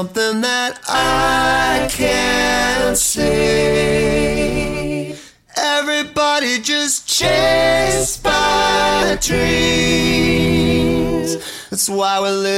Something 0.01 0.41
that 0.41 0.79
I 0.87 1.87
can't 1.91 2.97
see? 2.97 3.21
Everybody 5.55 6.59
just 6.59 7.07
chased 7.07 8.23
by 8.23 9.15
dreams. 9.21 9.77
That's 11.69 11.87
why 11.87 12.19
we're 12.19 12.31
living 12.31 12.50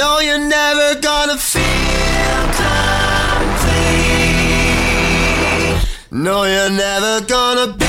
Know 0.00 0.18
you're 0.20 0.38
never 0.38 0.98
gonna 0.98 1.36
feel 1.36 2.42
complete. 2.56 2.80
No, 6.10 6.44
you're 6.44 6.70
never 6.70 7.20
gonna 7.26 7.66
be 7.76 7.84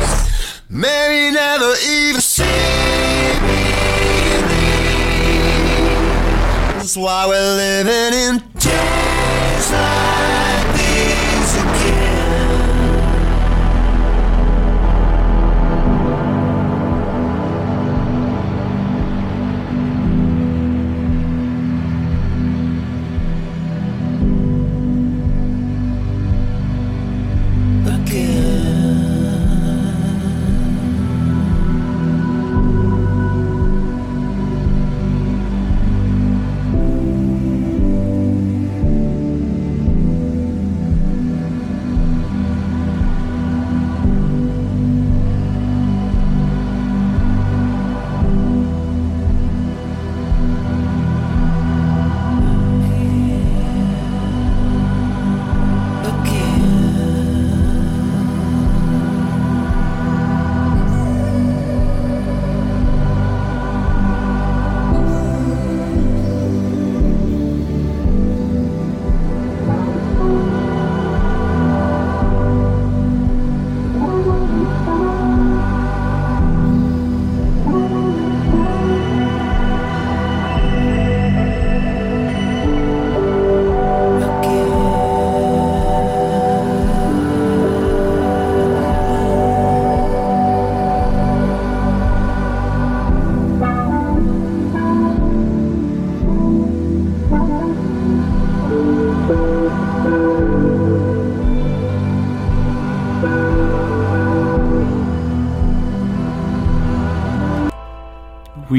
released. 0.00 0.30
Maybe 0.70 1.34
never 1.34 1.74
even 1.86 2.22
see 2.22 2.42
relief. 3.42 3.76
That's 6.78 6.96
why 6.96 7.26
we're 7.26 7.56
living 7.56 8.14
in 8.14 8.38
days 8.58 9.70
like 9.72 10.51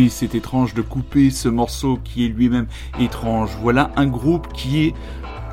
Oui, 0.04 0.10
c'est 0.10 0.36
étrange 0.36 0.74
de 0.74 0.82
couper 0.82 1.32
ce 1.32 1.48
morceau 1.48 1.98
qui 2.04 2.26
est 2.26 2.28
lui-même 2.28 2.66
étrange. 3.00 3.52
Voilà 3.62 3.90
un 3.96 4.06
groupe 4.06 4.52
qui 4.52 4.84
est 4.84 4.94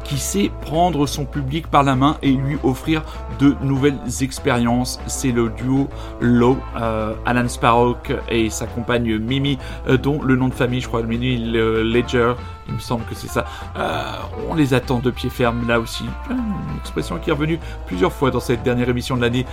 qui 0.03 0.19
sait 0.19 0.51
prendre 0.63 1.07
son 1.07 1.25
public 1.25 1.69
par 1.69 1.85
la 1.85 1.95
main 1.95 2.17
et 2.21 2.33
lui 2.33 2.59
offrir 2.65 3.05
de 3.39 3.55
nouvelles 3.63 4.01
expériences. 4.23 4.99
C'est 5.07 5.31
le 5.31 5.51
duo 5.51 5.89
Low, 6.21 6.59
euh, 6.75 7.15
Alan 7.27 7.47
Sparrow 7.47 7.97
et 8.29 8.51
sa 8.51 8.67
compagne 8.67 9.19
Mimi, 9.19 9.57
euh, 9.87 9.97
dont 9.97 10.21
le 10.21 10.35
nom 10.35 10.49
de 10.49 10.55
famille, 10.55 10.81
je 10.81 10.89
crois, 10.89 11.05
Mimi 11.05 11.37
Ledger, 11.37 12.35
il 12.67 12.75
me 12.75 12.81
semble 12.81 13.05
que 13.05 13.15
c'est 13.15 13.29
ça. 13.29 13.45
Euh, 13.77 14.03
on 14.49 14.57
les 14.57 14.75
attend 14.75 14.99
de 14.99 15.13
pied 15.13 15.31
ferme 15.31 15.69
là 15.69 15.79
aussi. 15.79 16.03
Une 16.29 16.79
expression 16.81 17.19
qui 17.19 17.31
est 17.31 17.33
revenue 17.33 17.61
plusieurs 17.87 18.13
fois 18.13 18.33
dans 18.33 18.41
cette 18.41 18.65
dernière 18.65 18.89
émission 18.89 19.17
de 19.17 19.21
l'année, 19.21 19.47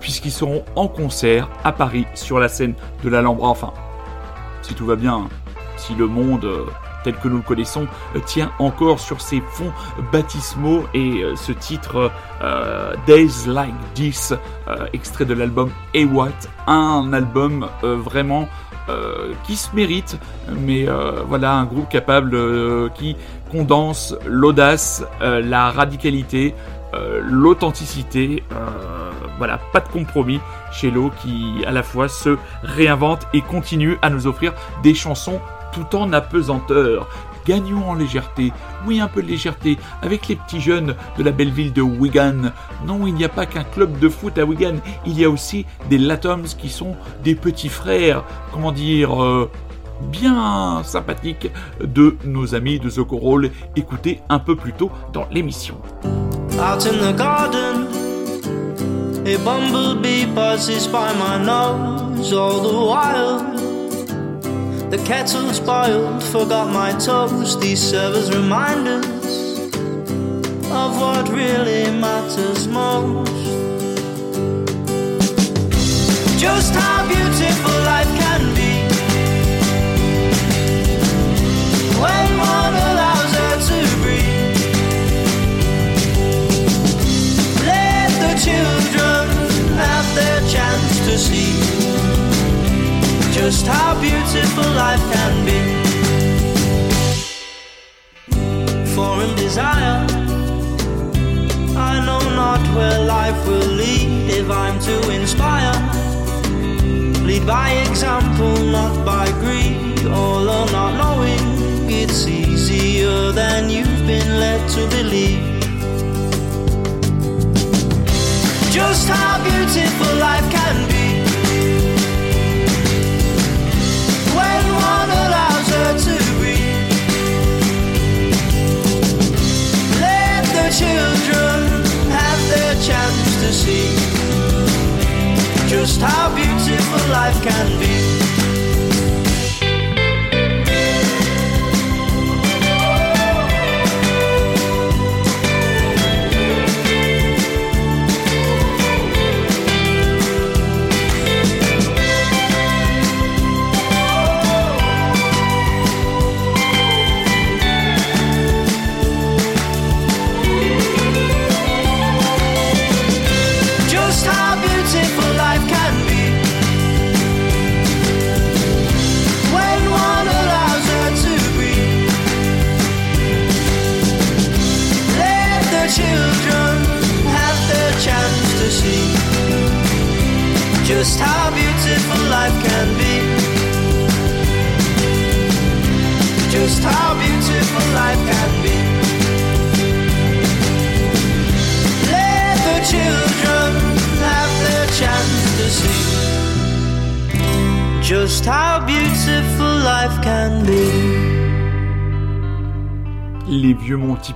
puisqu'ils 0.00 0.32
seront 0.32 0.64
en 0.74 0.88
concert 0.88 1.50
à 1.64 1.72
Paris 1.72 2.06
sur 2.14 2.38
la 2.38 2.48
scène 2.48 2.72
de 3.04 3.10
l'Alhambra. 3.10 3.50
Enfin, 3.50 3.74
si 4.68 4.74
tout 4.74 4.84
va 4.84 4.96
bien, 4.96 5.28
si 5.76 5.94
le 5.94 6.06
monde 6.06 6.44
euh, 6.44 6.66
tel 7.02 7.14
que 7.16 7.28
nous 7.28 7.38
le 7.38 7.42
connaissons 7.42 7.86
euh, 8.14 8.20
tient 8.26 8.50
encore 8.58 9.00
sur 9.00 9.20
ses 9.22 9.40
fonds 9.40 9.72
baptismaux 10.12 10.84
et 10.92 11.22
euh, 11.22 11.36
ce 11.36 11.52
titre 11.52 12.10
Days 13.06 13.46
Like 13.48 13.74
This, 13.94 14.32
extrait 14.92 15.24
de 15.24 15.34
l'album 15.34 15.70
A 15.96 16.04
What, 16.04 16.28
un 16.66 17.12
album 17.12 17.66
vraiment 17.82 18.48
qui 19.42 19.56
se 19.56 19.74
mérite, 19.74 20.16
mais 20.56 20.86
voilà 21.26 21.54
un 21.54 21.64
groupe 21.64 21.88
capable 21.88 22.38
qui 22.92 23.16
condense 23.50 24.14
l'audace, 24.24 25.04
la 25.20 25.70
radicalité, 25.70 26.54
euh, 26.94 27.20
l'authenticité, 27.22 28.42
voilà, 29.38 29.58
pas 29.72 29.80
de 29.80 29.88
compromis 29.88 30.40
chez 30.72 30.90
Lo 30.90 31.10
qui 31.22 31.64
à 31.66 31.70
la 31.70 31.82
fois 31.82 32.08
se 32.08 32.36
réinvente 32.62 33.26
et 33.32 33.40
continue 33.40 33.98
à 34.02 34.10
nous 34.10 34.26
offrir 34.26 34.52
des 34.82 34.94
chansons 34.94 35.40
tout 35.72 35.96
en 35.96 36.12
apesanteur. 36.12 37.08
Gagnons 37.46 37.88
en 37.88 37.94
légèreté, 37.94 38.52
oui 38.86 39.00
un 39.00 39.08
peu 39.08 39.22
de 39.22 39.28
légèreté, 39.28 39.78
avec 40.02 40.28
les 40.28 40.36
petits 40.36 40.60
jeunes 40.60 40.94
de 41.16 41.22
la 41.22 41.30
belle 41.30 41.50
ville 41.50 41.72
de 41.72 41.80
Wigan. 41.80 42.52
Non, 42.84 43.06
il 43.06 43.14
n'y 43.14 43.24
a 43.24 43.30
pas 43.30 43.46
qu'un 43.46 43.64
club 43.64 43.98
de 43.98 44.08
foot 44.10 44.36
à 44.36 44.44
Wigan, 44.44 44.74
il 45.06 45.18
y 45.18 45.24
a 45.24 45.30
aussi 45.30 45.64
des 45.88 45.96
Latoms 45.96 46.44
qui 46.58 46.68
sont 46.68 46.94
des 47.24 47.34
petits 47.34 47.70
frères, 47.70 48.22
comment 48.52 48.72
dire, 48.72 49.22
euh, 49.22 49.50
bien 50.02 50.82
sympathique 50.84 51.50
de 51.80 52.18
nos 52.24 52.54
amis 52.54 52.80
de 52.80 52.90
The 52.90 53.02
Coroll, 53.02 53.50
écoutés 53.76 54.20
un 54.28 54.40
peu 54.40 54.54
plus 54.54 54.74
tôt 54.74 54.90
dans 55.14 55.26
l'émission. 55.30 55.80
Out 56.60 56.86
in 56.86 56.98
the 56.98 57.12
garden, 57.12 57.86
a 59.26 59.36
bumblebee 59.44 60.26
buzzes 60.26 60.88
by 60.88 61.12
my 61.12 61.38
nose 61.38 62.32
all 62.32 62.60
the 62.60 62.78
while. 62.84 63.38
The 64.90 64.98
kettle's 65.06 65.60
boiled, 65.60 66.22
forgot 66.24 66.72
my 66.72 66.90
toast. 66.98 67.60
These 67.60 67.80
servers 67.80 68.34
remind 68.34 68.88
us 68.88 69.58
of 70.70 71.00
what 71.00 71.28
really 71.28 71.90
matters 71.92 72.66
most. 72.66 73.30
Just 76.40 76.74
how 76.74 77.06
beautiful 77.06 77.78
life 77.92 78.12
can 78.18 78.37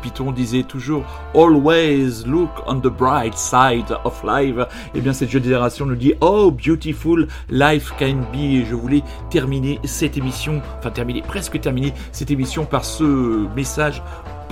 Python 0.03 0.33
disaient 0.33 0.65
toujours 0.65 1.05
Always 1.35 2.25
look 2.27 2.51
on 2.67 2.81
the 2.81 2.91
bright 2.91 3.35
side 3.37 3.97
of 4.05 4.23
life. 4.25 4.57
Et 4.95 5.01
bien 5.01 5.13
cette 5.13 5.31
jeune 5.31 5.45
génération 5.45 5.87
nous 5.87 5.97
dit 5.97 6.15
Oh 6.21 6.51
beautiful 6.51 7.29
life 7.49 7.93
can 7.99 8.17
be. 8.33 8.67
Je 8.69 8.75
voulais 8.75 9.03
terminer 9.31 9.79
cette 9.85 10.17
émission, 10.17 10.61
enfin 10.79 10.91
terminer, 10.91 11.23
presque 11.23 11.61
terminer 11.61 11.95
cette 12.11 12.31
émission 12.31 12.65
par 12.65 12.85
ce 12.85 13.47
message 13.55 14.03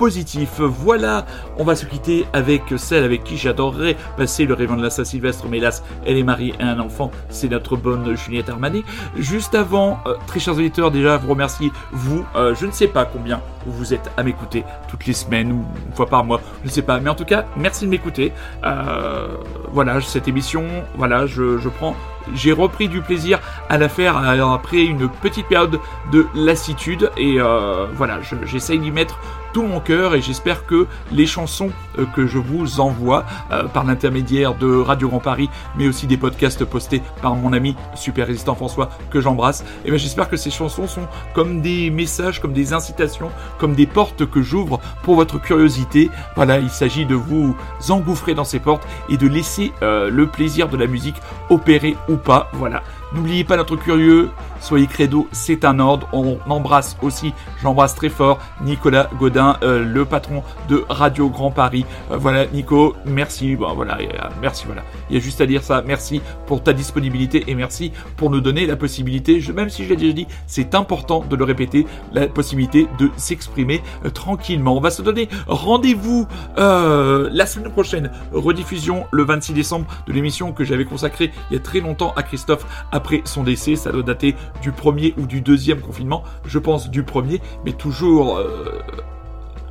positif. 0.01 0.59
Voilà, 0.59 1.27
on 1.59 1.63
va 1.63 1.75
se 1.75 1.85
quitter 1.85 2.25
avec 2.33 2.63
celle 2.77 3.03
avec 3.03 3.23
qui 3.23 3.37
j'adorerais 3.37 3.95
passer 4.17 4.45
le 4.45 4.55
réveillon 4.55 4.77
de 4.77 4.81
la 4.81 4.89
Saint-Sylvestre, 4.89 5.45
mais 5.47 5.59
hélas, 5.59 5.83
elle 6.07 6.17
est 6.17 6.23
mariée 6.23 6.55
à 6.59 6.69
un 6.69 6.79
enfant, 6.79 7.11
c'est 7.29 7.49
notre 7.49 7.77
bonne 7.77 8.17
Juliette 8.17 8.49
Armanet. 8.49 8.81
Juste 9.15 9.53
avant, 9.53 9.99
euh, 10.07 10.15
très 10.25 10.39
chers 10.39 10.55
auditeurs, 10.55 10.89
déjà 10.89 11.17
vous 11.17 11.29
remercier, 11.29 11.71
vous, 11.91 12.25
euh, 12.35 12.55
je 12.59 12.65
ne 12.65 12.71
sais 12.71 12.87
pas 12.87 13.05
combien 13.05 13.41
vous 13.67 13.93
êtes 13.93 14.09
à 14.17 14.23
m'écouter 14.23 14.63
toutes 14.89 15.05
les 15.05 15.13
semaines 15.13 15.51
ou 15.51 15.63
une 15.87 15.93
fois 15.93 16.07
par 16.07 16.23
mois, 16.23 16.41
je 16.63 16.69
ne 16.69 16.73
sais 16.73 16.81
pas, 16.81 16.99
mais 16.99 17.11
en 17.11 17.15
tout 17.15 17.25
cas, 17.25 17.45
merci 17.55 17.85
de 17.85 17.91
m'écouter. 17.91 18.33
Euh, 18.63 19.27
voilà, 19.71 20.01
cette 20.01 20.27
émission, 20.27 20.65
voilà, 20.95 21.27
je 21.27 21.69
prends 21.69 21.95
j'ai 22.33 22.51
repris 22.51 22.87
du 22.87 23.01
plaisir 23.01 23.39
à 23.69 23.77
la 23.77 23.89
faire 23.89 24.17
euh, 24.17 24.53
après 24.53 24.83
une 24.83 25.09
petite 25.09 25.47
période 25.47 25.79
de 26.11 26.27
lassitude 26.35 27.11
et 27.17 27.35
euh, 27.39 27.85
voilà, 27.95 28.21
je- 28.21 28.35
j'essaye 28.45 28.79
d'y 28.79 28.91
mettre 28.91 29.19
tout 29.53 29.63
mon 29.63 29.81
cœur 29.81 30.15
et 30.15 30.21
j'espère 30.21 30.65
que 30.65 30.87
les 31.11 31.25
chansons 31.25 31.71
euh, 31.99 32.05
que 32.15 32.25
je 32.25 32.37
vous 32.37 32.79
envoie 32.79 33.25
par 33.73 33.83
l'intermédiaire 33.83 34.55
de 34.55 34.77
Radio 34.79 35.09
Grand 35.09 35.19
Paris, 35.19 35.49
mais 35.75 35.87
aussi 35.87 36.07
des 36.07 36.15
podcasts 36.17 36.63
postés 36.65 37.01
par 37.21 37.35
mon 37.35 37.51
ami 37.53 37.75
Super 37.95 38.27
Résistant 38.27 38.55
François 38.55 38.89
que 39.09 39.19
j'embrasse, 39.19 39.63
et 39.85 39.91
ben 39.91 39.97
j'espère 39.99 40.29
que 40.29 40.37
ces 40.37 40.51
chansons 40.51 40.87
sont 40.87 41.07
comme 41.33 41.61
des 41.61 41.89
messages, 41.89 42.39
comme 42.41 42.53
des 42.53 42.73
incitations, 42.73 43.29
comme 43.57 43.75
des 43.75 43.85
portes 43.85 44.25
que 44.29 44.41
j'ouvre 44.41 44.79
pour 45.03 45.15
votre 45.15 45.39
curiosité. 45.41 46.09
Voilà, 46.35 46.59
il 46.59 46.69
s'agit 46.69 47.05
de 47.05 47.15
vous 47.15 47.55
engouffrer 47.89 48.33
dans 48.33 48.43
ces 48.45 48.59
portes 48.59 48.87
et 49.09 49.17
de 49.17 49.27
laisser 49.27 49.73
le 49.81 50.25
plaisir 50.27 50.69
de 50.69 50.77
la 50.77 50.87
musique 50.87 51.15
opérer 51.49 51.95
ou 52.11 52.17
pas. 52.17 52.49
Voilà. 52.53 52.83
N'oubliez 53.13 53.43
pas 53.43 53.57
notre 53.57 53.75
curieux, 53.75 54.29
soyez 54.61 54.87
credo, 54.87 55.27
c'est 55.31 55.65
un 55.65 55.79
ordre. 55.79 56.07
On 56.13 56.37
embrasse 56.47 56.95
aussi, 57.01 57.33
j'embrasse 57.61 57.95
très 57.95 58.09
fort 58.09 58.39
Nicolas 58.61 59.09
Godin, 59.19 59.57
euh, 59.63 59.83
le 59.83 60.05
patron 60.05 60.43
de 60.69 60.85
Radio 60.87 61.29
Grand 61.29 61.51
Paris. 61.51 61.85
Euh, 62.11 62.17
voilà, 62.17 62.45
Nico, 62.45 62.95
merci. 63.05 63.55
Bon, 63.55 63.73
voilà, 63.73 63.97
merci. 64.41 64.65
Voilà, 64.65 64.83
il 65.09 65.15
y 65.15 65.19
a 65.19 65.21
juste 65.21 65.41
à 65.41 65.45
dire 65.45 65.63
ça. 65.63 65.83
Merci 65.85 66.21
pour 66.45 66.63
ta 66.63 66.73
disponibilité 66.73 67.43
et 67.47 67.55
merci 67.55 67.91
pour 68.15 68.29
nous 68.29 68.41
donner 68.41 68.65
la 68.65 68.75
possibilité. 68.75 69.41
Même 69.53 69.69
si 69.69 69.83
je 69.83 69.89
l'ai 69.89 69.95
déjà 69.95 70.13
dit, 70.13 70.27
c'est 70.47 70.75
important 70.75 71.23
de 71.27 71.35
le 71.35 71.43
répéter, 71.43 71.85
la 72.13 72.27
possibilité 72.27 72.87
de 72.99 73.09
s'exprimer 73.17 73.81
euh, 74.05 74.09
tranquillement. 74.09 74.77
On 74.77 74.81
va 74.81 74.91
se 74.91 75.01
donner 75.01 75.27
rendez-vous 75.47 76.27
la 76.57 77.45
semaine 77.45 77.71
prochaine. 77.71 78.11
Rediffusion 78.31 79.05
le 79.11 79.23
26 79.23 79.53
décembre 79.53 79.85
de 80.07 80.13
l'émission 80.13 80.51
que 80.51 80.63
j'avais 80.63 80.85
consacrée 80.85 81.31
il 81.49 81.55
y 81.55 81.57
a 81.57 81.61
très 81.61 81.79
longtemps 81.79 82.13
à 82.15 82.23
Christophe 82.23 82.65
après 82.91 83.21
son 83.25 83.43
décès. 83.43 83.75
Ça 83.75 83.91
doit 83.91 84.03
dater 84.03 84.35
du 84.61 84.71
premier 84.71 85.13
ou 85.17 85.25
du 85.25 85.41
deuxième 85.41 85.81
confinement. 85.81 86.23
Je 86.45 86.59
pense 86.59 86.89
du 86.89 87.03
premier, 87.03 87.41
mais 87.65 87.73
toujours. 87.73 88.37
euh, 88.37 88.81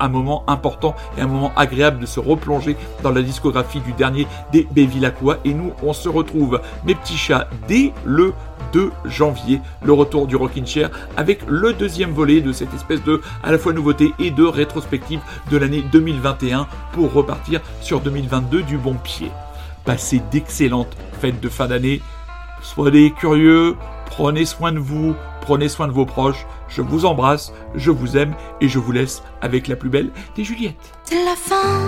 un 0.00 0.08
moment 0.08 0.42
important 0.48 0.96
et 1.16 1.20
un 1.20 1.26
moment 1.26 1.52
agréable 1.56 2.00
de 2.00 2.06
se 2.06 2.18
replonger 2.18 2.76
dans 3.02 3.10
la 3.10 3.22
discographie 3.22 3.80
du 3.80 3.92
dernier 3.92 4.26
des 4.52 4.66
Bévillacois. 4.72 5.38
Et 5.44 5.54
nous, 5.54 5.72
on 5.82 5.92
se 5.92 6.08
retrouve, 6.08 6.60
mes 6.84 6.94
petits 6.94 7.16
chats, 7.16 7.48
dès 7.68 7.92
le 8.04 8.32
2 8.72 8.90
janvier, 9.04 9.60
le 9.84 9.92
retour 9.92 10.26
du 10.26 10.36
Rockin' 10.36 10.66
Chair 10.66 10.90
avec 11.16 11.40
le 11.46 11.72
deuxième 11.72 12.12
volet 12.12 12.40
de 12.40 12.52
cette 12.52 12.72
espèce 12.74 13.02
de 13.04 13.20
à 13.42 13.52
la 13.52 13.58
fois 13.58 13.72
nouveauté 13.72 14.12
et 14.18 14.30
de 14.30 14.44
rétrospective 14.44 15.20
de 15.50 15.56
l'année 15.56 15.84
2021 15.92 16.66
pour 16.92 17.12
repartir 17.12 17.60
sur 17.80 18.00
2022 18.00 18.62
du 18.62 18.78
bon 18.78 18.94
pied. 18.94 19.30
Passez 19.84 20.22
d'excellentes 20.30 20.96
fêtes 21.20 21.40
de 21.40 21.48
fin 21.48 21.66
d'année. 21.66 22.00
Soyez 22.62 23.10
curieux, 23.10 23.76
prenez 24.10 24.44
soin 24.44 24.72
de 24.72 24.78
vous, 24.78 25.14
prenez 25.40 25.68
soin 25.68 25.88
de 25.88 25.92
vos 25.92 26.06
proches. 26.06 26.46
Je 26.68 26.82
vous 26.82 27.06
embrasse, 27.06 27.52
je 27.74 27.90
vous 27.90 28.16
aime 28.16 28.34
et 28.60 28.68
je 28.68 28.78
vous 28.78 28.92
laisse 28.92 29.22
avec 29.40 29.68
la 29.68 29.76
plus 29.76 29.90
belle 29.90 30.10
des 30.36 30.44
Juliettes. 30.44 30.92
C'est 31.04 31.24
la 31.24 31.36
fin, 31.36 31.80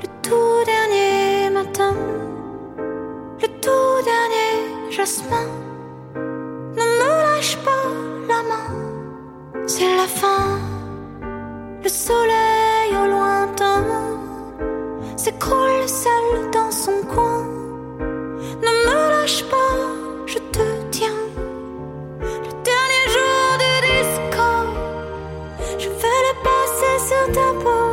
le 0.00 0.08
tout 0.22 0.64
dernier 0.64 1.50
matin, 1.50 1.94
le 3.40 3.48
tout 3.60 4.04
dernier 4.04 4.90
jasmin. 4.90 5.46
Ne 6.14 6.80
me 6.80 7.36
lâche 7.36 7.56
pas 7.58 7.82
C'est 9.66 9.96
la 9.96 10.06
fin, 10.06 10.58
le 11.82 11.88
soleil 11.88 12.90
au 12.92 13.06
lointain 13.06 13.84
s'écroule 15.16 15.88
seul 15.88 16.50
dans 16.52 16.70
son 16.70 17.00
coin. 17.14 17.46
Ne 18.00 18.72
me 18.86 19.10
lâche 19.10 19.44
pas, 19.44 19.78
je 20.26 20.38
te 20.38 20.71
sur 27.12 27.32
ta 27.32 27.52
peau 27.62 27.84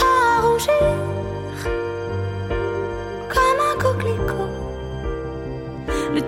à 0.00 0.40
rougir 0.42 0.94
comme 3.32 3.60
un 3.70 3.76
coquelicot. 3.82 4.50
Le 6.14 6.22